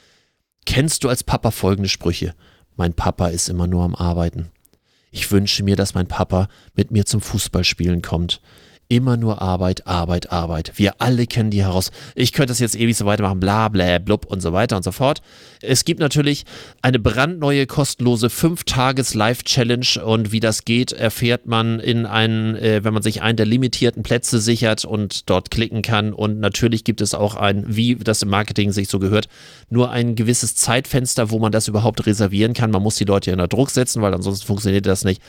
Kennst 0.65 1.03
du 1.03 1.09
als 1.09 1.25
Papa 1.25 1.51
folgende 1.51 1.89
Sprüche? 1.89 2.35
Mein 2.77 2.95
Papa 2.95 3.29
ist 3.29 3.49
immer 3.49 3.67
nur 3.67 3.83
am 3.83 3.95
Arbeiten. 3.95 4.49
Ich 5.11 5.31
wünsche 5.33 5.63
mir, 5.65 5.75
dass 5.75 5.95
mein 5.95 6.07
Papa 6.07 6.49
mit 6.75 6.91
mir 6.91 7.07
zum 7.07 7.21
Fußballspielen 7.21 8.03
kommt. 8.03 8.41
Immer 8.91 9.19
nur 9.19 9.43
Arbeit, 9.43 9.87
Arbeit, 9.87 10.33
Arbeit. 10.33 10.73
Wir 10.77 10.95
alle 10.99 11.27
kennen 11.27 11.51
die 11.51 11.63
heraus. 11.63 11.91
Ich 12.15 12.33
könnte 12.33 12.53
das 12.53 12.59
jetzt 12.59 12.75
ewig 12.75 12.97
so 12.97 13.05
weitermachen, 13.05 13.39
bla, 13.39 13.69
bla, 13.69 13.99
blub 13.99 14.25
und 14.25 14.41
so 14.41 14.55
weiter 14.55 14.79
und 14.79 14.83
so 14.83 14.93
fort. 14.93 15.21
Es 15.61 15.85
gibt 15.85 16.01
natürlich 16.01 16.47
eine 16.81 16.99
brandneue, 16.99 17.67
kostenlose 17.67 18.29
5-Tages-Live-Challenge 18.29 20.03
und 20.03 20.33
wie 20.33 20.41
das 20.41 20.65
geht, 20.65 20.93
erfährt 20.93 21.45
man 21.45 21.81
in 21.81 22.07
einen, 22.07 22.57
äh, 22.57 22.83
wenn 22.83 22.95
man 22.95 23.03
sich 23.03 23.21
einen 23.21 23.37
der 23.37 23.45
limitierten 23.45 24.03
Plätze 24.03 24.41
sichert 24.41 24.87
und 24.87 25.29
dort 25.29 25.51
klicken 25.51 25.83
kann. 25.83 26.15
Und 26.15 26.41
natürlich 26.41 26.83
gibt 26.83 27.03
es 27.03 27.13
auch 27.13 27.35
ein, 27.35 27.65
wie 27.69 27.95
das 27.97 28.23
im 28.23 28.31
Marketing 28.31 28.73
sich 28.73 28.89
so 28.89 28.99
gehört, 28.99 29.29
nur 29.69 29.91
ein 29.91 30.15
gewisses 30.15 30.55
Zeitfenster, 30.55 31.29
wo 31.29 31.39
man 31.39 31.53
das 31.53 31.69
überhaupt 31.69 32.07
reservieren 32.07 32.55
kann. 32.55 32.71
Man 32.71 32.83
muss 32.83 32.97
die 32.97 33.05
Leute 33.05 33.29
ja 33.29 33.35
unter 33.35 33.49
Druck 33.49 33.69
setzen, 33.69 34.01
weil 34.01 34.15
ansonsten 34.15 34.47
funktioniert 34.47 34.87
das 34.87 35.05
nicht. 35.05 35.21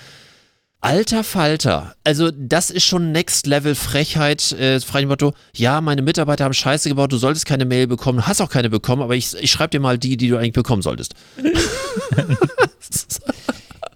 Alter 0.82 1.26
Falter, 1.26 1.94
also 2.06 2.32
das 2.32 2.70
ist 2.70 2.86
schon 2.86 3.12
Next 3.12 3.48
Level 3.48 3.76
Frechheit. 3.76 4.54
Äh, 4.54 4.80
frei 4.80 5.06
Motto, 5.06 5.34
ja, 5.54 5.82
meine 5.82 6.02
Mitarbeiter 6.02 6.46
haben 6.46 6.54
Scheiße 6.54 6.88
gebaut, 6.88 7.12
du 7.12 7.18
solltest 7.18 7.46
keine 7.46 7.66
Mail 7.66 7.86
bekommen, 7.86 8.26
hast 8.26 8.40
auch 8.40 8.50
keine 8.50 8.70
bekommen, 8.70 9.02
aber 9.02 9.16
ich, 9.16 9.36
ich 9.42 9.52
schreibe 9.52 9.72
dir 9.72 9.82
mal 9.82 9.98
die, 9.98 10.16
die 10.16 10.30
du 10.30 10.38
eigentlich 10.38 10.54
bekommen 10.54 10.82
solltest. 10.82 11.16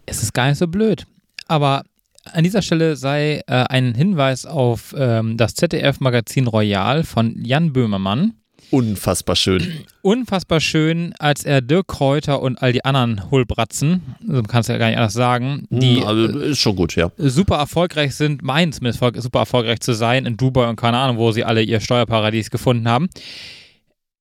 es 0.05 0.23
ist 0.23 0.33
gar 0.33 0.49
nicht 0.49 0.57
so 0.57 0.67
blöd. 0.67 1.05
Aber 1.47 1.83
an 2.25 2.43
dieser 2.43 2.61
Stelle 2.61 2.97
sei 2.97 3.41
äh, 3.47 3.63
ein 3.69 3.95
Hinweis 3.95 4.45
auf 4.45 4.93
ähm, 4.97 5.37
das 5.37 5.55
ZDF-Magazin 5.55 6.47
Royal 6.47 7.03
von 7.03 7.35
Jan 7.43 7.71
Böhmermann. 7.71 8.33
Unfassbar 8.73 9.35
schön. 9.35 9.85
Unfassbar 10.01 10.59
schön, 10.59 11.13
als 11.19 11.43
er 11.43 11.61
Dirk 11.61 11.89
Kräuter 11.89 12.41
und 12.41 12.59
all 12.59 12.73
die 12.73 12.83
anderen 12.83 13.29
Hohlbratzen, 13.29 14.01
so 14.27 14.41
kannst 14.41 14.67
du 14.67 14.73
ja 14.73 14.79
gar 14.79 14.87
nicht 14.87 14.97
anders 14.97 15.13
sagen, 15.13 15.67
die 15.69 15.97
Hm, 15.97 16.07
also, 16.07 16.39
ist 16.39 16.57
schon 16.57 16.75
gut, 16.75 16.95
ja. 16.95 17.11
super 17.19 17.57
erfolgreich 17.57 18.15
sind, 18.15 18.41
meinen 18.41 18.73
zumindest 18.73 18.99
super 19.21 19.39
erfolgreich 19.39 19.79
zu 19.81 19.93
sein 19.93 20.25
in 20.25 20.37
Dubai 20.37 20.67
und 20.67 20.75
keine 20.75 20.97
Ahnung, 20.97 21.17
wo 21.17 21.31
sie 21.31 21.43
alle 21.43 21.61
ihr 21.61 21.81
Steuerparadies 21.81 22.49
gefunden 22.49 22.87
haben. 22.87 23.09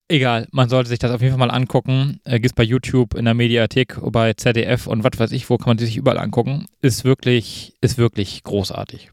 Egal, 0.09 0.47
man 0.53 0.69
sollte 0.69 0.91
sich 0.91 0.99
das 0.99 1.13
auf 1.13 1.23
jeden 1.23 1.33
Fall 1.33 1.47
mal 1.47 1.51
angucken. 1.51 2.21
Äh, 2.25 2.39
gibt's 2.39 2.55
bei 2.55 2.63
YouTube, 2.63 3.15
in 3.15 3.25
der 3.25 3.33
Mediathek, 3.33 3.97
bei 4.13 4.35
ZDF 4.35 4.87
und 4.87 5.03
was 5.03 5.19
weiß 5.19 5.33
ich, 5.33 5.49
wo 5.49 5.57
kann 5.57 5.69
man 5.69 5.77
die 5.79 5.87
sich 5.87 5.97
überall 5.97 6.19
angucken. 6.19 6.67
Ist 6.83 7.07
wirklich, 7.07 7.73
ist 7.81 7.97
wirklich 7.97 8.43
großartig. 8.43 9.13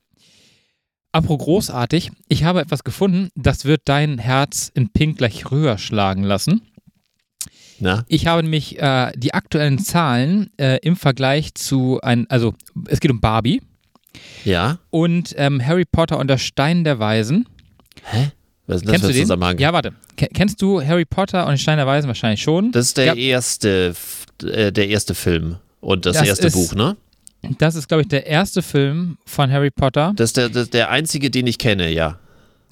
Apropos 1.11 1.43
großartig, 1.45 2.11
ich 2.27 2.43
habe 2.43 2.61
etwas 2.61 2.83
gefunden, 2.83 3.29
das 3.35 3.65
wird 3.65 3.81
dein 3.85 4.19
Herz 4.19 4.71
in 4.73 4.89
Pink 4.91 5.17
gleich 5.17 5.49
höher 5.49 5.77
schlagen 5.77 6.23
lassen. 6.23 6.61
Na? 7.79 8.03
Ich 8.07 8.27
habe 8.27 8.43
nämlich 8.43 8.77
äh, 8.79 9.11
die 9.15 9.33
aktuellen 9.33 9.79
Zahlen 9.79 10.51
äh, 10.57 10.77
im 10.83 10.95
Vergleich 10.95 11.55
zu 11.55 11.99
ein, 12.01 12.29
also 12.29 12.53
es 12.87 12.99
geht 12.99 13.09
um 13.09 13.21
Barbie 13.21 13.61
Ja? 14.43 14.79
und 14.91 15.33
ähm, 15.37 15.65
Harry 15.65 15.85
Potter 15.85 16.19
und 16.19 16.27
der 16.27 16.37
Stein 16.37 16.83
der 16.83 16.99
Weisen. 16.99 17.47
Hä? 18.03 18.31
Was 18.67 18.77
ist 18.77 18.81
denn 18.81 18.87
das 18.87 18.91
Kennst 19.01 19.05
für 19.05 19.35
du 19.35 19.37
den? 19.37 19.57
Ja, 19.59 19.73
warte. 19.73 19.93
Ke- 20.15 20.27
Kennst 20.31 20.61
du 20.61 20.79
Harry 20.85 21.05
Potter 21.05 21.45
und 21.45 21.53
den 21.53 21.57
Stein 21.57 21.77
der 21.77 21.87
Weisen 21.87 22.07
wahrscheinlich 22.07 22.41
schon? 22.41 22.71
Das 22.71 22.85
ist 22.87 22.97
der 22.97 23.05
Ja. 23.05 23.13
erste, 23.15 23.95
äh, 24.43 24.71
der 24.71 24.89
erste 24.89 25.15
Film 25.15 25.55
und 25.79 26.05
das, 26.05 26.17
Das 26.17 26.27
erste 26.27 26.51
Buch, 26.51 26.75
ne? 26.75 26.97
Das 27.57 27.75
ist, 27.75 27.87
glaube 27.87 28.01
ich, 28.01 28.07
der 28.07 28.25
erste 28.27 28.61
Film 28.61 29.17
von 29.25 29.51
Harry 29.51 29.71
Potter. 29.71 30.13
Das 30.15 30.29
ist 30.31 30.37
der, 30.37 30.49
das, 30.49 30.69
der 30.69 30.89
einzige, 30.89 31.29
den 31.31 31.47
ich 31.47 31.57
kenne, 31.57 31.89
ja. 31.91 32.19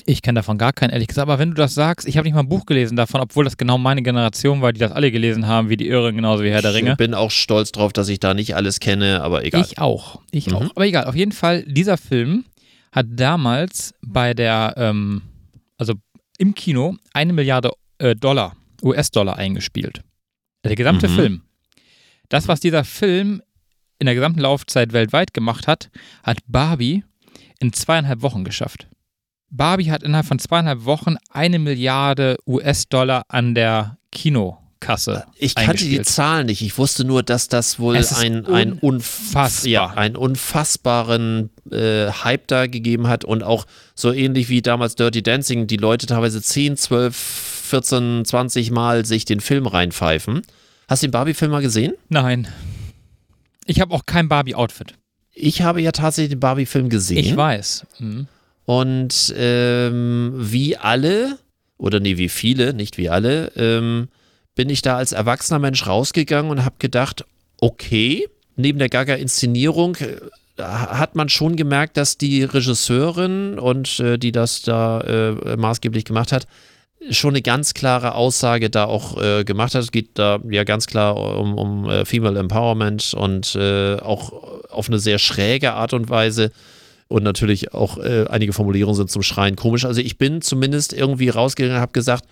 Ich 0.05 0.21
kenne 0.21 0.39
davon 0.39 0.57
gar 0.57 0.71
keinen, 0.71 0.91
ehrlich 0.91 1.07
gesagt. 1.07 1.23
Aber 1.27 1.37
wenn 1.39 1.49
du 1.49 1.55
das 1.55 1.73
sagst, 1.73 2.07
ich 2.07 2.17
habe 2.17 2.25
nicht 2.27 2.33
mal 2.33 2.39
ein 2.41 2.47
Buch 2.49 2.65
gelesen 2.65 2.95
davon, 2.95 3.19
obwohl 3.21 3.43
das 3.43 3.57
genau 3.57 3.77
meine 3.77 4.01
Generation 4.01 4.61
war, 4.61 4.71
die 4.71 4.79
das 4.79 4.91
alle 4.93 5.11
gelesen 5.11 5.47
haben, 5.47 5.69
wie 5.69 5.75
die 5.77 5.87
Irren, 5.87 6.15
genauso 6.15 6.43
wie 6.43 6.49
Herr 6.49 6.61
der 6.61 6.73
Ringe. 6.73 6.91
Ich 6.91 6.97
bin 6.97 7.13
auch 7.13 7.31
stolz 7.31 7.71
drauf, 7.73 7.91
dass 7.91 8.07
ich 8.07 8.19
da 8.19 8.33
nicht 8.33 8.55
alles 8.55 8.79
kenne, 8.79 9.21
aber 9.21 9.43
egal. 9.43 9.61
Ich 9.61 9.79
auch. 9.79 10.21
Ich 10.31 10.47
Mhm. 10.47 10.53
auch. 10.55 10.69
Aber 10.75 10.85
egal, 10.85 11.05
auf 11.05 11.15
jeden 11.15 11.33
Fall, 11.33 11.63
dieser 11.63 11.97
Film 11.97 12.45
hat 12.93 13.05
damals 13.09 13.93
bei 14.01 14.33
der, 14.33 14.73
ähm, 14.77 15.23
also 15.77 15.93
im 16.37 16.55
Kino, 16.55 16.95
eine 17.13 17.33
Milliarde 17.33 17.71
äh, 17.99 18.15
Dollar, 18.15 18.55
US-Dollar 18.83 19.35
eingespielt. 19.37 20.01
Der 20.63 20.75
gesamte 20.75 21.09
Mhm. 21.09 21.15
Film. 21.15 21.41
Das, 22.29 22.47
was 22.47 22.59
dieser 22.61 22.83
Film 22.83 23.41
in 23.99 24.05
der 24.05 24.15
gesamten 24.15 24.39
Laufzeit 24.39 24.93
weltweit 24.93 25.33
gemacht 25.33 25.67
hat, 25.67 25.89
hat 26.23 26.39
Barbie 26.47 27.03
in 27.59 27.73
zweieinhalb 27.73 28.21
Wochen 28.21 28.43
geschafft. 28.43 28.87
Barbie 29.49 29.91
hat 29.91 30.03
innerhalb 30.03 30.27
von 30.27 30.39
zweieinhalb 30.39 30.85
Wochen 30.85 31.15
eine 31.31 31.59
Milliarde 31.59 32.37
US-Dollar 32.45 33.23
an 33.29 33.55
der 33.55 33.97
Kinokasse. 34.11 35.23
Ich 35.37 35.55
kannte 35.55 35.85
die. 35.85 36.01
Zahlen 36.01 36.47
nicht. 36.47 36.61
Ich 36.61 36.77
wusste 36.77 37.05
nur, 37.05 37.23
dass 37.23 37.47
das 37.47 37.79
wohl 37.79 37.95
ein, 37.95 38.45
ein 38.45 38.73
unfassbar. 38.73 39.69
ja, 39.69 39.87
einen 39.87 40.15
unfassbaren 40.17 41.49
äh, 41.71 42.11
Hype 42.11 42.47
da 42.47 42.67
gegeben 42.67 43.07
hat 43.07 43.23
und 43.23 43.41
auch 43.41 43.65
so 43.95 44.11
ähnlich 44.11 44.49
wie 44.49 44.61
damals 44.61 44.95
Dirty 44.95 45.23
Dancing, 45.23 45.67
die 45.67 45.77
Leute 45.77 46.07
teilweise 46.07 46.41
10, 46.41 46.75
12, 46.75 47.15
14, 47.15 48.25
20 48.25 48.71
Mal 48.71 49.05
sich 49.05 49.25
den 49.25 49.39
Film 49.39 49.65
reinpfeifen. 49.65 50.41
Hast 50.89 51.03
du 51.03 51.07
den 51.07 51.11
Barbie-Film 51.11 51.51
mal 51.51 51.61
gesehen? 51.61 51.93
Nein. 52.07 52.47
Ich 53.67 53.79
habe 53.79 53.93
auch 53.93 54.05
kein 54.05 54.27
Barbie-Outfit. 54.27 54.95
Ich 55.31 55.61
habe 55.61 55.81
ja 55.81 55.91
tatsächlich 55.91 56.31
den 56.31 56.39
Barbie-Film 56.39 56.89
gesehen. 56.89 57.19
Ich 57.19 57.35
weiß. 57.35 57.85
Mhm. 57.99 58.27
Und 58.65 59.33
ähm, 59.37 60.33
wie 60.35 60.75
alle, 60.75 61.37
oder 61.77 61.99
nee, 61.99 62.17
wie 62.17 62.29
viele, 62.29 62.73
nicht 62.73 62.97
wie 62.97 63.09
alle, 63.09 63.51
ähm, 63.55 64.07
bin 64.55 64.69
ich 64.69 64.81
da 64.81 64.97
als 64.97 65.11
erwachsener 65.11 65.59
Mensch 65.59 65.85
rausgegangen 65.85 66.51
und 66.51 66.65
habe 66.65 66.75
gedacht, 66.79 67.23
okay, 67.61 68.27
neben 68.55 68.79
der 68.79 68.89
Gaga-Inszenierung 68.89 69.95
äh, 69.97 70.17
hat 70.57 71.15
man 71.15 71.29
schon 71.29 71.55
gemerkt, 71.55 71.97
dass 71.97 72.17
die 72.17 72.43
Regisseurin 72.43 73.59
und 73.59 73.99
äh, 73.99 74.17
die 74.17 74.31
das 74.31 74.63
da 74.63 75.01
äh, 75.01 75.55
maßgeblich 75.55 76.03
gemacht 76.05 76.31
hat, 76.31 76.47
schon 77.09 77.31
eine 77.31 77.41
ganz 77.41 77.73
klare 77.73 78.15
Aussage 78.15 78.69
da 78.69 78.85
auch 78.85 79.21
äh, 79.21 79.43
gemacht 79.43 79.75
hat. 79.75 79.83
Es 79.83 79.91
geht 79.91 80.11
da 80.15 80.39
ja 80.49 80.63
ganz 80.63 80.87
klar 80.87 81.15
um, 81.15 81.57
um 81.57 81.89
äh, 81.89 82.05
Female 82.05 82.37
Empowerment 82.39 83.13
und 83.13 83.55
äh, 83.55 83.97
auch 83.97 84.33
auf 84.69 84.87
eine 84.87 84.99
sehr 84.99 85.19
schräge 85.19 85.73
Art 85.73 85.93
und 85.93 86.09
Weise. 86.09 86.51
Und 87.07 87.23
natürlich 87.23 87.73
auch 87.73 87.97
äh, 87.97 88.25
einige 88.29 88.51
Formulierungen 88.51 88.95
sind 88.95 89.09
zum 89.09 89.23
Schreien 89.23 89.55
komisch. 89.55 89.85
Also 89.85 90.01
ich 90.01 90.17
bin 90.17 90.41
zumindest 90.41 90.91
irgendwie 90.91 91.29
rausgegangen 91.29 91.77
und 91.77 91.81
habe 91.81 91.93
gesagt, 91.93 92.25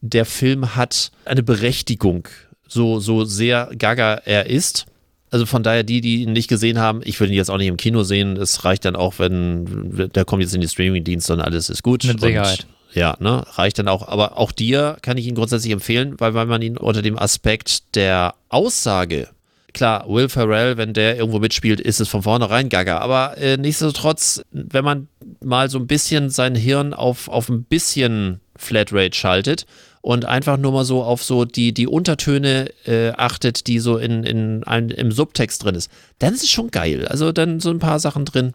der 0.00 0.24
Film 0.26 0.76
hat 0.76 1.10
eine 1.24 1.42
Berechtigung, 1.42 2.28
so, 2.68 3.00
so 3.00 3.24
sehr 3.24 3.70
gaga 3.76 4.14
er 4.24 4.46
ist. 4.46 4.86
Also 5.30 5.46
von 5.46 5.62
daher, 5.62 5.82
die, 5.82 6.00
die 6.00 6.22
ihn 6.22 6.32
nicht 6.32 6.48
gesehen 6.48 6.78
haben, 6.78 7.00
ich 7.04 7.18
will 7.18 7.28
ihn 7.28 7.34
jetzt 7.34 7.50
auch 7.50 7.56
nicht 7.56 7.68
im 7.68 7.78
Kino 7.78 8.02
sehen. 8.02 8.36
Es 8.36 8.64
reicht 8.64 8.84
dann 8.84 8.96
auch, 8.96 9.14
wenn 9.18 10.10
der 10.14 10.24
kommt 10.24 10.42
jetzt 10.42 10.54
in 10.54 10.60
die 10.60 10.68
Streaming-Dienste 10.68 11.32
und 11.32 11.40
alles 11.40 11.70
ist 11.70 11.82
gut. 11.82 12.04
Mit 12.04 12.20
Sicherheit. 12.20 12.66
Und, 12.68 12.81
ja, 12.94 13.16
ne, 13.20 13.44
reicht 13.52 13.78
dann 13.78 13.88
auch. 13.88 14.08
Aber 14.08 14.38
auch 14.38 14.52
dir 14.52 14.96
kann 15.02 15.16
ich 15.16 15.26
ihn 15.26 15.34
grundsätzlich 15.34 15.72
empfehlen, 15.72 16.14
weil, 16.18 16.34
weil 16.34 16.46
man 16.46 16.62
ihn 16.62 16.76
unter 16.76 17.02
dem 17.02 17.18
Aspekt 17.18 17.94
der 17.94 18.34
Aussage 18.48 19.28
klar, 19.72 20.08
Will 20.08 20.28
Ferrell, 20.28 20.76
wenn 20.76 20.92
der 20.92 21.16
irgendwo 21.16 21.38
mitspielt, 21.38 21.80
ist 21.80 22.00
es 22.00 22.08
von 22.08 22.22
vornherein 22.22 22.68
gaga. 22.68 22.98
Aber 22.98 23.36
äh, 23.38 23.56
nichtsdestotrotz, 23.56 24.42
wenn 24.50 24.84
man 24.84 25.08
mal 25.40 25.70
so 25.70 25.78
ein 25.78 25.86
bisschen 25.86 26.30
sein 26.30 26.54
Hirn 26.54 26.94
auf, 26.94 27.28
auf 27.28 27.48
ein 27.48 27.64
bisschen 27.64 28.40
Flatrate 28.56 29.16
schaltet 29.16 29.66
und 30.00 30.24
einfach 30.24 30.56
nur 30.56 30.72
mal 30.72 30.84
so 30.84 31.02
auf 31.02 31.22
so 31.22 31.44
die, 31.44 31.72
die 31.72 31.86
Untertöne 31.86 32.70
äh, 32.86 33.10
achtet, 33.12 33.66
die 33.66 33.78
so 33.78 33.96
in, 33.96 34.24
in 34.24 34.64
ein, 34.64 34.90
im 34.90 35.12
Subtext 35.12 35.64
drin 35.64 35.74
ist, 35.74 35.90
dann 36.18 36.34
ist 36.34 36.42
es 36.42 36.50
schon 36.50 36.70
geil. 36.70 37.06
Also 37.08 37.32
dann 37.32 37.60
so 37.60 37.70
ein 37.70 37.78
paar 37.78 37.98
Sachen 37.98 38.24
drin. 38.24 38.54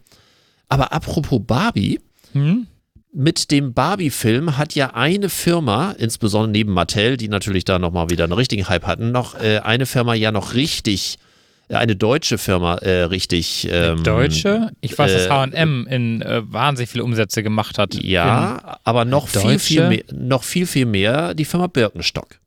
Aber 0.68 0.92
apropos 0.92 1.40
Barbie, 1.46 2.00
Hm? 2.32 2.66
Mit 3.12 3.50
dem 3.50 3.72
Barbie-Film 3.72 4.58
hat 4.58 4.74
ja 4.74 4.94
eine 4.94 5.28
Firma, 5.28 5.92
insbesondere 5.92 6.52
neben 6.52 6.72
Mattel, 6.72 7.16
die 7.16 7.28
natürlich 7.28 7.64
da 7.64 7.78
nochmal 7.78 8.10
wieder 8.10 8.24
einen 8.24 8.32
richtigen 8.32 8.68
Hype 8.68 8.86
hatten, 8.86 9.12
noch 9.12 9.34
äh, 9.40 9.58
eine 9.58 9.86
Firma 9.86 10.14
ja 10.14 10.30
noch 10.30 10.54
richtig, 10.54 11.18
äh, 11.68 11.76
eine 11.76 11.96
deutsche 11.96 12.38
Firma 12.38 12.76
äh, 12.76 13.04
richtig. 13.04 13.66
Ähm, 13.70 14.02
Deutsche? 14.02 14.70
Ich 14.80 14.98
weiß, 14.98 15.12
dass 15.12 15.26
äh, 15.26 15.30
H&M 15.30 15.86
in 15.88 16.22
äh, 16.22 16.42
wahnsinnig 16.52 16.90
viele 16.90 17.04
Umsätze 17.04 17.42
gemacht 17.42 17.78
hat. 17.78 17.94
Ja, 17.94 18.78
aber 18.84 19.04
noch 19.04 19.28
viel, 19.28 19.42
Deutsche? 19.42 19.58
viel 19.58 19.88
mehr, 19.88 20.04
noch 20.12 20.44
viel, 20.44 20.66
viel 20.66 20.86
mehr 20.86 21.34
die 21.34 21.44
Firma 21.44 21.66
Birkenstock. 21.66 22.38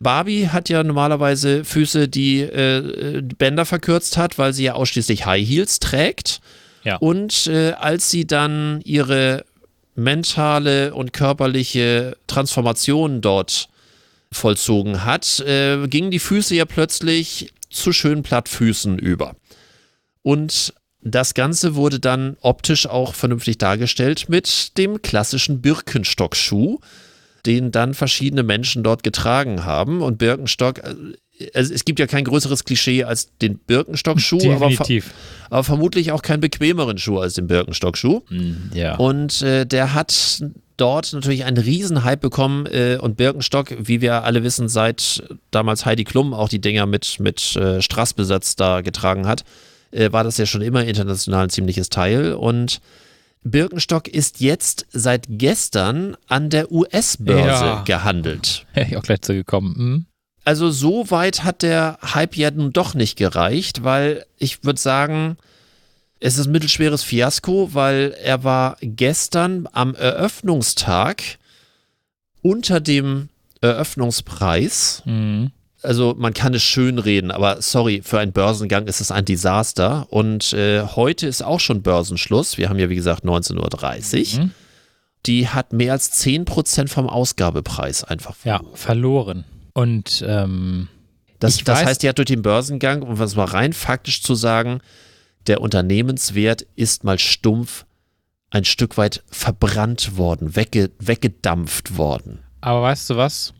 Barbie 0.00 0.48
hat 0.48 0.68
ja 0.68 0.84
normalerweise 0.84 1.64
Füße, 1.64 2.08
die 2.08 2.40
äh, 2.40 3.22
Bänder 3.38 3.64
verkürzt 3.64 4.18
hat, 4.18 4.36
weil 4.36 4.52
sie 4.52 4.64
ja 4.64 4.74
ausschließlich 4.74 5.24
High 5.24 5.48
Heels 5.48 5.80
trägt. 5.80 6.40
Ja. 6.82 6.96
Und 6.96 7.46
äh, 7.46 7.72
als 7.72 8.10
sie 8.10 8.26
dann 8.26 8.82
ihre 8.84 9.44
mentale 9.94 10.94
und 10.94 11.12
körperliche 11.12 12.16
Transformation 12.26 13.20
dort 13.20 13.68
vollzogen 14.32 15.04
hat, 15.04 15.40
äh, 15.40 15.86
gingen 15.88 16.10
die 16.10 16.18
Füße 16.18 16.54
ja 16.54 16.64
plötzlich 16.64 17.52
zu 17.70 17.92
schönen 17.92 18.22
Plattfüßen 18.22 18.98
über. 18.98 19.36
Und 20.22 20.74
das 21.00 21.34
Ganze 21.34 21.74
wurde 21.74 22.00
dann 22.00 22.36
optisch 22.40 22.86
auch 22.86 23.14
vernünftig 23.14 23.58
dargestellt 23.58 24.28
mit 24.28 24.78
dem 24.78 25.02
klassischen 25.02 25.60
Birkenstock-Schuh, 25.60 26.80
den 27.44 27.70
dann 27.70 27.92
verschiedene 27.92 28.42
Menschen 28.42 28.82
dort 28.82 29.02
getragen 29.02 29.64
haben. 29.64 30.00
Und 30.00 30.16
Birkenstock, 30.16 30.80
äh, 31.38 31.48
es, 31.52 31.84
gibt 31.84 31.98
ja 31.98 32.06
kein 32.06 32.24
größeres 32.24 32.64
Klischee 32.64 33.04
als 33.04 33.28
den 33.38 33.58
Birkenstock-Schuh, 33.58 34.52
aber, 34.52 34.70
ver 34.70 34.86
aber 35.50 35.64
vermutlich 35.64 36.12
auch 36.12 36.22
keinen 36.22 36.40
bequemeren 36.40 36.98
Schuh 36.98 37.18
als 37.18 37.34
den 37.34 37.46
Birkenstock-Schuh. 37.46 38.22
Hm, 38.28 38.70
Ja. 38.74 38.96
Und 38.96 39.42
äh, 39.42 39.66
der 39.66 39.94
hat 39.94 40.42
dort 40.76 41.12
natürlich 41.12 41.44
einen 41.44 41.58
Riesenhype 41.58 42.16
bekommen 42.16 42.66
äh, 42.66 42.98
und 43.00 43.16
Birkenstock, 43.16 43.74
wie 43.78 44.00
wir 44.00 44.24
alle 44.24 44.42
wissen, 44.42 44.68
seit 44.68 45.22
damals 45.50 45.86
Heidi 45.86 46.04
Klum 46.04 46.34
auch 46.34 46.48
die 46.48 46.60
Dinger 46.60 46.86
mit, 46.86 47.20
mit 47.20 47.54
äh, 47.56 47.80
Strassbesatz 47.80 48.56
da 48.56 48.80
getragen 48.80 49.26
hat, 49.28 49.44
äh, 49.92 50.10
war 50.10 50.24
das 50.24 50.36
ja 50.36 50.46
schon 50.46 50.62
immer 50.62 50.84
international 50.84 51.44
ein 51.44 51.50
ziemliches 51.50 51.90
Teil 51.90 52.32
und 52.34 52.80
Birkenstock 53.46 54.08
ist 54.08 54.40
jetzt 54.40 54.86
seit 54.90 55.26
gestern 55.28 56.16
an 56.28 56.48
der 56.50 56.72
US-Börse 56.72 57.64
Ja. 57.64 57.82
gehandelt. 57.82 58.66
Wäre 58.74 58.86
ich 58.88 58.96
auch 58.96 59.02
gleich 59.02 59.20
zu 59.20 59.34
gekommen. 59.34 59.74
Hm? 59.76 60.06
Also 60.44 60.70
so 60.70 61.10
weit 61.10 61.42
hat 61.42 61.62
der 61.62 61.98
Hype 62.02 62.36
ja 62.36 62.50
nun 62.50 62.72
doch 62.72 62.94
nicht 62.94 63.16
gereicht, 63.16 63.82
weil 63.82 64.26
ich 64.38 64.62
würde 64.62 64.80
sagen, 64.80 65.38
es 66.20 66.38
ist 66.38 66.46
ein 66.46 66.52
mittelschweres 66.52 67.02
Fiasko, 67.02 67.70
weil 67.72 68.14
er 68.22 68.44
war 68.44 68.76
gestern 68.80 69.68
am 69.72 69.94
Eröffnungstag 69.94 71.22
unter 72.42 72.80
dem 72.80 73.30
Eröffnungspreis. 73.62 75.02
Hm. 75.04 75.50
Also 75.82 76.14
man 76.16 76.32
kann 76.32 76.54
es 76.54 76.62
schön 76.62 76.98
reden, 76.98 77.30
aber 77.30 77.60
sorry, 77.60 78.00
für 78.02 78.18
einen 78.18 78.32
Börsengang 78.32 78.86
ist 78.86 79.00
es 79.00 79.10
ein 79.10 79.26
Desaster. 79.26 80.06
Und 80.10 80.54
äh, 80.54 80.82
heute 80.82 81.26
ist 81.26 81.42
auch 81.42 81.60
schon 81.60 81.82
Börsenschluss. 81.82 82.56
Wir 82.56 82.70
haben 82.70 82.78
ja 82.78 82.88
wie 82.88 82.94
gesagt 82.94 83.24
19.30 83.24 84.38
Uhr. 84.38 84.44
Mhm. 84.44 84.50
Die 85.26 85.48
hat 85.48 85.72
mehr 85.72 85.92
als 85.92 86.12
10% 86.22 86.88
vom 86.88 87.08
Ausgabepreis 87.08 88.04
einfach 88.04 88.34
Ja, 88.44 88.62
verloren. 88.74 89.44
Und 89.74 90.24
ähm, 90.26 90.88
Das, 91.40 91.58
das 91.58 91.80
weiß- 91.80 91.84
heißt, 91.84 92.02
die 92.02 92.08
hat 92.08 92.16
durch 92.18 92.26
den 92.26 92.42
Börsengang, 92.42 93.02
um 93.02 93.18
was 93.18 93.36
mal 93.36 93.44
rein 93.44 93.72
faktisch 93.74 94.22
zu 94.22 94.34
sagen, 94.34 94.80
der 95.46 95.60
Unternehmenswert 95.60 96.62
ist 96.74 97.04
mal 97.04 97.18
stumpf 97.18 97.84
ein 98.50 98.64
Stück 98.64 98.96
weit 98.96 99.22
verbrannt 99.30 100.16
worden, 100.16 100.56
wegge, 100.56 100.90
weggedampft 101.00 101.98
worden. 101.98 102.38
aber 102.60 102.82
weißt 102.82 103.10
du 103.10 103.16
was? 103.16 103.52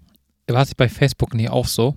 War 0.46 0.62
es 0.62 0.74
bei 0.74 0.88
Facebook 0.88 1.34
nicht 1.34 1.50
auch 1.50 1.66
so? 1.66 1.96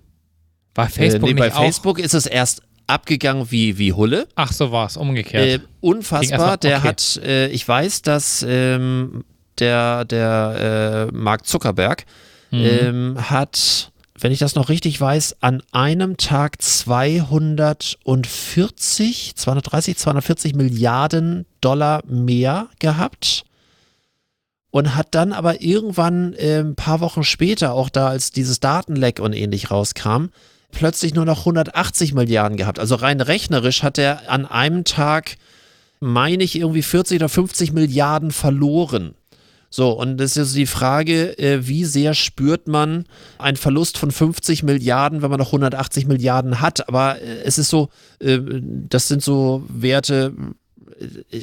War 0.76 0.90
Facebook 0.90 1.30
äh, 1.30 1.34
nee, 1.34 1.40
nicht 1.42 1.54
bei? 1.54 1.62
Facebook 1.64 2.00
ist 2.00 2.14
es 2.14 2.26
erst 2.26 2.64
abgegangen 2.88 3.52
wie, 3.52 3.78
wie 3.78 3.94
Hulle. 3.94 4.28
Ach, 4.36 4.52
so 4.52 4.72
war 4.72 4.88
es, 4.88 4.98
umgekehrt. 4.98 5.46
Äh, 5.46 5.60
unfassbar. 5.82 6.40
mal- 6.40 6.58
Der 6.58 6.80
okay. 6.80 6.88
hat, 6.88 7.18
äh, 7.24 7.48
ich 7.50 7.68
weiß, 7.68 8.02
dass 8.04 8.44
ähm, 8.48 9.24
der, 9.60 10.06
der 10.06 11.08
äh, 11.12 11.16
Mark 11.16 11.46
Zuckerberg 11.46 12.06
Mhm. 12.52 12.60
ähm, 12.64 13.30
hat, 13.30 13.92
wenn 14.20 14.32
ich 14.32 14.40
das 14.40 14.56
noch 14.56 14.70
richtig 14.70 15.00
weiß, 15.00 15.38
an 15.42 15.62
einem 15.72 16.18
Tag 16.18 16.60
240, 16.62 19.36
230, 19.36 19.98
240 19.98 20.56
Milliarden 20.56 21.46
Dollar 21.62 22.02
mehr 22.08 22.70
gehabt 22.80 23.46
und 24.72 24.96
hat 24.96 25.08
dann 25.12 25.34
aber 25.34 25.62
irgendwann 25.62 26.34
äh, 26.34 26.60
ein 26.60 26.76
paar 26.76 27.00
Wochen 27.00 27.24
später, 27.24 27.74
auch 27.74 27.90
da 27.90 28.10
als 28.10 28.32
dieses 28.32 28.60
Datenleck 28.60 29.20
und 29.20 29.34
ähnlich 29.34 29.72
rauskam, 29.72 30.28
plötzlich 30.72 31.14
nur 31.14 31.26
noch 31.26 31.40
180 31.40 32.14
Milliarden 32.14 32.58
gehabt. 32.58 32.80
Also 32.80 32.96
rein 32.96 33.22
rechnerisch 33.22 33.84
hat 33.84 33.98
er 33.98 34.30
an 34.30 34.46
einem 34.46 34.84
Tag, 34.84 35.38
meine 36.00 36.44
ich, 36.44 36.56
irgendwie 36.56 36.82
40 36.82 37.18
oder 37.18 37.30
50 37.30 37.74
Milliarden 37.74 38.32
verloren. 38.32 39.16
So, 39.70 39.92
und 39.92 40.18
das 40.18 40.38
ist 40.38 40.56
die 40.56 40.66
Frage, 40.66 41.38
äh, 41.40 41.68
wie 41.68 41.84
sehr 41.86 42.14
spürt 42.14 42.68
man 42.68 43.06
einen 43.38 43.58
Verlust 43.58 43.98
von 43.98 44.12
50 44.12 44.64
Milliarden, 44.64 45.22
wenn 45.22 45.30
man 45.30 45.40
noch 45.40 45.48
180 45.48 46.08
Milliarden 46.08 46.62
hat? 46.62 46.88
Aber 46.88 47.22
äh, 47.22 47.42
es 47.44 47.58
ist 47.58 47.70
so, 47.70 47.90
äh, 48.20 48.40
das 48.42 49.08
sind 49.08 49.22
so 49.22 49.64
Werte, 49.68 50.34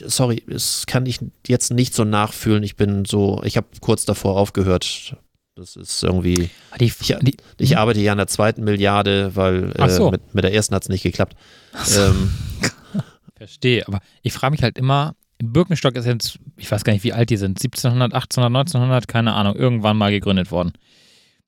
sorry, 0.06 0.42
das 0.48 0.86
kann 0.86 1.06
ich 1.06 1.20
jetzt 1.46 1.70
nicht 1.72 1.94
so 1.94 2.04
nachfühlen. 2.04 2.62
Ich 2.62 2.76
bin 2.76 3.04
so, 3.04 3.42
ich 3.44 3.56
habe 3.56 3.66
kurz 3.80 4.04
davor 4.04 4.36
aufgehört. 4.38 5.16
Das 5.56 5.76
ist 5.76 6.02
irgendwie, 6.02 6.50
die, 6.80 6.86
ich- 6.86 6.96
die, 7.22 7.36
ich 7.58 7.76
arbeite 7.78 8.00
ja 8.00 8.10
an 8.12 8.18
der 8.18 8.26
zweiten 8.26 8.64
Milliarde, 8.64 9.36
weil 9.36 9.72
so. 9.90 10.10
mit, 10.10 10.34
mit 10.34 10.42
der 10.44 10.52
ersten 10.52 10.74
hat 10.74 10.82
es 10.82 10.88
nicht 10.88 11.02
geklappt. 11.04 11.36
Ähm, 11.96 12.32
Verstehe, 13.36 13.86
aber 13.86 14.00
ich 14.22 14.32
frage 14.32 14.52
mich 14.52 14.62
halt 14.62 14.78
immer, 14.78 15.14
Birkenstock 15.43 15.97
ist 15.97 16.07
jetzt, 16.07 16.39
ich 16.57 16.70
weiß 16.70 16.85
gar 16.85 16.93
nicht, 16.93 17.05
wie 17.05 17.12
alt 17.12 17.30
die 17.30 17.37
sind, 17.37 17.59
1700, 17.59 18.14
1800, 18.14 18.66
1900, 18.68 19.09
keine 19.09 19.35
Ahnung, 19.35 19.57
irgendwann 19.57 19.97
mal 19.97 20.11
gegründet 20.11 20.51
worden. 20.51 20.72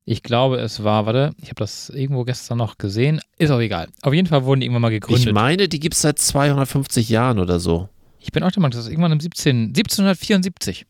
Ich 0.05 0.23
glaube, 0.23 0.59
es 0.59 0.85
war, 0.85 1.07
warte, 1.07 1.33
ich 1.43 1.49
habe 1.49 1.57
das 1.57 1.91
irgendwo 1.91 2.25
gestern 2.25 2.59
noch 2.59 2.79
gesehen, 2.79 3.21
ist 3.39 3.51
auch 3.51 3.59
egal. 3.59 3.89
Auf 4.03 4.15
jeden 4.15 4.29
Fall 4.29 4.45
wurden 4.45 4.61
die 4.61 4.67
irgendwann 4.67 4.83
mal 4.83 4.91
gegründet. 4.91 5.27
ich 5.27 5.33
meine, 5.33 5.69
die 5.69 5.81
gibt 5.81 5.95
es 5.95 6.03
seit 6.03 6.19
250 6.19 7.09
Jahren 7.09 7.39
oder 7.39 7.59
so. 7.59 7.89
Ich 8.21 8.33
bin 8.33 8.43
auch 8.43 8.51
der 8.51 8.61
Meinung, 8.61 8.73
das 8.73 8.85
ist 8.85 8.91
irgendwann 8.91 9.13
im 9.13 9.21
17, 9.21 9.69
1774. 9.69 10.87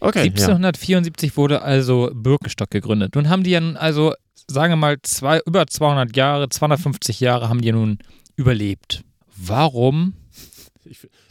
Okay, 0.00 0.18
ja. 0.18 0.24
1774 0.24 1.36
wurde 1.36 1.62
also 1.62 2.10
Birkenstock 2.14 2.70
gegründet. 2.70 3.14
Nun 3.14 3.28
haben 3.28 3.42
die 3.42 3.50
ja 3.50 3.60
nun 3.60 3.76
also, 3.76 4.14
sagen 4.48 4.72
wir 4.72 4.76
mal, 4.76 4.96
zwei, 5.02 5.40
über 5.46 5.66
200 5.66 6.16
Jahre, 6.16 6.48
250 6.48 7.20
Jahre 7.20 7.48
haben 7.48 7.60
die 7.60 7.68
ja 7.68 7.74
nun 7.74 7.98
überlebt. 8.36 9.02
Warum? 9.36 10.14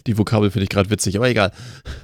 Die 0.07 0.17
Vokabel 0.17 0.51
finde 0.51 0.63
ich 0.63 0.69
gerade 0.69 0.89
witzig, 0.89 1.15
aber 1.17 1.29
egal. 1.29 1.51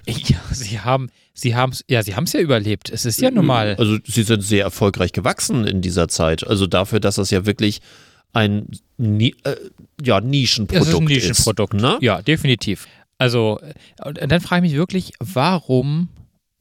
Ja, 0.07 0.37
sie 0.51 0.79
haben, 0.79 1.09
sie 1.33 1.55
haben, 1.55 1.73
ja, 1.89 2.03
sie 2.03 2.15
haben 2.15 2.25
es 2.25 2.33
ja 2.33 2.39
überlebt. 2.39 2.89
Es 2.89 3.05
ist 3.05 3.21
ja 3.21 3.31
normal. 3.31 3.75
Also 3.77 3.97
sie 4.05 4.23
sind 4.23 4.41
sehr 4.41 4.63
erfolgreich 4.63 5.11
gewachsen 5.11 5.65
in 5.65 5.81
dieser 5.81 6.07
Zeit. 6.07 6.45
Also 6.45 6.67
dafür, 6.67 6.99
dass 6.99 7.15
das 7.15 7.31
ja 7.31 7.45
wirklich 7.45 7.81
ein 8.33 8.67
äh, 8.97 9.31
ja, 10.03 10.21
Nischenprodukt 10.21 10.87
ist. 10.87 10.93
ist 10.93 10.99
ein 10.99 11.05
Nischenprodukt. 11.05 11.73
Ne? 11.73 11.97
Ja, 12.01 12.21
definitiv. 12.21 12.87
Also, 13.17 13.59
und 14.03 14.31
dann 14.31 14.41
frage 14.41 14.65
ich 14.65 14.71
mich 14.71 14.77
wirklich, 14.77 15.13
warum 15.19 16.09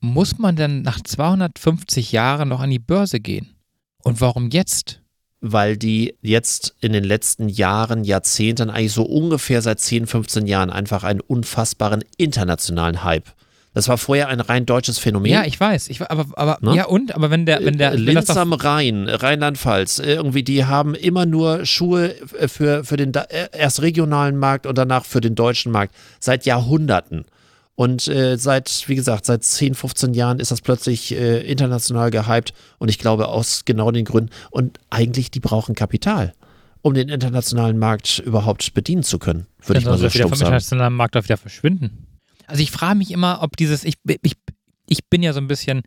muss 0.01 0.38
man 0.38 0.55
denn 0.57 0.82
nach 0.82 1.01
250 1.01 2.12
Jahren 2.12 2.49
noch 2.49 2.61
an 2.61 2.70
die 2.70 2.78
Börse 2.78 3.20
gehen? 3.20 3.55
Und 4.03 4.20
warum 4.20 4.51
jetzt? 4.51 5.01
Weil 5.47 5.76
die 5.76 6.16
jetzt 6.22 6.74
in 6.80 6.95
den 6.95 7.05
letzten 7.05 7.51
Jahren, 7.51 8.03
Jahrzehnten, 8.03 8.70
eigentlich 8.70 8.95
so 8.95 9.03
ungefähr 9.03 9.61
seit 9.61 9.78
10, 9.78 10.07
15 10.07 10.47
Jahren 10.47 10.70
einfach 10.70 11.05
einen 11.05 11.20
unfassbaren 11.20 12.03
internationalen 12.16 13.05
Hype. 13.05 13.28
Das 13.74 13.88
war 13.88 13.99
vorher 13.99 14.28
ein 14.28 14.40
rein 14.40 14.64
deutsches 14.64 14.99
Phänomen. 14.99 15.30
Ja, 15.30 15.45
ich 15.45 15.61
weiß. 15.61 15.88
Ich, 15.88 16.01
aber, 16.01 16.26
aber, 16.38 16.59
Ne? 16.62 16.76
ja, 16.76 16.86
und? 16.86 17.14
Aber 17.14 17.30
wenn 17.30 17.45
der, 17.45 17.62
wenn 17.62 17.76
der, 17.76 17.90
Äh, 17.90 17.97
wenn 17.97 18.05
Linz 18.05 18.30
am 18.30 18.55
Rhein, 18.55 19.07
Rheinland-Pfalz, 19.07 19.99
irgendwie, 19.99 20.45
die 20.45 20.64
haben 20.64 20.95
immer 20.95 21.26
nur 21.26 21.66
Schuhe 21.66 22.14
äh, 22.38 22.49
für, 22.49 22.84
für 22.84 22.97
den 22.97 23.12
äh, 23.12 23.49
erst 23.53 23.82
regionalen 23.82 24.38
Markt 24.38 24.66
und 24.66 24.78
danach 24.78 25.05
für 25.05 25.20
den 25.20 25.34
deutschen 25.34 25.72
Markt 25.72 25.95
seit 26.20 26.47
Jahrhunderten. 26.47 27.26
Und 27.77 28.07
äh, 28.07 28.37
seit, 28.37 28.85
wie 28.89 28.95
gesagt, 28.95 29.27
seit 29.27 29.43
10, 29.43 29.75
15 29.75 30.14
Jahren 30.14 30.39
ist 30.39 30.51
das 30.51 30.61
plötzlich 30.61 31.12
äh, 31.12 31.41
international 31.41 32.11
gehypt 32.11 32.55
und 32.79 32.89
ich 32.89 32.99
glaube 32.99 33.29
aus 33.29 33.64
genau 33.64 33.91
den 33.91 34.05
Gründen. 34.05 34.31
Und 34.51 34.79
eigentlich, 34.91 35.31
die 35.33 35.41
brauchen 35.41 35.75
Kapital, 35.75 36.35
um 36.83 36.95
den 36.95 37.09
internationalen 37.09 37.79
Markt 37.79 38.20
überhaupt 38.20 38.75
bedienen 38.75 39.03
zu 39.03 39.18
können, 39.18 39.47
würde 39.64 39.81
ich 39.81 39.87
mal 39.87 39.99
so 39.99 40.09
stumpf 40.09 40.29
vom 40.29 40.39
sagen. 40.39 40.49
internationalen 40.49 40.95
Markt 40.95 41.16
auch 41.16 41.25
wieder 41.25 41.37
verschwinden. 41.37 42.07
Also 42.47 42.62
ich 42.62 42.70
frage 42.70 42.97
mich 42.97 43.11
immer, 43.11 43.43
ob 43.43 43.57
dieses, 43.57 43.85
ich, 43.85 43.95
ich, 44.22 44.35
ich 44.87 45.05
bin 45.09 45.22
ja 45.22 45.33
so 45.33 45.41
ein 45.41 45.49
bisschen 45.49 45.83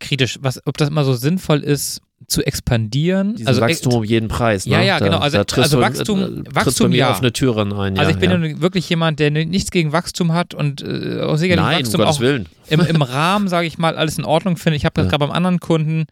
kritisch, 0.00 0.38
was, 0.42 0.60
ob 0.66 0.76
das 0.76 0.88
immer 0.88 1.04
so 1.04 1.14
sinnvoll 1.14 1.60
ist, 1.60 2.00
zu 2.26 2.42
expandieren. 2.44 3.34
Diesen 3.36 3.48
also 3.48 3.60
Wachstum 3.60 3.94
um 3.94 4.04
jeden 4.04 4.28
Preis. 4.28 4.66
Ne? 4.66 4.72
Ja, 4.72 4.82
ja, 4.82 4.98
da, 4.98 5.06
genau. 5.06 5.18
Also- 5.18 5.38
da 5.38 5.44
triffst 5.44 5.72
also 5.72 5.76
du, 5.78 5.82
Wachstum- 5.82 6.46
äh, 6.46 6.54
Wachstum, 6.54 6.92
ja. 6.92 7.10
auf 7.10 7.20
eine 7.20 7.32
Türen 7.32 7.72
ein. 7.72 7.96
Also 7.98 8.10
ja, 8.10 8.16
ich 8.16 8.20
bin 8.20 8.30
ja. 8.30 8.60
wirklich 8.60 8.88
jemand, 8.88 9.18
der 9.20 9.30
nichts 9.30 9.70
gegen 9.70 9.92
Wachstum 9.92 10.32
hat 10.32 10.52
und 10.52 10.82
äh, 10.82 11.20
auch 11.22 11.36
sicherlich 11.36 11.62
Nein, 11.64 11.76
um 11.76 11.82
Wachstum 11.84 12.00
Gottes 12.00 12.16
auch 12.16 12.20
Willen. 12.20 12.46
im, 12.68 12.80
im 12.80 13.02
Rahmen, 13.02 13.48
sage 13.48 13.66
ich 13.66 13.78
mal, 13.78 13.96
alles 13.96 14.18
in 14.18 14.24
Ordnung 14.24 14.56
finde. 14.56 14.76
Ich 14.76 14.84
habe 14.84 14.94
das 14.94 15.04
Ja. 15.06 15.10
gerade 15.10 15.26
beim 15.26 15.30
anderen 15.30 15.60
Kunden, 15.60 16.06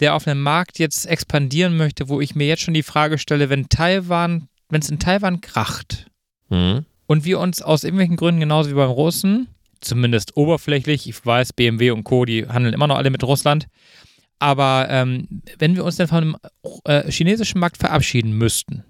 der 0.00 0.14
auf 0.14 0.26
einem 0.26 0.42
Markt 0.42 0.78
jetzt 0.80 1.06
expandieren 1.06 1.76
möchte, 1.76 2.08
wo 2.08 2.20
ich 2.20 2.34
mir 2.34 2.46
jetzt 2.48 2.62
schon 2.62 2.74
die 2.74 2.82
Frage 2.82 3.16
stelle, 3.18 3.48
wenn 3.48 3.68
Taiwan, 3.68 4.48
wenn 4.68 4.80
es 4.82 4.90
in 4.90 4.98
Taiwan 4.98 5.40
kracht 5.40 6.06
Mhm. 6.50 6.84
und 7.06 7.24
wir 7.24 7.38
uns 7.38 7.62
aus 7.62 7.84
irgendwelchen 7.84 8.16
Gründen 8.16 8.40
genauso 8.40 8.70
wie 8.70 8.74
beim 8.74 8.90
Russen, 8.90 9.46
zumindest 9.84 10.36
oberflächlich, 10.36 11.08
ich 11.08 11.24
weiß, 11.24 11.52
BMW 11.52 11.90
und 11.90 12.04
Co., 12.04 12.24
die 12.24 12.46
handeln 12.46 12.74
immer 12.74 12.86
noch 12.86 12.96
alle 12.96 13.10
mit 13.10 13.22
Russland, 13.22 13.66
aber 14.38 14.86
ähm, 14.90 15.42
wenn 15.58 15.76
wir 15.76 15.84
uns 15.84 15.96
dann 15.96 16.08
von 16.08 16.24
dem 16.24 16.36
äh, 16.84 17.10
chinesischen 17.10 17.60
Markt 17.60 17.76
verabschieden 17.76 18.36
müssten, 18.36 18.84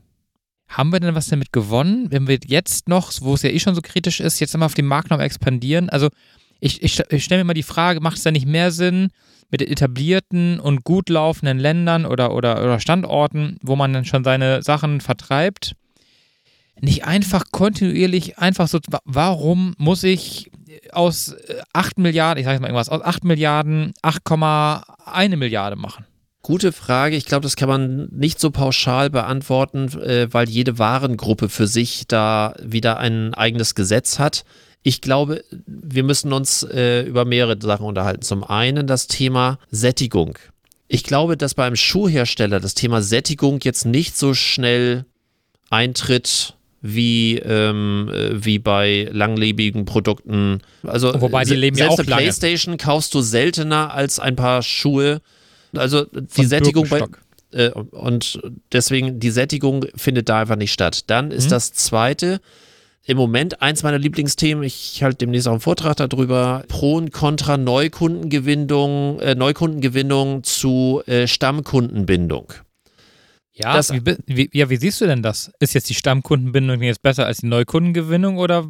haben 0.69 0.91
wir 0.91 1.01
denn 1.01 1.15
was 1.15 1.29
damit 1.29 1.53
gewonnen, 1.53 2.11
wenn 2.11 2.27
wir 2.27 2.39
jetzt 2.47 2.89
noch, 2.89 3.13
wo 3.21 3.35
es 3.35 3.43
ja 3.43 3.51
eh 3.51 3.61
schon 3.61 3.75
so 3.75 3.83
kritisch 3.83 4.21
ist, 4.21 4.41
jetzt 4.41 4.55
einmal 4.55 4.67
auf 4.67 4.75
dem 4.75 4.87
Markt 4.87 5.11
noch 5.11 5.21
expandieren? 5.21 5.89
Also 5.91 6.09
ich, 6.61 6.83
ich, 6.83 7.01
ich 7.09 7.25
stelle 7.25 7.43
mir 7.43 7.49
mal 7.49 7.55
die 7.55 7.63
Frage, 7.63 8.01
macht 8.01 8.17
es 8.17 8.23
da 8.23 8.31
nicht 8.31 8.47
mehr 8.47 8.71
Sinn, 8.71 9.11
mit 9.51 9.61
den 9.61 9.69
etablierten 9.69 10.59
und 10.59 10.83
gut 10.83 11.09
laufenden 11.11 11.59
Ländern 11.59 12.07
oder, 12.07 12.35
oder, 12.35 12.63
oder 12.63 12.81
Standorten, 12.81 13.59
wo 13.63 13.77
man 13.77 13.93
dann 13.93 14.05
schon 14.05 14.25
seine 14.25 14.63
Sachen 14.63 15.01
vertreibt, 15.01 15.77
nicht 16.81 17.05
einfach 17.05 17.45
kontinuierlich 17.53 18.39
einfach 18.39 18.67
so, 18.67 18.81
warum 19.05 19.75
muss 19.79 20.03
ich 20.03 20.51
aus 20.93 21.35
8 21.73 21.99
Milliarden, 21.99 22.41
ich 22.41 22.45
sage 22.45 22.55
jetzt 22.55 22.63
mal 22.63 22.69
irgendwas, 22.69 22.89
aus 22.89 23.03
8 23.03 23.25
Milliarden 23.25 23.93
8,1 24.03 25.37
Milliarde 25.37 25.77
machen? 25.77 26.05
Gute 26.43 26.73
Frage. 26.73 27.17
Ich 27.17 27.25
glaube, 27.25 27.45
das 27.45 27.57
kann 27.57 27.71
man 27.71 28.09
nicht 28.11 28.39
so 28.39 28.51
pauschal 28.51 29.09
beantworten, 29.09 29.89
äh, 30.01 30.29
weil 30.31 30.49
jede 30.49 30.79
Warengruppe 30.79 31.49
für 31.49 31.67
sich 31.67 32.07
da 32.07 32.55
wieder 32.63 32.99
ein 32.99 33.33
eigenes 33.33 33.75
Gesetz 33.75 34.19
hat. 34.19 34.45
Ich 34.83 35.01
glaube, 35.01 35.43
wir 35.67 36.05
müssen 36.05 36.35
uns 36.35 36.63
äh, 36.63 37.01
über 37.03 37.25
mehrere 37.25 37.57
Sachen 37.59 37.87
unterhalten. 37.87 38.21
Zum 38.21 38.45
einen 38.45 38.87
das 38.87 39.07
Thema 39.07 39.59
Sättigung. 39.71 40.39
Ich 40.87 41.05
glaube, 41.05 41.39
dass 41.39 41.55
beim 41.55 41.77
Schuhhersteller 41.77 42.61
das 42.61 42.75
Thema 42.75 43.01
Sättigung 43.01 43.61
jetzt 43.63 43.87
nicht 43.87 44.15
so 44.15 44.35
schnell 44.35 45.07
eintritt 45.71 46.57
wie, 46.87 47.39
ähm, 47.39 48.11
äh, 48.13 48.45
wie 48.45 48.59
bei 48.59 49.09
langlebigen 49.11 49.87
Produkten. 49.87 50.61
Also 50.83 51.19
Wobei 51.19 51.45
die 51.45 51.55
leben 51.55 51.79
ja 51.79 51.85
selbst 51.87 51.95
auch 51.95 51.99
eine 52.01 52.11
lange. 52.11 52.23
Playstation 52.25 52.77
kaufst 52.77 53.15
du 53.15 53.23
seltener 53.23 53.95
als 53.95 54.21
ein 54.21 54.37
paar 54.37 54.63
Schuhe. 54.63 55.23
Also 55.75 56.05
die 56.05 56.27
Von 56.29 56.47
Sättigung 56.47 56.87
bei, 56.91 57.05
äh, 57.53 57.71
und 57.71 58.39
deswegen 58.71 59.19
die 59.19 59.31
Sättigung 59.31 59.87
findet 59.97 60.29
da 60.29 60.41
einfach 60.43 60.57
nicht 60.57 60.73
statt. 60.75 61.05
Dann 61.07 61.31
ist 61.31 61.47
Mhm. 61.47 61.51
das 61.51 61.73
zweite 61.73 62.41
im 63.07 63.17
Moment 63.17 63.63
eins 63.63 63.83
meiner 63.83 63.99
Lieblingsthemen. 63.99 64.63
Ich 64.63 65.03
halte 65.03 65.17
demnächst 65.19 65.49
auch 65.49 65.53
einen 65.53 65.61
Vortrag 65.61 65.97
darüber. 65.97 66.65
Pro 66.69 66.97
und 66.97 67.13
Contra 67.13 67.57
Neukundengewinnung, 67.57 69.21
äh, 69.21 69.35
Neukundengewinnung 69.35 70.43
zu 70.45 71.03
äh, 71.07 71.27
Stammkundenbindung. 71.27 72.53
Ja, 73.55 73.81
wie, 73.91 74.17
wie, 74.27 74.51
ja, 74.53 74.69
wie 74.69 74.77
siehst 74.77 75.01
du 75.01 75.07
denn 75.07 75.23
das? 75.23 75.53
Ist 75.61 75.75
jetzt 75.75 75.89
die 75.89 75.95
Stammkundenbindung 75.95 76.83
jetzt 76.83 77.03
besser 77.03 77.25
als 77.27 77.39
die 77.39 77.47
Neukundengewinnung 77.47 78.37
oder? 78.39 78.67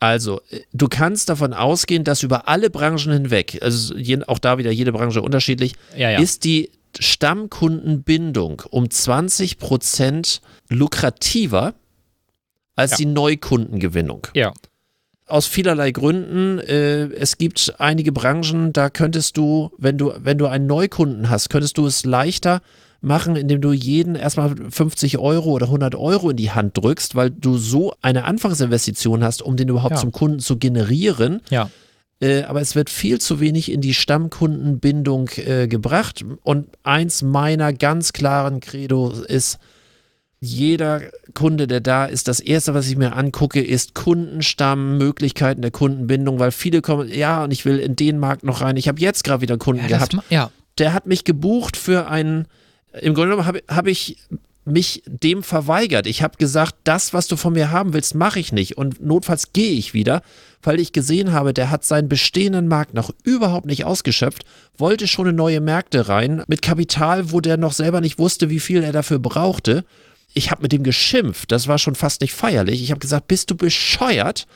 Also, 0.00 0.40
äh, 0.50 0.60
du 0.72 0.88
kannst 0.88 1.28
davon 1.28 1.52
ausgehen, 1.52 2.04
dass 2.04 2.22
über 2.22 2.48
alle 2.48 2.70
Branchen 2.70 3.12
hinweg, 3.12 3.58
also 3.60 3.94
je, 3.96 4.22
auch 4.26 4.38
da 4.38 4.56
wieder 4.58 4.70
jede 4.70 4.92
Branche 4.92 5.20
unterschiedlich, 5.20 5.74
Ja, 5.96 6.10
ja. 6.10 6.20
ist 6.20 6.44
die 6.44 6.70
Stammkundenbindung 6.98 8.62
um 8.70 8.88
20 8.90 9.58
Prozent 9.58 10.40
lukrativer 10.68 11.74
als 12.76 12.92
Ja. 12.92 12.96
die 12.98 13.06
Neukundengewinnung. 13.06 14.26
ja. 14.34 14.52
aus 15.26 15.46
vielerlei 15.46 15.90
Gründen. 15.90 16.58
Äh, 16.58 17.08
es 17.12 17.36
gibt 17.36 17.74
einige 17.78 18.12
Branchen, 18.12 18.72
da 18.72 18.88
könntest 18.88 19.36
du, 19.36 19.70
wenn 19.76 19.98
du, 19.98 20.14
wenn 20.16 20.38
du 20.38 20.46
einen 20.46 20.66
Neukunden 20.66 21.28
hast, 21.28 21.50
könntest 21.50 21.76
du 21.76 21.84
es 21.86 22.06
leichter 22.06 22.62
machen, 23.00 23.36
indem 23.36 23.60
du 23.60 23.72
jeden 23.72 24.14
erstmal 24.16 24.54
50 24.70 25.18
Euro 25.18 25.50
oder 25.52 25.66
100 25.66 25.94
Euro 25.94 26.30
in 26.30 26.36
die 26.36 26.50
Hand 26.50 26.76
drückst, 26.76 27.14
weil 27.14 27.30
du 27.30 27.56
so 27.58 27.94
eine 28.02 28.24
Anfangsinvestition 28.24 29.22
hast, 29.22 29.40
um 29.42 29.56
den 29.56 29.68
überhaupt 29.68 29.94
Ja. 29.94 30.00
zum 30.00 30.10
Kunden 30.12 30.40
zu 30.40 30.56
generieren. 30.58 31.40
Ja. 31.50 31.70
Äh, 32.20 32.42
aber 32.42 32.60
es 32.60 32.74
wird 32.74 32.90
viel 32.90 33.20
zu 33.20 33.38
wenig 33.38 33.70
in 33.70 33.80
die 33.80 33.94
Stammkundenbindung 33.94 35.28
äh, 35.36 35.68
gebracht. 35.68 36.24
Und 36.42 36.66
eins 36.82 37.22
meiner 37.22 37.72
ganz 37.72 38.12
klaren 38.12 38.58
Credo 38.60 39.10
ist, 39.10 39.58
jeder 40.40 41.02
Kunde, 41.34 41.66
der 41.66 41.80
da 41.80 42.04
ist, 42.06 42.28
das 42.28 42.38
erste, 42.40 42.72
was 42.74 42.88
ich 42.88 42.96
mir 42.96 43.14
angucke, 43.16 43.60
ist 43.62 43.94
Kundenstamm, 43.94 44.96
Möglichkeiten 44.98 45.62
der 45.62 45.72
Kundenbindung, 45.72 46.38
weil 46.38 46.52
viele 46.52 46.80
kommen, 46.80 47.08
ja, 47.12 47.42
und 47.44 47.50
ich 47.52 47.64
will 47.64 47.78
in 47.78 47.96
den 47.96 48.18
Markt 48.18 48.44
noch 48.44 48.60
rein. 48.60 48.76
Ich 48.76 48.86
habe 48.88 49.00
jetzt 49.00 49.24
gerade 49.24 49.40
wieder 49.42 49.54
einen 49.54 49.58
Kunden 49.60 49.82
Ja, 49.82 49.88
gehabt, 49.98 50.16
ja. 50.30 50.50
der 50.78 50.92
hat 50.94 51.06
mich 51.06 51.24
gebucht 51.24 51.76
für 51.76 52.08
einen, 52.08 52.46
im 52.92 53.14
Grunde 53.14 53.30
genommen 53.30 53.46
habe 53.46 53.62
hab 53.68 53.86
ich 53.86 54.16
mich 54.68 55.02
dem 55.06 55.42
verweigert. 55.42 56.06
Ich 56.06 56.22
habe 56.22 56.36
gesagt, 56.36 56.74
das, 56.84 57.12
was 57.12 57.26
du 57.26 57.36
von 57.36 57.54
mir 57.54 57.70
haben 57.70 57.92
willst, 57.92 58.14
mache 58.14 58.38
ich 58.38 58.52
nicht. 58.52 58.76
Und 58.76 59.04
notfalls 59.04 59.52
gehe 59.52 59.72
ich 59.72 59.94
wieder, 59.94 60.22
weil 60.62 60.78
ich 60.78 60.92
gesehen 60.92 61.32
habe, 61.32 61.54
der 61.54 61.70
hat 61.70 61.84
seinen 61.84 62.08
bestehenden 62.08 62.68
Markt 62.68 62.94
noch 62.94 63.10
überhaupt 63.24 63.66
nicht 63.66 63.84
ausgeschöpft, 63.84 64.44
wollte 64.76 65.08
schon 65.08 65.28
in 65.28 65.36
neue 65.36 65.60
Märkte 65.60 66.08
rein, 66.08 66.42
mit 66.46 66.62
Kapital, 66.62 67.32
wo 67.32 67.40
der 67.40 67.56
noch 67.56 67.72
selber 67.72 68.00
nicht 68.00 68.18
wusste, 68.18 68.50
wie 68.50 68.60
viel 68.60 68.82
er 68.82 68.92
dafür 68.92 69.18
brauchte. 69.18 69.84
Ich 70.34 70.50
habe 70.50 70.62
mit 70.62 70.72
dem 70.72 70.82
geschimpft, 70.82 71.50
das 71.50 71.68
war 71.68 71.78
schon 71.78 71.94
fast 71.94 72.20
nicht 72.20 72.34
feierlich. 72.34 72.82
Ich 72.82 72.90
habe 72.90 73.00
gesagt, 73.00 73.28
bist 73.28 73.50
du 73.50 73.56
bescheuert? 73.56 74.46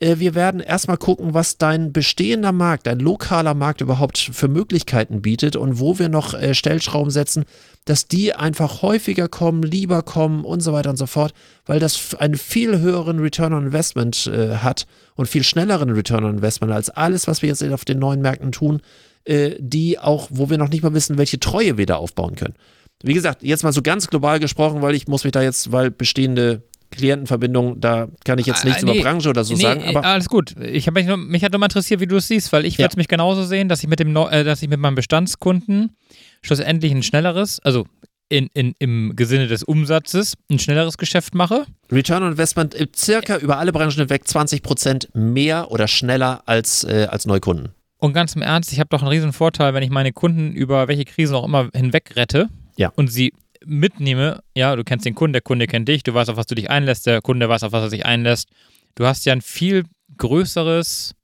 Äh, 0.00 0.18
wir 0.18 0.34
werden 0.34 0.60
erstmal 0.60 0.96
gucken, 0.96 1.34
was 1.34 1.58
dein 1.58 1.92
bestehender 1.92 2.52
Markt, 2.52 2.86
dein 2.86 2.98
lokaler 2.98 3.54
Markt 3.54 3.80
überhaupt 3.80 4.18
für 4.18 4.48
Möglichkeiten 4.48 5.22
bietet 5.22 5.56
und 5.56 5.78
wo 5.78 5.98
wir 5.98 6.08
noch 6.08 6.34
äh, 6.34 6.54
Stellschrauben 6.54 7.10
setzen, 7.10 7.44
dass 7.84 8.06
die 8.06 8.34
einfach 8.34 8.82
häufiger 8.82 9.28
kommen, 9.28 9.62
lieber 9.62 10.02
kommen 10.02 10.44
und 10.44 10.60
so 10.60 10.72
weiter 10.72 10.90
und 10.90 10.96
so 10.96 11.06
fort, 11.06 11.32
weil 11.66 11.80
das 11.80 12.14
einen 12.14 12.36
viel 12.36 12.78
höheren 12.78 13.18
Return 13.18 13.52
on 13.52 13.66
Investment 13.66 14.26
äh, 14.26 14.56
hat 14.56 14.86
und 15.14 15.26
viel 15.26 15.44
schnelleren 15.44 15.90
Return 15.90 16.24
on 16.24 16.36
Investment 16.36 16.72
als 16.72 16.90
alles, 16.90 17.26
was 17.26 17.42
wir 17.42 17.48
jetzt 17.48 17.62
auf 17.62 17.84
den 17.84 17.98
neuen 17.98 18.20
Märkten 18.20 18.52
tun, 18.52 18.80
äh, 19.24 19.56
die 19.58 19.98
auch, 19.98 20.28
wo 20.30 20.50
wir 20.50 20.58
noch 20.58 20.68
nicht 20.68 20.82
mal 20.82 20.94
wissen, 20.94 21.18
welche 21.18 21.40
Treue 21.40 21.76
wir 21.78 21.86
da 21.86 21.96
aufbauen 21.96 22.34
können. 22.36 22.54
Wie 23.02 23.14
gesagt, 23.14 23.42
jetzt 23.42 23.64
mal 23.64 23.72
so 23.72 23.82
ganz 23.82 24.08
global 24.08 24.38
gesprochen, 24.38 24.80
weil 24.80 24.94
ich 24.94 25.08
muss 25.08 25.24
mich 25.24 25.32
da 25.32 25.42
jetzt, 25.42 25.72
weil 25.72 25.90
bestehende 25.90 26.62
Klientenverbindungen, 26.92 27.80
da 27.80 28.08
kann 28.24 28.38
ich 28.38 28.46
jetzt 28.46 28.64
Ah, 28.64 28.68
nichts 28.68 28.82
nee. 28.84 28.92
über 28.92 29.02
Branche 29.02 29.28
oder 29.30 29.42
so 29.44 29.54
nee, 29.54 29.62
sagen, 29.62 29.82
aber 29.84 30.04
alles 30.04 30.28
gut. 30.28 30.54
Ich 30.60 30.86
hab 30.86 30.94
mich, 30.94 31.06
nur, 31.06 31.16
mich 31.16 31.42
hat 31.44 31.52
mal 31.58 31.66
interessiert, 31.66 32.00
wie 32.00 32.06
du 32.06 32.16
es 32.16 32.28
siehst, 32.28 32.52
weil 32.52 32.64
ich 32.64 32.74
Ja. 32.74 32.80
würde 32.84 32.92
es 32.92 32.96
mich 32.96 33.08
genauso 33.08 33.44
sehen, 33.44 33.68
dass 33.68 33.82
ich 33.82 33.88
mit 33.88 33.98
dem, 33.98 34.14
äh, 34.16 34.44
dass 34.44 34.62
ich 34.62 34.68
mit 34.68 34.78
meinem 34.80 34.94
Bestandskunden 34.94 35.96
schlussendlich 36.42 36.92
ein 36.92 37.02
schnelleres, 37.02 37.60
also 37.60 37.86
in, 38.28 38.48
in, 38.54 38.74
im 38.78 39.14
Sinne 39.20 39.46
des 39.46 39.62
Umsatzes, 39.62 40.34
ein 40.50 40.58
schnelleres 40.58 40.96
Geschäft 40.96 41.34
mache. 41.34 41.66
Return 41.90 42.22
on 42.22 42.30
Investment 42.30 42.74
äh, 42.74 42.86
circa 42.96 43.36
über 43.36 43.58
alle 43.58 43.72
Branchen 43.72 43.98
hinweg 43.98 44.22
20% 44.26 45.08
mehr 45.16 45.70
oder 45.70 45.86
schneller 45.88 46.42
als, 46.46 46.84
äh, 46.84 47.08
als 47.10 47.26
Neukunden. 47.26 47.70
Und 47.98 48.14
ganz 48.14 48.34
im 48.34 48.42
Ernst, 48.42 48.72
ich 48.72 48.80
habe 48.80 48.88
doch 48.88 49.02
einen 49.02 49.10
riesen 49.10 49.32
Vorteil, 49.32 49.74
wenn 49.74 49.82
ich 49.82 49.90
meine 49.90 50.12
Kunden 50.12 50.52
über 50.54 50.88
welche 50.88 51.04
Krisen 51.04 51.36
auch 51.36 51.44
immer 51.44 51.68
hinweg 51.74 52.12
rette 52.16 52.48
Ja. 52.76 52.90
und 52.96 53.08
sie 53.08 53.32
mitnehme. 53.66 54.42
Ja, 54.56 54.74
du 54.76 54.84
kennst 54.84 55.04
den 55.06 55.14
Kunden, 55.14 55.32
der 55.32 55.42
Kunde 55.42 55.66
kennt 55.66 55.88
dich, 55.88 56.02
du 56.02 56.14
weißt, 56.14 56.30
auf 56.30 56.36
was 56.36 56.46
du 56.46 56.54
dich 56.54 56.70
einlässt, 56.70 57.06
der 57.06 57.20
Kunde 57.22 57.48
weiß, 57.48 57.62
auf 57.64 57.72
was 57.72 57.82
er 57.84 57.90
sich 57.90 58.04
einlässt. 58.06 58.48
Du 58.94 59.06
hast 59.06 59.24
ja 59.24 59.32
ein 59.32 59.40
viel 59.42 59.84
größeres, 60.18 61.14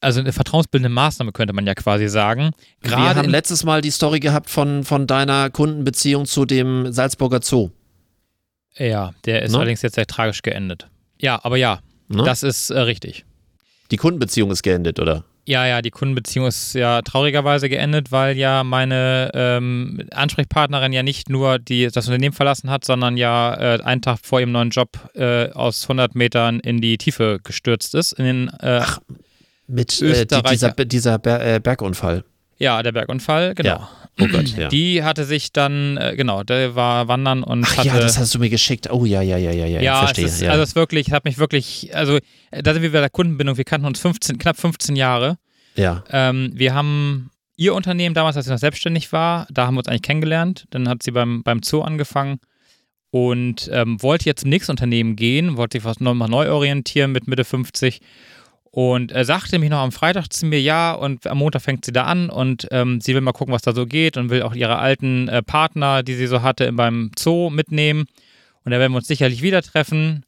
also 0.00 0.20
eine 0.20 0.32
vertrauensbildende 0.32 0.88
Maßnahme, 0.94 1.32
könnte 1.32 1.52
man 1.52 1.66
ja 1.66 1.74
quasi 1.74 2.08
sagen. 2.08 2.50
Wir 2.80 2.90
Gerade 2.90 3.18
haben 3.18 3.24
in, 3.24 3.30
letztes 3.30 3.64
Mal 3.64 3.80
die 3.80 3.90
Story 3.90 4.20
gehabt 4.20 4.48
von, 4.50 4.84
von 4.84 5.06
deiner 5.06 5.50
Kundenbeziehung 5.50 6.26
zu 6.26 6.44
dem 6.44 6.92
Salzburger 6.92 7.40
Zoo. 7.42 7.70
Ja, 8.76 9.12
der 9.24 9.42
ist 9.42 9.52
Ne? 9.52 9.58
allerdings 9.58 9.82
jetzt 9.82 9.94
sehr 9.96 10.06
tragisch 10.06 10.42
geendet. 10.42 10.88
Ja, 11.20 11.40
aber 11.42 11.56
ja, 11.56 11.80
Ne? 12.08 12.22
das 12.24 12.42
ist 12.42 12.70
äh, 12.70 12.78
richtig. 12.80 13.24
die 13.90 13.96
Kundenbeziehung 13.96 14.50
ist 14.50 14.62
geendet, 14.62 14.98
oder? 15.00 15.24
Ja, 15.50 15.66
ja, 15.66 15.82
die 15.82 15.90
Kundenbeziehung 15.90 16.46
ist 16.46 16.74
ja 16.74 17.02
traurigerweise 17.02 17.68
geendet, 17.68 18.12
weil 18.12 18.36
ja 18.36 18.62
meine 18.62 19.32
ähm, 19.34 20.00
Ansprechpartnerin 20.12 20.92
ja 20.92 21.02
nicht 21.02 21.28
nur 21.28 21.58
die, 21.58 21.88
das 21.88 22.06
Unternehmen 22.06 22.32
verlassen 22.32 22.70
hat, 22.70 22.84
sondern 22.84 23.16
ja 23.16 23.54
äh, 23.54 23.82
einen 23.82 24.00
Tag 24.00 24.18
vor 24.22 24.38
ihrem 24.38 24.52
neuen 24.52 24.70
Job 24.70 25.10
äh, 25.16 25.50
aus 25.50 25.82
100 25.82 26.14
Metern 26.14 26.60
in 26.60 26.80
die 26.80 26.96
Tiefe 26.98 27.40
gestürzt 27.42 27.96
ist. 27.96 28.12
In 28.12 28.24
den, 28.26 28.48
äh, 28.60 28.84
Mit 29.66 30.00
äh, 30.00 30.24
die, 30.24 30.40
dieser, 30.40 30.70
dieser 30.70 31.18
Ber 31.18 31.44
äh, 31.44 31.58
Bergunfall. 31.58 32.22
ja, 32.58 32.80
der 32.84 32.92
Bergunfall, 32.92 33.56
genau. 33.56 33.70
Ja. 33.70 33.88
Oh 34.18 34.26
Gott, 34.28 34.48
ja. 34.56 34.68
Die 34.68 35.02
hatte 35.04 35.24
sich 35.24 35.52
dann, 35.52 35.96
äh, 35.96 36.14
genau, 36.16 36.42
der 36.42 36.74
war 36.74 37.08
wandern 37.08 37.42
und 37.42 37.64
Ach 37.66 37.76
hatte. 37.78 37.88
ja, 37.88 37.98
das 38.00 38.18
hast 38.18 38.34
du 38.34 38.38
mir 38.38 38.50
geschickt. 38.50 38.90
Oh 38.90 39.04
ja, 39.04 39.22
ja, 39.22 39.36
ja, 39.36 39.50
ja, 39.50 39.66
ja, 39.66 39.80
Ja, 39.80 39.98
verstehe. 40.00 40.26
es 40.26 40.34
ist, 40.34 40.40
ja. 40.42 40.50
also 40.50 40.62
es 40.62 40.70
ist 40.70 40.76
wirklich, 40.76 41.08
es 41.08 41.12
hat 41.12 41.24
mich 41.24 41.38
wirklich, 41.38 41.90
also 41.94 42.18
äh, 42.50 42.62
da 42.62 42.72
sind 42.74 42.82
wir 42.82 42.92
bei 42.92 43.00
der 43.00 43.10
Kundenbindung, 43.10 43.56
wir 43.56 43.64
kannten 43.64 43.86
uns 43.86 44.00
15, 44.00 44.38
knapp 44.38 44.56
15 44.58 44.96
Jahre. 44.96 45.36
ja. 45.76 46.02
Ähm, 46.10 46.50
wir 46.54 46.74
haben 46.74 47.30
ihr 47.56 47.74
Unternehmen 47.74 48.14
damals, 48.14 48.36
als 48.36 48.46
sie 48.46 48.52
noch 48.52 48.58
selbstständig 48.58 49.12
war, 49.12 49.46
da 49.50 49.66
haben 49.66 49.74
wir 49.74 49.80
uns 49.80 49.88
eigentlich 49.88 50.02
kennengelernt. 50.02 50.64
Dann 50.70 50.88
hat 50.88 51.02
sie 51.02 51.10
beim, 51.10 51.42
beim 51.42 51.62
Zoo 51.62 51.82
angefangen 51.82 52.38
und 53.10 53.68
ähm, 53.72 54.02
wollte 54.02 54.26
jetzt 54.26 54.40
zum 54.42 54.50
nächsten 54.50 54.70
Unternehmen 54.72 55.14
gehen, 55.16 55.56
wollte 55.56 55.78
sich 55.78 55.84
was 55.84 56.00
nochmal 56.00 56.28
neu 56.28 56.50
orientieren 56.50 57.12
mit 57.12 57.26
Mitte 57.26 57.44
50 57.44 58.00
und 58.72 59.14
äh, 59.14 59.24
sagte 59.24 59.58
mich 59.58 59.70
noch 59.70 59.78
am 59.78 59.92
Freitag 59.92 60.32
zu 60.32 60.46
mir, 60.46 60.60
ja, 60.60 60.92
und 60.92 61.26
am 61.26 61.38
Montag 61.38 61.62
fängt 61.62 61.84
sie 61.84 61.92
da 61.92 62.04
an 62.04 62.30
und 62.30 62.68
ähm, 62.70 63.00
sie 63.00 63.14
will 63.14 63.20
mal 63.20 63.32
gucken, 63.32 63.52
was 63.52 63.62
da 63.62 63.72
so 63.72 63.86
geht 63.86 64.16
und 64.16 64.30
will 64.30 64.42
auch 64.42 64.54
ihre 64.54 64.78
alten 64.78 65.28
äh, 65.28 65.42
Partner, 65.42 66.02
die 66.02 66.14
sie 66.14 66.26
so 66.26 66.42
hatte, 66.42 66.72
beim 66.72 67.10
Zoo 67.18 67.50
mitnehmen. 67.50 68.06
Und 68.64 68.72
da 68.72 68.78
werden 68.78 68.92
wir 68.92 68.98
uns 68.98 69.08
sicherlich 69.08 69.42
wieder 69.42 69.62
treffen. 69.62 70.24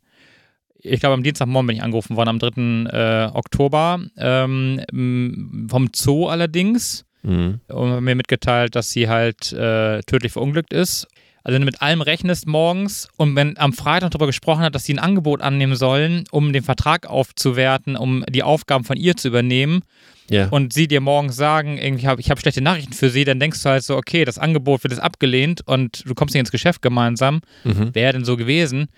Ich 0.78 0.98
glaube, 0.98 1.14
am 1.14 1.22
Dienstagmorgen 1.22 1.68
bin 1.68 1.76
ich 1.76 1.82
angerufen 1.82 2.16
worden, 2.16 2.30
am 2.30 2.38
3. 2.40 2.90
Äh, 2.90 3.30
Oktober. 3.32 4.00
Ähm, 4.16 5.68
vom 5.70 5.90
Zoo 5.94 6.26
allerdings. 6.26 7.04
Mhm. 7.22 7.60
Und 7.68 8.02
mir 8.02 8.16
mitgeteilt, 8.16 8.74
dass 8.74 8.90
sie 8.90 9.08
halt 9.08 9.52
äh, 9.52 10.00
tödlich 10.02 10.32
verunglückt 10.32 10.72
ist. 10.72 11.06
Also 11.44 11.54
wenn 11.54 11.62
du 11.62 11.66
mit 11.66 11.82
allem 11.82 12.00
rechnest 12.02 12.46
morgens 12.46 13.08
und 13.16 13.34
wenn 13.36 13.58
am 13.58 13.72
Freitag 13.72 14.10
darüber 14.12 14.26
gesprochen 14.26 14.62
hat, 14.62 14.74
dass 14.74 14.84
sie 14.84 14.94
ein 14.94 14.98
Angebot 14.98 15.40
annehmen 15.42 15.74
sollen, 15.76 16.24
um 16.30 16.52
den 16.52 16.62
Vertrag 16.62 17.06
aufzuwerten, 17.06 17.96
um 17.96 18.24
die 18.28 18.42
Aufgaben 18.42 18.84
von 18.84 18.96
ihr 18.96 19.16
zu 19.16 19.28
übernehmen 19.28 19.80
Ja. 20.30 20.46
und 20.48 20.72
sie 20.72 20.86
dir 20.86 21.00
morgens 21.00 21.34
sagen, 21.36 21.78
irgendwie 21.78 22.06
hab, 22.06 22.18
ich 22.20 22.30
habe 22.30 22.40
schlechte 22.40 22.60
Nachrichten 22.60 22.92
für 22.92 23.10
sie, 23.10 23.24
dann 23.24 23.40
denkst 23.40 23.62
du 23.62 23.68
halt 23.70 23.82
so, 23.82 23.96
okay, 23.96 24.24
das 24.24 24.38
Angebot 24.38 24.84
wird 24.84 24.92
jetzt 24.92 25.02
abgelehnt 25.02 25.62
und 25.66 26.04
du 26.06 26.14
kommst 26.14 26.34
nicht 26.34 26.40
ins 26.40 26.52
Geschäft 26.52 26.80
gemeinsam. 26.82 27.40
Mhm. 27.64 27.94
Wäre 27.94 28.12
denn 28.12 28.24
so 28.24 28.36
gewesen. 28.36 28.88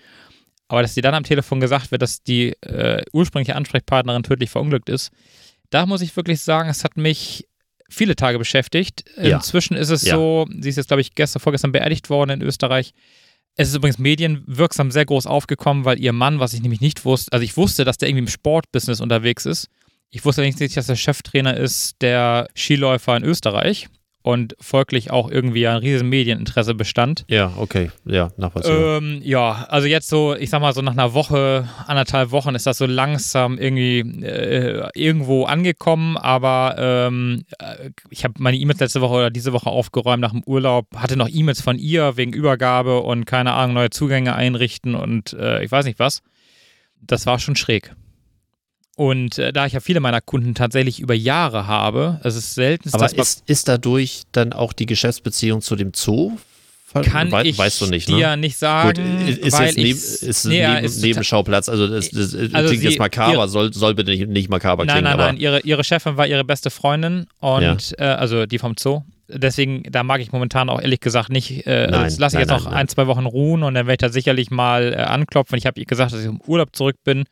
Aber 0.67 0.81
dass 0.81 0.93
dir 0.95 1.03
dann 1.03 1.13
am 1.13 1.23
Telefon 1.23 1.59
gesagt 1.59 1.91
wird, 1.91 2.01
dass 2.01 2.23
die 2.23 2.49
äh, 2.61 3.03
ursprüngliche 3.13 3.55
Ansprechpartnerin 3.55 4.23
tödlich 4.23 4.49
verunglückt 4.49 4.89
ist, 4.89 5.11
da 5.71 5.85
muss 5.85 6.01
ich 6.01 6.15
wirklich 6.15 6.41
sagen, 6.41 6.69
es 6.69 6.83
hat 6.83 6.95
mich 6.97 7.47
viele 7.89 8.15
Tage 8.15 8.37
beschäftigt. 8.39 9.03
Ja. 9.17 9.37
Inzwischen 9.37 9.75
ist 9.75 9.89
es 9.89 10.03
Ja. 10.03 10.15
so, 10.15 10.47
sie 10.59 10.69
ist 10.69 10.77
jetzt, 10.77 10.87
glaube 10.87 11.01
ich, 11.01 11.15
gestern, 11.15 11.39
vorgestern 11.41 11.71
beerdigt 11.71 12.09
worden 12.09 12.31
in 12.31 12.41
Österreich. 12.41 12.93
Es 13.55 13.69
ist 13.69 13.75
übrigens 13.75 13.99
medienwirksam 13.99 14.91
sehr 14.91 15.05
groß 15.05 15.27
aufgekommen, 15.27 15.85
weil 15.85 15.99
ihr 15.99 16.11
Mann, 16.13 16.39
was 16.39 16.53
ich 16.53 16.61
nämlich 16.61 16.81
nicht 16.81 17.05
wusste, 17.05 17.31
also 17.31 17.43
ich 17.43 17.55
wusste, 17.55 17.85
dass 17.85 17.97
der 17.97 18.09
irgendwie 18.09 18.23
im 18.23 18.27
Sportbusiness 18.27 18.99
unterwegs 18.99 19.45
ist. 19.45 19.69
Ich 20.09 20.25
wusste 20.25 20.41
allerdings 20.41 20.59
nicht, 20.59 20.75
dass 20.77 20.89
er 20.89 20.95
Cheftrainer 20.95 21.55
ist 21.57 22.01
der 22.01 22.47
Skiläufer 22.55 23.15
in 23.17 23.23
Österreich 23.23 23.87
und 24.25 24.55
folglich 24.59 25.11
auch 25.11 25.29
irgendwie 25.29 25.67
ein 25.67 25.77
riesen 25.77 26.09
Medieninteresse 26.09 26.73
bestand. 26.73 27.25
Ja, 27.27 27.53
okay. 27.57 27.91
Ja, 28.05 28.31
nachvollziehbar. 28.37 28.97
Ähm, 28.97 29.21
ja, 29.23 29.67
also 29.69 29.87
jetzt 29.87 30.09
so, 30.09 30.35
ich 30.35 30.49
sag 30.49 30.61
mal 30.61 30.73
so 30.73 30.81
nach 30.81 30.93
einer 30.93 31.13
Woche, 31.13 31.69
anderthalb 31.85 32.31
Wochen 32.31 32.55
ist 32.55 32.65
das 32.65 32.79
so 32.79 32.87
langsam 32.87 33.59
irgendwie 33.59 33.99
äh, 34.25 34.89
irgendwo 34.95 35.45
angekommen, 35.45 36.17
aber 36.17 36.75
ähm, 36.79 37.43
äh, 37.59 37.91
ich 38.09 38.23
habe 38.23 38.33
meine 38.39 38.57
E-Mails 38.57 38.79
letzte 38.79 39.01
Woche 39.01 39.13
oder 39.13 39.29
diese 39.29 39.53
Woche 39.53 39.69
aufgeräumt 39.69 40.21
nach 40.21 40.31
dem 40.31 40.41
Urlaub, 40.43 40.87
hatte 40.95 41.17
noch 41.17 41.29
E-Mails 41.31 41.61
von 41.61 41.77
ihr 41.77 42.17
wegen 42.17 42.33
Übergabe 42.33 43.01
und 43.01 43.25
keine 43.25 43.53
Ahnung, 43.53 43.75
neue 43.75 43.91
Zugänge 43.91 44.33
einrichten 44.33 44.95
und 44.95 45.33
äh, 45.33 45.63
ich 45.63 45.71
weiß 45.71 45.85
nicht 45.85 45.99
was. 45.99 46.23
Das 46.99 47.27
war 47.27 47.37
schon 47.37 47.55
schräg. 47.55 47.93
Und 48.95 49.37
äh, 49.39 49.51
da 49.51 49.65
ich 49.65 49.73
ja 49.73 49.81
viele 49.81 49.99
meiner 49.99 50.21
Kunden 50.21 50.55
tatsächlich 50.55 50.99
über 51.01 51.13
Jahre 51.13 51.67
habe, 51.67 52.19
es 52.23 52.35
ist 52.35 52.55
selten, 52.55 52.89
Aber 52.93 53.11
ist, 53.13 53.43
ist 53.45 53.67
dadurch 53.67 54.23
dann 54.31 54.53
auch 54.53 54.71
die 54.73 54.85
Geschäftsbeziehung 54.85 55.61
zu 55.61 55.75
dem 55.75 55.91
Zoo? 55.93 56.31
kann 57.03 57.29
Wei- 57.29 57.43
ich 57.43 57.57
weißt 57.57 57.81
du 57.81 57.87
nicht, 57.87 58.07
dir 58.07 58.29
ne? 58.29 58.37
nicht 58.37 58.55
sagen, 58.55 58.87
Gut, 59.25 59.37
ist 59.37 59.51
weil 59.51 59.65
jetzt 59.65 59.77
ich's- 59.77 60.23
ist 60.23 60.45
nee, 60.45 60.61
ja, 60.61 60.75
neben, 60.75 60.85
ist 60.85 61.01
Nebenschauplatz, 61.03 61.67
also 61.67 61.89
das, 61.89 62.09
das 62.09 62.33
Also 62.33 62.47
klingt 62.69 62.69
sie- 62.69 62.87
jetzt 62.87 62.99
makaber, 62.99 63.33
ihre- 63.33 63.49
soll, 63.49 63.73
soll 63.73 63.95
bitte 63.95 64.11
nicht, 64.11 64.29
nicht 64.29 64.49
makaber 64.49 64.85
Nein, 64.85 64.93
klingen, 64.93 65.03
nein, 65.03 65.13
aber 65.15 65.25
nein. 65.25 65.35
Ihre, 65.35 65.59
ihre 65.59 65.83
Chefin 65.83 66.15
war 66.15 66.25
ihre 66.25 66.45
beste 66.45 66.69
Freundin 66.69 67.25
und 67.41 67.95
äh, 67.99 68.03
also 68.05 68.45
die 68.45 68.59
vom 68.59 68.75
Zoo. 68.79 69.01
Deswegen, 69.27 69.83
da 69.91 70.03
mag 70.03 70.21
ich 70.21 70.31
momentan 70.31 70.69
auch 70.69 70.79
ehrlich 70.79 71.01
gesagt 71.01 71.29
nicht. 71.31 71.65
Äh, 71.67 71.87
Nein, 71.87 72.03
das 72.03 72.17
lasse 72.19 72.35
ich 72.37 72.39
nein, 72.39 72.41
jetzt 72.47 72.49
noch 72.51 72.63
nein, 72.65 72.73
nein. 72.73 72.81
ein, 72.83 72.87
zwei 72.87 73.07
Wochen 73.07 73.25
ruhen 73.25 73.63
und 73.63 73.73
dann 73.73 73.87
werde 73.87 73.93
ich 74.05 74.07
da 74.07 74.13
sicherlich 74.13 74.49
mal 74.51 74.93
äh, 74.93 74.97
anklopfen. 74.97 75.57
Ich 75.57 75.65
habe 75.65 75.77
ihr 75.79 75.85
gesagt, 75.85 76.13
dass 76.13 76.21
ich 76.21 76.27
im 76.27 76.39
Urlaub 76.47 76.73
zurück 76.75 76.95
bin 77.03 77.25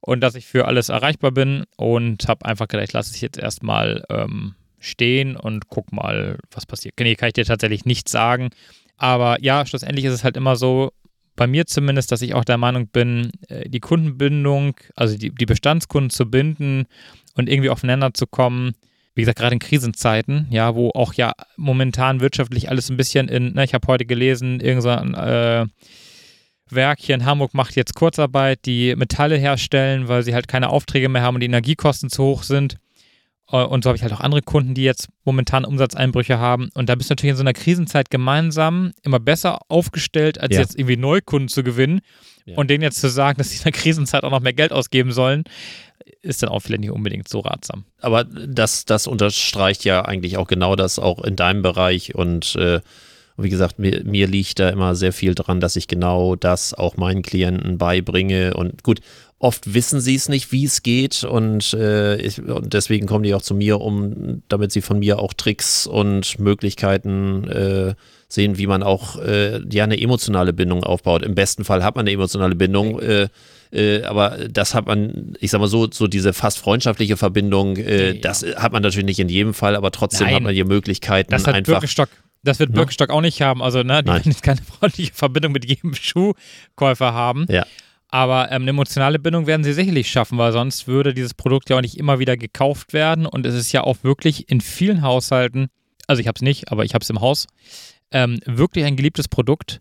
und 0.00 0.20
dass 0.20 0.34
ich 0.34 0.46
für 0.46 0.66
alles 0.66 0.88
erreichbar 0.88 1.32
bin 1.32 1.64
und 1.76 2.28
habe 2.28 2.46
einfach 2.46 2.68
gedacht, 2.68 2.88
ich 2.88 2.92
lasse 2.92 3.12
es 3.12 3.20
jetzt 3.20 3.38
erstmal 3.38 4.04
ähm, 4.08 4.54
stehen 4.78 5.36
und 5.36 5.68
guck 5.68 5.92
mal, 5.92 6.38
was 6.50 6.66
passiert. 6.66 6.94
Nee, 6.98 7.14
kann 7.14 7.28
ich 7.28 7.34
dir 7.34 7.44
tatsächlich 7.44 7.84
nicht 7.84 8.08
sagen. 8.08 8.50
Aber 8.96 9.42
ja, 9.42 9.66
schlussendlich 9.66 10.04
ist 10.04 10.14
es 10.14 10.24
halt 10.24 10.36
immer 10.36 10.56
so, 10.56 10.92
bei 11.36 11.46
mir 11.46 11.66
zumindest, 11.66 12.10
dass 12.10 12.22
ich 12.22 12.34
auch 12.34 12.44
der 12.44 12.56
Meinung 12.56 12.88
bin, 12.88 13.30
äh, 13.48 13.68
die 13.68 13.80
Kundenbindung, 13.80 14.74
also 14.96 15.16
die, 15.16 15.30
die 15.30 15.46
Bestandskunden 15.46 16.10
zu 16.10 16.28
binden 16.28 16.86
und 17.34 17.48
irgendwie 17.48 17.70
aufeinander 17.70 18.14
zu 18.14 18.26
kommen, 18.26 18.72
wie 19.14 19.22
gesagt, 19.22 19.38
gerade 19.38 19.54
in 19.54 19.60
Krisenzeiten, 19.60 20.46
ja, 20.50 20.74
wo 20.74 20.90
auch 20.90 21.14
ja 21.14 21.32
momentan 21.56 22.20
wirtschaftlich 22.20 22.68
alles 22.68 22.90
ein 22.90 22.96
bisschen 22.96 23.28
in, 23.28 23.54
ne, 23.54 23.64
ich 23.64 23.74
habe 23.74 23.86
heute 23.86 24.06
gelesen, 24.06 24.60
irgend 24.60 24.82
so 24.82 24.90
ein 24.90 25.14
äh, 25.14 25.66
Werk 26.70 26.98
hier 27.00 27.14
in 27.14 27.24
Hamburg 27.24 27.54
macht 27.54 27.76
jetzt 27.76 27.94
Kurzarbeit, 27.94 28.60
die 28.66 28.94
Metalle 28.96 29.36
herstellen, 29.36 30.08
weil 30.08 30.22
sie 30.22 30.34
halt 30.34 30.48
keine 30.48 30.70
Aufträge 30.70 31.08
mehr 31.08 31.22
haben 31.22 31.34
und 31.36 31.40
die 31.40 31.46
Energiekosten 31.46 32.10
zu 32.10 32.24
hoch 32.24 32.42
sind. 32.42 32.76
Äh, 33.52 33.58
Und 33.62 33.84
so 33.84 33.88
habe 33.90 33.96
ich 33.96 34.02
halt 34.02 34.12
auch 34.12 34.20
andere 34.20 34.42
Kunden, 34.42 34.74
die 34.74 34.82
jetzt 34.82 35.08
momentan 35.24 35.64
Umsatzeinbrüche 35.64 36.38
haben. 36.38 36.68
Und 36.74 36.88
da 36.88 36.94
bist 36.96 37.08
du 37.10 37.12
natürlich 37.12 37.30
in 37.32 37.36
so 37.36 37.42
einer 37.44 37.52
Krisenzeit 37.52 38.10
gemeinsam 38.10 38.92
immer 39.02 39.20
besser 39.20 39.60
aufgestellt, 39.68 40.40
als 40.40 40.54
Ja. 40.54 40.60
jetzt 40.60 40.76
irgendwie 40.78 40.96
Neukunden 40.96 41.48
zu 41.48 41.62
gewinnen. 41.62 42.00
Ja. 42.44 42.56
Und 42.56 42.68
denen 42.70 42.82
jetzt 42.82 43.00
zu 43.00 43.08
sagen, 43.08 43.38
dass 43.38 43.50
sie 43.50 43.58
in 43.58 43.62
der 43.64 43.72
Krisenzeit 43.72 44.24
auch 44.24 44.30
noch 44.30 44.40
mehr 44.40 44.52
Geld 44.52 44.72
ausgeben 44.72 45.12
sollen, 45.12 45.44
ist 46.22 46.42
dann 46.42 46.50
auch 46.50 46.60
vielleicht 46.60 46.80
nicht 46.82 46.90
unbedingt 46.92 47.28
so 47.28 47.40
ratsam. 47.40 47.84
Aber 48.00 48.24
das, 48.24 48.84
das 48.84 49.06
unterstreicht 49.06 49.84
ja 49.84 50.04
eigentlich 50.04 50.36
auch 50.36 50.46
genau 50.46 50.76
das 50.76 50.98
auch 50.98 51.22
in 51.24 51.36
deinem 51.36 51.62
Bereich 51.62 52.14
und 52.14 52.54
äh, 52.56 52.80
wie 53.38 53.50
gesagt, 53.50 53.78
mir, 53.78 54.02
mir 54.04 54.26
liegt 54.26 54.58
da 54.58 54.70
immer 54.70 54.94
sehr 54.94 55.12
viel 55.12 55.34
dran, 55.34 55.60
dass 55.60 55.76
ich 55.76 55.88
genau 55.88 56.36
das 56.36 56.74
auch 56.74 56.96
meinen 56.96 57.22
Klienten 57.22 57.78
beibringe 57.78 58.54
und 58.54 58.82
gut, 58.82 59.00
oft 59.38 59.74
wissen 59.74 60.00
sie 60.00 60.14
es 60.14 60.28
nicht, 60.30 60.50
wie 60.52 60.64
es 60.64 60.82
geht 60.82 61.22
und, 61.24 61.74
äh, 61.74 62.16
ich, 62.16 62.42
und 62.42 62.72
deswegen 62.72 63.06
kommen 63.06 63.24
die 63.24 63.34
auch 63.34 63.42
zu 63.42 63.54
mir, 63.54 63.80
um, 63.80 64.42
damit 64.48 64.72
sie 64.72 64.80
von 64.80 64.98
mir 64.98 65.18
auch 65.18 65.34
Tricks 65.34 65.86
und 65.86 66.38
Möglichkeiten 66.38 67.46
äh, 67.48 67.94
sehen, 68.28 68.58
wie 68.58 68.66
man 68.66 68.82
auch 68.82 69.18
äh, 69.18 69.60
ja 69.70 69.84
eine 69.84 70.00
emotionale 70.00 70.52
Bindung 70.52 70.82
aufbaut. 70.82 71.22
Im 71.22 71.34
besten 71.34 71.64
Fall 71.64 71.84
hat 71.84 71.94
man 71.96 72.04
eine 72.04 72.12
emotionale 72.12 72.54
Bindung, 72.54 72.98
äh, 72.98 73.28
äh, 73.72 74.02
aber 74.04 74.38
das 74.50 74.74
hat 74.74 74.86
man, 74.86 75.34
ich 75.40 75.50
sag 75.50 75.60
mal 75.60 75.68
so, 75.68 75.86
so 75.92 76.06
diese 76.06 76.32
fast 76.32 76.58
freundschaftliche 76.58 77.16
Verbindung, 77.16 77.76
äh, 77.76 78.12
Ja. 78.14 78.20
das 78.20 78.44
hat 78.56 78.72
man 78.72 78.82
natürlich 78.82 79.06
nicht 79.06 79.20
in 79.20 79.28
jedem 79.28 79.52
Fall, 79.54 79.76
aber 79.76 79.90
trotzdem 79.90 80.26
Nein. 80.26 80.36
hat 80.36 80.42
man 80.44 80.54
hier 80.54 80.64
Möglichkeiten 80.64 81.30
Das 81.30 81.46
hat 81.46 81.54
einfach. 81.54 81.74
Birkenstock. 81.74 82.08
Das 82.46 82.58
wird 82.58 82.70
Ne? 82.70 82.76
Birkenstock 82.76 83.10
auch 83.10 83.20
nicht 83.20 83.42
haben. 83.42 83.62
Also, 83.62 83.82
ne, 83.82 84.02
die 84.02 84.08
Nein. 84.08 84.16
werden 84.16 84.32
jetzt 84.32 84.42
keine 84.42 84.62
freundliche 84.62 85.12
Verbindung 85.12 85.52
mit 85.52 85.64
jedem 85.64 85.94
Schuhkäufer 85.94 87.12
haben. 87.12 87.46
Ja. 87.48 87.66
Aber 88.08 88.50
ähm, 88.52 88.62
eine 88.62 88.70
emotionale 88.70 89.18
Bindung 89.18 89.46
werden 89.46 89.64
sie 89.64 89.72
sicherlich 89.72 90.08
schaffen, 90.10 90.38
weil 90.38 90.52
sonst 90.52 90.86
würde 90.86 91.12
dieses 91.12 91.34
Produkt 91.34 91.70
ja 91.70 91.76
auch 91.76 91.80
nicht 91.80 91.98
immer 91.98 92.18
wieder 92.18 92.36
gekauft 92.36 92.92
werden. 92.92 93.26
Und 93.26 93.44
es 93.46 93.54
ist 93.54 93.72
ja 93.72 93.82
auch 93.82 94.04
wirklich 94.04 94.48
in 94.48 94.60
vielen 94.60 95.02
Haushalten, 95.02 95.68
also 96.06 96.20
ich 96.20 96.28
habe 96.28 96.36
es 96.36 96.42
nicht, 96.42 96.70
aber 96.70 96.84
ich 96.84 96.94
habe 96.94 97.02
es 97.02 97.10
im 97.10 97.20
Haus, 97.20 97.46
ähm, 98.12 98.38
wirklich 98.46 98.84
ein 98.84 98.96
geliebtes 98.96 99.26
Produkt. 99.26 99.80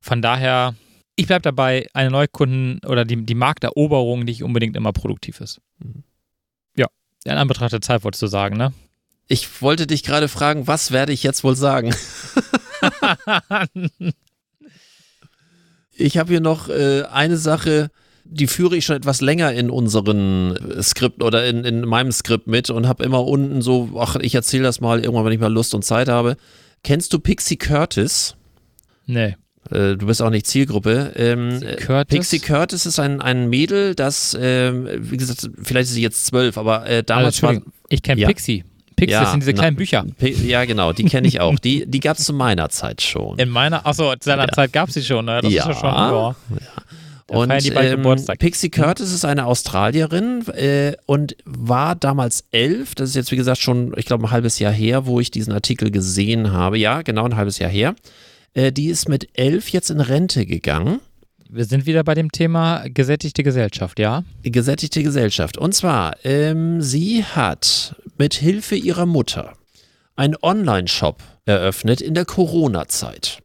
Von 0.00 0.20
daher, 0.20 0.74
ich 1.16 1.26
bleibe 1.26 1.42
dabei, 1.42 1.86
eine 1.94 2.10
Neukunden- 2.10 2.84
oder 2.86 3.06
die, 3.06 3.24
die 3.24 3.34
Markteroberung 3.34 4.20
nicht 4.20 4.42
unbedingt 4.42 4.76
immer 4.76 4.92
produktiv 4.92 5.40
ist. 5.40 5.60
Mhm. 5.78 6.04
Ja, 6.76 6.88
in 7.24 7.32
Anbetracht 7.32 7.72
der 7.72 7.80
Zeit 7.80 8.04
wolltest 8.04 8.22
du 8.22 8.26
sagen, 8.26 8.58
ne? 8.58 8.74
Ich 9.28 9.60
wollte 9.60 9.86
dich 9.86 10.02
gerade 10.04 10.28
fragen, 10.28 10.66
was 10.66 10.92
werde 10.92 11.12
ich 11.12 11.22
jetzt 11.22 11.42
wohl 11.44 11.56
sagen? 11.56 11.94
Ich 15.98 16.18
habe 16.18 16.30
hier 16.30 16.40
noch 16.40 16.68
äh, 16.68 17.04
eine 17.10 17.38
Sache, 17.38 17.90
die 18.24 18.46
führe 18.46 18.76
ich 18.76 18.84
schon 18.84 18.96
etwas 18.96 19.20
länger 19.22 19.52
in 19.54 19.70
unseren 19.70 20.54
äh, 20.54 20.82
Skripten 20.82 21.22
oder 21.22 21.46
in, 21.46 21.64
in 21.64 21.80
meinem 21.82 22.12
Skript 22.12 22.46
mit 22.46 22.68
und 22.68 22.86
habe 22.86 23.02
immer 23.04 23.24
unten 23.24 23.62
so, 23.62 23.90
ach, 23.98 24.16
ich 24.16 24.34
erzähle 24.34 24.64
das 24.64 24.80
mal 24.80 25.00
irgendwann, 25.00 25.24
wenn 25.24 25.32
ich 25.32 25.40
mal 25.40 25.52
Lust 25.52 25.74
und 25.74 25.84
Zeit 25.84 26.08
habe. 26.08 26.36
Kennst 26.84 27.12
du 27.12 27.18
Pixie 27.18 27.56
Curtis? 27.56 28.36
nee. 29.06 29.36
Äh, 29.70 29.96
du 29.96 30.06
bist 30.06 30.22
auch 30.22 30.30
nicht 30.30 30.46
Zielgruppe. 30.46 31.12
Ähm, 31.16 31.48
Pixie 31.58 31.66
äh, 31.66 31.76
Curtis? 31.76 32.18
Pixie 32.18 32.38
Curtis 32.38 32.86
ist 32.86 33.00
ein, 33.00 33.20
ein 33.20 33.48
Mädel, 33.48 33.96
das, 33.96 34.36
ähm, 34.38 34.86
wie 34.96 35.16
gesagt, 35.16 35.50
vielleicht 35.60 35.88
ist 35.88 35.94
sie 35.94 36.02
jetzt 36.02 36.26
zwölf, 36.26 36.56
aber 36.56 36.86
äh, 36.86 36.96
Also, 36.98 37.02
damals 37.02 37.42
war, 37.42 37.50
Entschuldigung, 37.50 37.72
ich 37.88 38.02
kenne 38.02 38.20
Ja. 38.20 38.28
Pixie. 38.28 38.64
Pixie, 38.96 39.12
Ja, 39.12 39.20
das 39.20 39.30
sind 39.32 39.40
diese 39.40 39.52
na- 39.52 39.58
kleinen 39.58 39.76
Bücher. 39.76 40.04
Ja, 40.20 40.64
genau, 40.64 40.92
die 40.92 41.04
kenne 41.04 41.28
ich 41.28 41.40
auch. 41.40 41.58
Die, 41.58 41.84
die 41.86 42.00
gab 42.00 42.16
es 42.18 42.24
zu 42.24 42.32
meiner 42.32 42.70
Zeit 42.70 43.02
schon. 43.02 43.38
In 43.38 43.50
meiner, 43.50 43.86
achso, 43.86 44.12
zu 44.14 44.30
seiner 44.30 44.46
Ja. 44.46 44.52
Zeit 44.52 44.72
gab 44.72 44.88
es 44.88 44.94
sie 44.94 45.02
schon, 45.02 45.26
ne? 45.26 45.40
Das 45.42 45.52
Ja. 45.52 45.62
ist 45.62 45.68
ja 45.68 45.74
schon, 45.74 45.90
ja. 45.94 46.34
Und 47.28 47.52
die 47.62 47.70
ähm. 47.70 48.16
Pixie 48.38 48.70
Curtis 48.70 49.12
ist 49.12 49.24
eine 49.24 49.46
Australierin 49.46 50.46
äh, 50.48 50.92
und 51.06 51.36
war 51.44 51.96
damals 51.96 52.44
elf. 52.52 52.94
Das 52.94 53.08
ist 53.10 53.16
jetzt, 53.16 53.32
wie 53.32 53.36
gesagt, 53.36 53.58
schon, 53.58 53.92
ich 53.96 54.06
glaube, 54.06 54.26
ein 54.26 54.30
halbes 54.30 54.60
Jahr 54.60 54.72
her, 54.72 55.06
wo 55.06 55.18
ich 55.18 55.32
diesen 55.32 55.52
Artikel 55.52 55.90
gesehen 55.90 56.52
habe. 56.52 56.78
Ja, 56.78 57.02
genau, 57.02 57.24
ein 57.24 57.34
halbes 57.36 57.58
Jahr 57.58 57.70
her. 57.70 57.96
Äh, 58.54 58.70
die 58.70 58.86
ist 58.86 59.08
mit 59.08 59.28
elf 59.34 59.70
jetzt 59.70 59.90
in 59.90 60.00
Rente 60.00 60.46
gegangen. 60.46 61.00
Wir 61.48 61.64
sind 61.64 61.86
wieder 61.86 62.02
bei 62.02 62.14
dem 62.14 62.32
Thema 62.32 62.84
gesättigte 62.88 63.42
Gesellschaft, 63.42 63.98
ja? 63.98 64.24
Gesättigte 64.42 65.02
Gesellschaft. 65.02 65.56
Und 65.56 65.74
zwar, 65.74 66.16
ähm, 66.24 66.82
sie 66.82 67.24
hat 67.24 67.94
mit 68.18 68.34
Hilfe 68.34 68.74
ihrer 68.74 69.06
Mutter 69.06 69.52
einen 70.16 70.34
Online-Shop 70.42 71.22
eröffnet 71.44 72.00
in 72.00 72.14
der 72.14 72.24
Corona-Zeit. 72.24 73.38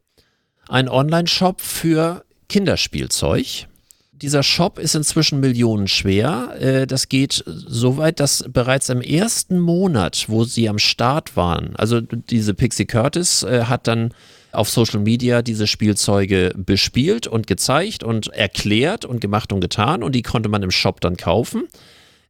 Ein 0.67 0.89
Online-Shop 0.89 1.61
für 1.61 2.23
Kinderspielzeug. 2.49 3.67
Dieser 4.13 4.43
Shop 4.43 4.79
ist 4.79 4.95
inzwischen 4.95 5.39
millionenschwer. 5.39 6.55
Äh, 6.59 6.87
Das 6.87 7.09
geht 7.09 7.43
so 7.45 7.97
weit, 7.97 8.19
dass 8.19 8.45
bereits 8.47 8.89
im 8.89 9.01
ersten 9.01 9.59
Monat, 9.59 10.25
wo 10.27 10.43
sie 10.43 10.69
am 10.69 10.79
Start 10.79 11.35
waren, 11.35 11.75
also 11.75 12.01
diese 12.01 12.53
Pixie 12.53 12.85
Curtis 12.85 13.43
äh, 13.43 13.65
hat 13.65 13.87
dann 13.87 14.13
auf 14.51 14.69
Social 14.69 14.99
Media 14.99 15.41
diese 15.41 15.67
Spielzeuge 15.67 16.53
bespielt 16.55 17.27
und 17.27 17.47
gezeigt 17.47 18.03
und 18.03 18.27
erklärt 18.27 19.05
und 19.05 19.21
gemacht 19.21 19.51
und 19.53 19.61
getan 19.61 20.03
und 20.03 20.13
die 20.13 20.21
konnte 20.21 20.49
man 20.49 20.63
im 20.63 20.71
Shop 20.71 21.01
dann 21.01 21.17
kaufen. 21.17 21.67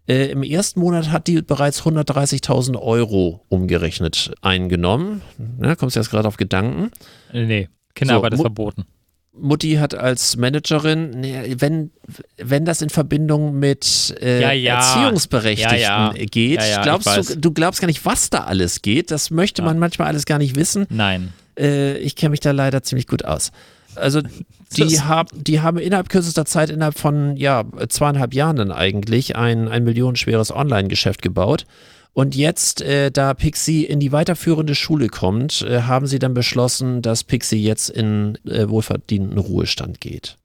Äh, 0.08 0.32
Im 0.32 0.42
ersten 0.44 0.80
Monat 0.80 1.12
hat 1.12 1.28
die 1.28 1.42
bereits 1.42 1.84
130.000 1.84 2.76
Euro 2.82 3.46
umgerechnet 3.50 4.32
eingenommen. 4.42 5.22
Ja, 5.62 5.76
kommst 5.76 5.96
du 5.96 6.00
jetzt 6.00 6.10
gerade 6.10 6.28
auf 6.28 6.38
Gedanken? 6.38 6.92
Nee, 7.32 7.70
Kinderarbeit 7.94 8.32
So, 8.32 8.36
ist 8.38 8.42
verboten. 8.42 8.86
Mutti 9.34 9.76
hat 9.76 9.96
als 9.96 10.36
Managerin, 10.36 11.12
nee, 11.12 11.56
wenn, 11.58 11.92
wenn 12.38 12.66
das 12.66 12.82
in 12.82 12.90
Verbindung 12.90 13.58
mit 13.60 14.14
äh, 14.22 14.42
Ja, 14.42 14.52
ja. 14.52 14.76
Erziehungsberechtigten 14.76 15.80
Ja, 15.80 16.12
geht, 16.14 16.60
ich 16.62 16.82
glaubst 16.82 17.08
weiß. 17.08 17.28
du, 17.28 17.38
du 17.40 17.52
glaubst 17.52 17.80
gar 17.80 17.88
nicht, 17.88 18.04
was 18.06 18.30
da 18.30 18.40
alles 18.44 18.82
geht. 18.82 19.10
Das 19.12 19.30
möchte 19.30 19.62
man 19.62 19.80
manchmal 19.80 20.08
alles 20.10 20.26
gar 20.26 20.38
nicht 20.38 20.56
wissen. 20.58 20.86
Nein. 20.90 21.32
Äh, 21.58 21.98
ich 21.98 22.16
kenne 22.16 22.32
mich 22.32 22.40
da 22.40 22.52
leider 22.52 22.84
ziemlich 22.84 23.08
gut 23.08 23.26
aus. 23.26 23.52
Also 23.96 24.22
die, 24.78 25.02
hab, 25.02 25.30
die 25.34 25.62
haben 25.62 25.78
innerhalb 25.78 26.10
kürzester 26.10 26.46
Zeit, 26.46 26.70
innerhalb 26.70 26.98
von 26.98 27.36
ja, 27.38 27.64
zweieinhalb 27.90 28.34
Jahren 28.34 28.58
dann 28.58 28.72
eigentlich 28.72 29.36
ein, 29.36 29.68
ein 29.68 29.84
millionenschweres 29.84 30.52
Online-Geschäft 30.52 31.22
gebaut. 31.22 31.66
Und 32.14 32.36
jetzt, 32.36 32.82
äh, 32.82 33.10
da 33.10 33.34
Pixie 33.34 33.86
in 33.86 34.02
die 34.02 34.12
weiterführende 34.12 34.76
Schule 34.76 35.08
kommt, 35.08 35.62
äh, 35.62 35.84
haben 35.84 36.08
sie 36.08 36.20
dann 36.20 36.34
beschlossen, 36.34 37.02
dass 37.02 37.24
Pixie 37.24 37.64
jetzt 37.64 37.90
in 37.90 38.38
äh, 38.46 38.68
wohlverdienten 38.68 39.38
Ruhestand 39.38 40.02
geht. 40.02 40.38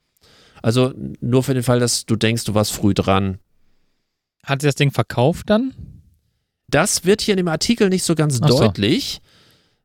Also 0.62 0.92
nur 1.20 1.42
für 1.42 1.54
den 1.54 1.64
Fall, 1.64 1.80
dass 1.80 2.06
du 2.06 2.14
denkst, 2.16 2.44
du 2.44 2.54
warst 2.54 2.72
früh 2.72 2.94
dran. 2.94 3.38
Hat 4.44 4.60
sie 4.60 4.68
das 4.68 4.76
Ding 4.76 4.92
verkauft 4.92 5.50
dann? 5.50 5.74
Das 6.68 7.04
wird 7.04 7.20
hier 7.20 7.34
in 7.34 7.38
dem 7.38 7.48
Artikel 7.48 7.88
nicht 7.88 8.04
so 8.04 8.14
ganz 8.14 8.36
so. 8.38 8.46
deutlich. 8.46 9.20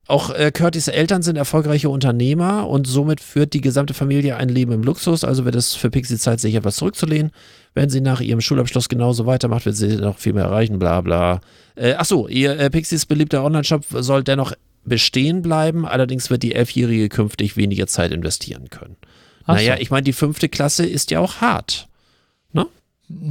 Auch 0.07 0.31
äh, 0.31 0.51
Curtis 0.51 0.87
Eltern 0.87 1.21
sind 1.21 1.37
erfolgreiche 1.37 1.89
Unternehmer 1.89 2.67
und 2.67 2.87
somit 2.87 3.21
führt 3.21 3.53
die 3.53 3.61
gesamte 3.61 3.93
Familie 3.93 4.35
ein 4.35 4.49
Leben 4.49 4.71
im 4.71 4.83
Luxus. 4.83 5.23
Also 5.23 5.45
wird 5.45 5.55
es 5.55 5.75
für 5.75 5.89
Pixie 5.89 6.17
Zeit, 6.17 6.39
sich 6.39 6.55
etwas 6.55 6.75
zurückzulehnen. 6.77 7.31
Wenn 7.73 7.89
sie 7.89 8.01
nach 8.01 8.19
ihrem 8.19 8.41
Schulabschluss 8.41 8.89
genauso 8.89 9.25
weitermacht, 9.25 9.65
wird 9.65 9.75
sie 9.75 9.95
noch 9.97 10.17
viel 10.17 10.33
mehr 10.33 10.45
erreichen, 10.45 10.79
bla 10.79 11.01
bla. 11.01 11.39
Äh, 11.75 11.93
achso, 11.93 12.27
ihr 12.27 12.59
äh, 12.59 12.69
Pixies 12.69 13.05
beliebter 13.05 13.43
Online-Shop 13.43 13.85
soll 13.89 14.23
dennoch 14.23 14.53
bestehen 14.83 15.43
bleiben, 15.43 15.85
allerdings 15.85 16.29
wird 16.29 16.43
die 16.43 16.55
Elfjährige 16.55 17.07
künftig 17.07 17.55
weniger 17.55 17.85
Zeit 17.85 18.11
investieren 18.11 18.69
können. 18.71 18.97
Ach 19.45 19.55
naja, 19.55 19.75
so. 19.75 19.81
ich 19.81 19.91
meine, 19.91 20.03
die 20.03 20.13
fünfte 20.13 20.49
Klasse 20.49 20.85
ist 20.85 21.11
ja 21.11 21.19
auch 21.19 21.41
hart. 21.41 21.87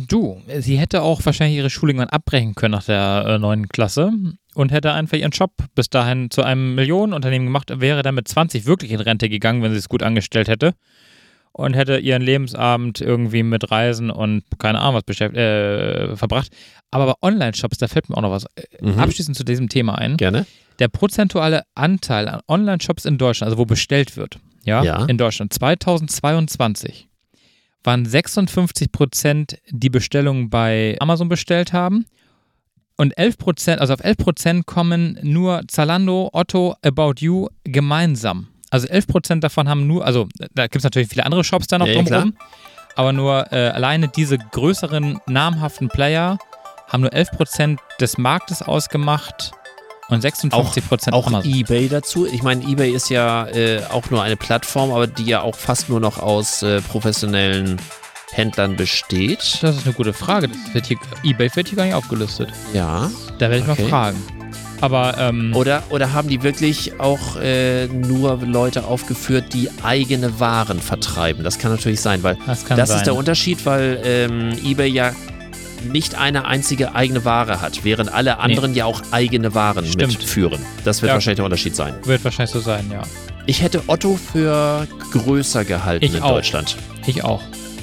Du, 0.09 0.43
sie 0.59 0.79
hätte 0.79 1.03
auch 1.03 1.25
wahrscheinlich 1.25 1.57
ihre 1.57 1.71
Schule 1.71 1.93
irgendwann 1.93 2.11
abbrechen 2.11 2.55
können 2.55 2.73
nach 2.73 2.85
der 2.85 3.25
äh, 3.27 3.39
neunten 3.39 3.69
Klasse 3.69 4.13
und 4.61 4.71
hätte 4.73 4.93
einfach 4.93 5.17
ihren 5.17 5.31
Job 5.31 5.53
bis 5.75 5.89
dahin 5.91 6.31
zu 6.31 6.43
einem 6.43 6.75
Millionenunternehmen 6.75 7.47
gemacht, 7.47 7.73
wäre 7.81 8.03
dann 8.03 8.15
mit 8.15 8.29
20 8.29 8.67
wirklich 8.67 8.91
in 8.93 9.01
Rente 9.01 9.29
gegangen, 9.29 9.63
wenn 9.63 9.73
sie 9.73 9.79
es 9.79 9.89
gut 9.89 10.03
angestellt 10.03 10.49
hätte 10.49 10.75
und 11.53 11.75
hätte 11.75 11.99
ihren 11.99 12.23
Lebensabend 12.23 13.01
irgendwie 13.01 13.43
mit 13.43 13.71
Reisen 13.71 14.11
und 14.11 14.45
keine 14.59 14.81
Ahnung 14.81 14.95
was 14.97 15.03
beschäftigt, 15.05 15.39
äh, 15.39 16.17
verbracht. 16.17 16.51
Aber 16.91 17.07
bei 17.07 17.15
Online-Shops, 17.29 17.79
da 17.79 17.89
fällt 17.89 18.09
mir 18.09 18.17
auch 18.17 18.23
noch 18.23 18.31
was 18.31 18.45
äh, 18.55 18.63
Mhm. 18.83 18.99
abschließend 18.99 19.37
zu 19.37 19.45
diesem 19.45 19.69
Thema 19.69 19.97
ein. 19.97 20.17
Gerne. 20.17 20.47
Der 20.79 20.89
prozentuale 20.89 21.63
Anteil 21.75 22.29
an 22.29 22.41
Online-Shops 22.49 23.05
in 23.05 23.19
Deutschland, 23.19 23.49
also 23.51 23.59
wo 23.59 23.65
bestellt 23.67 24.17
wird, 24.17 24.39
ja, 24.65 24.83
Ja. 24.85 25.05
in 25.07 25.19
Deutschland 25.19 25.53
2022 25.53 27.09
waren 27.83 28.05
56 28.05 28.93
Prozent 28.93 29.59
die 29.71 29.89
Bestellungen 29.91 30.51
bei 30.51 30.97
Amazon 31.01 31.29
bestellt 31.29 31.73
haben 31.73 32.05
und 33.01 33.17
11 33.17 33.39
Prozent, 33.39 33.81
also 33.81 33.95
auf 33.95 34.05
11 34.05 34.17
Prozent 34.19 34.67
kommen 34.67 35.19
nur 35.23 35.63
Zalando, 35.69 36.29
Otto, 36.35 36.77
About 36.83 37.15
You 37.21 37.49
gemeinsam. 37.65 38.49
Also 38.71 38.89
11 38.89 39.07
Prozent 39.07 39.43
davon 39.43 39.71
haben 39.71 39.87
nur, 39.87 40.05
also 40.05 40.29
da 40.55 40.65
gibt 40.65 40.77
es 40.77 40.85
natürlich 40.85 41.09
viele 41.09 41.25
andere 41.25 41.43
Shops 41.43 41.67
da 41.67 41.79
noch 41.79 41.87
Ja, 41.87 41.95
drumherum, 41.95 42.35
aber 42.97 43.15
nur 43.15 43.51
äh, 43.53 43.69
alleine 43.69 44.09
diese 44.09 44.37
größeren 44.37 45.19
namhaften 45.27 45.89
Player 45.89 46.37
haben 46.89 47.01
nur 47.01 47.15
11 47.15 47.31
Prozent 47.31 47.81
des 48.01 48.19
Marktes 48.19 48.61
ausgemacht 48.61 49.53
und 50.11 50.21
56 50.21 50.87
Prozent 50.87 51.15
Auch 51.15 51.27
Amazon. 51.27 51.51
eBay 51.51 51.89
dazu. 51.89 52.27
Ich 52.27 52.43
meine, 52.43 52.63
eBay 52.65 52.91
ist 52.91 53.09
ja 53.09 53.47
äh, 53.47 53.83
auch 53.91 54.11
nur 54.11 54.23
eine 54.23 54.37
Plattform, 54.37 54.93
aber 54.93 55.07
die 55.07 55.25
ja 55.25 55.41
auch 55.41 55.55
fast 55.55 55.89
nur 55.89 56.01
noch 56.01 56.19
aus 56.19 56.63
äh, 56.63 56.83
professionellen 56.83 57.81
Händlern 58.33 58.77
besteht. 58.77 59.59
Das 59.63 59.77
ist 59.77 59.85
eine 59.87 59.95
gute 59.95 60.13
Frage. 60.13 60.49
Wird 60.73 60.87
hier, 60.87 60.99
eBay 61.25 61.51
wird 61.55 61.69
hier 61.69 61.77
gar 61.77 61.85
nicht 61.85 61.95
aufgelistet. 61.95 62.51
Ja. 62.73 63.11
Da 63.39 63.51
werde 63.51 63.59
ich 63.65 63.69
Okay. 63.69 63.83
mal 63.83 63.89
fragen. 63.89 64.23
Aber 64.83 65.19
ähm, 65.19 65.55
Oder, 65.55 65.83
oder 65.91 66.13
haben 66.15 66.29
die 66.29 66.43
wirklich 66.43 66.99
auch 67.01 67.37
äh, 67.37 67.87
nur 67.89 68.39
Leute 68.39 68.85
aufgeführt, 68.85 69.53
die 69.53 69.69
eigene 69.83 70.41
Waren 70.41 70.81
vertreiben? 70.81 71.45
Das 71.45 71.59
kann 71.59 71.71
natürlich 71.71 72.01
sein, 72.01 72.23
weil 72.23 72.39
das 72.47 72.65
das 72.65 72.89
sein. 72.89 72.97
ist 72.99 73.07
der 73.07 73.15
Unterschied, 73.15 73.67
weil 73.67 74.01
ähm, 74.05 74.53
eBay 74.65 74.89
ja 74.89 75.13
nicht 75.93 76.15
eine 76.15 76.47
einzige 76.47 76.95
eigene 76.95 77.25
Ware 77.27 77.61
hat, 77.61 77.85
während 77.85 78.11
alle 78.13 78.39
anderen 78.39 78.75
ja 78.75 78.87
auch 78.87 79.03
eigene 79.11 79.55
Waren 79.55 79.85
Stimmt. 79.87 80.13
mitführen. 80.13 80.61
Das 80.85 81.03
wird 81.03 81.09
Ja. 81.09 81.15
wahrscheinlich 81.15 81.37
der 81.37 81.45
Unterschied 81.45 81.77
sein. 81.77 81.95
Wird 82.05 82.25
wahrscheinlich 82.25 82.53
so 82.53 82.61
sein, 82.61 82.89
ja. 82.91 83.03
Ich 83.47 83.61
hätte 83.63 83.83
Otto 83.87 84.17
für 84.33 84.87
größer 85.13 85.65
gehalten 85.67 86.05
Ich 86.05 86.15
in 86.15 86.23
auch. 86.23 86.31
Deutschland. 86.31 86.77
Ich 87.07 87.23
auch. 87.25 87.43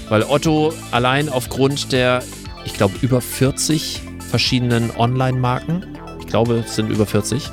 Weil 0.10 0.24
Otto 0.24 0.74
allein 0.92 1.30
aufgrund 1.30 1.92
der, 1.92 2.24
ich 2.66 2.74
glaube, 2.74 2.96
über 3.02 3.22
40 3.22 4.02
verschiedenen 4.30 4.92
Online-Marken, 4.96 5.86
ich 6.20 6.28
glaube, 6.28 6.64
es 6.66 6.76
sind 6.76 6.90
über 6.90 7.06
40, 7.06 7.50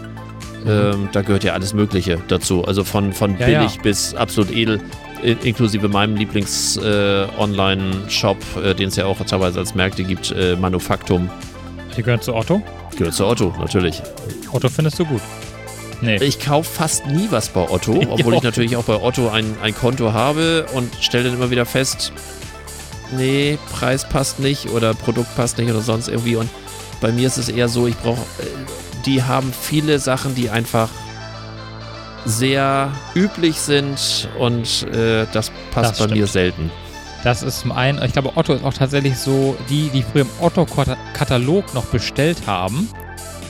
ähm, 0.67 1.09
da 1.13 1.23
gehört 1.23 1.45
ja 1.45 1.53
alles 1.53 1.75
Mögliche 1.75 2.19
dazu. 2.29 2.65
Also 2.65 2.85
von, 2.85 3.13
von 3.13 3.39
Ja, 3.39 3.47
billig 3.47 3.77
ja. 3.77 3.83
bis 3.83 4.15
absolut 4.15 4.51
edel, 4.51 4.81
in, 5.23 5.39
inklusive 5.41 5.89
meinem 5.89 6.17
Lieblings-Online-Shop, 6.17 8.39
äh, 8.63 8.75
den 8.75 8.89
es 8.89 8.97
ja 8.97 9.07
auch 9.07 9.19
teilweise 9.25 9.59
als 9.59 9.75
Märkte 9.75 10.05
gibt, 10.05 10.31
äh, 10.31 10.57
Manufaktum. 10.57 11.31
Die 11.97 12.03
gehört 12.03 12.25
zu 12.25 12.35
Otto. 12.35 12.63
Gehört 12.97 13.15
zu 13.15 13.27
Otto, 13.27 13.55
natürlich. 13.59 14.03
Otto 14.53 14.69
findest 14.69 14.99
du 14.99 15.05
gut. 15.05 15.21
Nee. 16.01 16.17
Ich 16.17 16.41
kaufe 16.41 16.71
fast 16.71 17.07
nie 17.07 17.29
was 17.31 17.49
bei 17.49 17.69
Otto, 17.69 17.93
obwohl 18.11 18.35
ich 18.35 18.43
natürlich 18.43 18.77
auch 18.77 18.85
bei 18.85 19.01
Otto 19.01 19.31
ein, 19.31 19.57
ein 19.63 19.75
Konto 19.75 20.13
habe 20.13 20.67
und 20.75 20.93
stelle 21.01 21.25
dann 21.25 21.35
immer 21.35 21.51
wieder 21.51 21.67
fest, 21.67 22.13
nee, 23.13 23.59
Preis 23.73 24.09
passt 24.09 24.41
nicht 24.41 24.71
oder 24.71 24.95
Produkt 24.95 25.35
passt 25.37 25.59
nicht 25.59 25.71
oder 25.71 25.81
sonst 25.81 26.09
irgendwie. 26.09 26.37
Und 26.37 26.49
bei 27.01 27.13
mir 27.13 27.27
ist 27.27 27.37
es 27.37 27.49
eher 27.49 27.69
so, 27.69 27.87
ich 27.87 27.97
brauche, 27.99 28.25
die 29.07 29.23
haben 29.23 29.53
viele 29.53 29.99
Sachen, 29.99 30.35
die 30.35 30.51
einfach 30.51 30.89
sehr 32.25 32.91
üblich 33.15 33.61
sind 33.61 34.29
und 34.39 34.85
äh, 34.95 35.27
das 35.33 35.51
passt 35.73 35.91
Das 35.93 35.99
bei 35.99 36.07
mir 36.07 36.27
stimmt. 36.27 36.29
selten. 36.31 36.71
Das 37.23 37.43
ist 37.43 37.61
zum 37.61 37.73
einen, 37.73 38.03
ich 38.03 38.13
glaube, 38.13 38.33
Otto 38.37 38.53
ist 38.55 38.65
auch 38.65 38.75
tatsächlich 38.75 39.17
so, 39.17 39.57
die, 39.71 39.89
die 39.91 40.03
früher 40.03 40.23
im 40.23 40.31
Otto-Katalog 40.41 41.73
noch 41.75 41.85
bestellt 41.87 42.39
haben, 42.47 42.89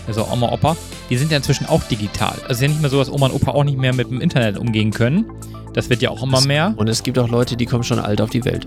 also 0.06 0.26
Oma, 0.30 0.50
Opa, 0.52 0.76
die 1.10 1.16
sind 1.16 1.30
ja 1.30 1.38
inzwischen 1.38 1.66
auch 1.66 1.82
digital. 1.84 2.34
Also 2.42 2.46
es 2.48 2.56
ist 2.56 2.62
ja 2.62 2.68
nicht 2.68 2.80
mehr 2.80 2.90
so, 2.90 2.98
dass 2.98 3.10
Oma 3.10 3.26
und 3.26 3.32
Opa 3.32 3.52
auch 3.52 3.64
nicht 3.64 3.78
mehr 3.78 3.94
mit 3.94 4.10
dem 4.10 4.20
Internet 4.20 4.58
umgehen 4.58 4.90
können. 4.92 5.24
Das 5.72 5.90
wird 5.90 6.02
ja 6.02 6.10
auch 6.10 6.22
immer 6.22 6.40
mehr. 6.42 6.74
Und 6.76 6.88
es 6.88 7.02
gibt 7.02 7.18
auch 7.18 7.28
Leute, 7.28 7.56
die 7.56 7.66
kommen 7.66 7.82
schon 7.84 7.98
alt 7.98 8.20
auf 8.20 8.30
die 8.30 8.44
Welt. 8.44 8.66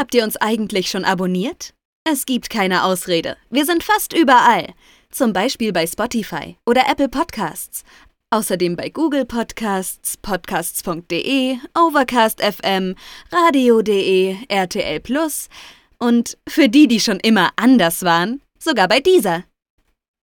Habt 0.00 0.14
ihr 0.14 0.24
uns 0.24 0.38
eigentlich 0.38 0.88
schon 0.88 1.04
abonniert? 1.04 1.74
Es 2.04 2.24
gibt 2.24 2.48
keine 2.48 2.84
Ausrede. 2.84 3.36
Wir 3.50 3.66
sind 3.66 3.84
fast 3.84 4.14
überall. 4.14 4.72
Zum 5.10 5.34
Beispiel 5.34 5.74
bei 5.74 5.86
Spotify 5.86 6.56
oder 6.64 6.84
Apple 6.90 7.10
Podcasts. 7.10 7.84
Außerdem 8.30 8.76
bei 8.76 8.88
Google 8.88 9.26
Podcasts, 9.26 10.16
podcasts.de, 10.16 11.58
Overcast 11.78 12.40
FM, 12.40 12.94
radio.de, 13.30 14.36
RTL 14.48 15.00
Plus 15.00 15.50
und 15.98 16.38
für 16.48 16.70
die, 16.70 16.88
die 16.88 17.00
schon 17.00 17.20
immer 17.20 17.50
anders 17.56 18.02
waren, 18.02 18.40
sogar 18.58 18.88
bei 18.88 19.00
dieser. 19.00 19.44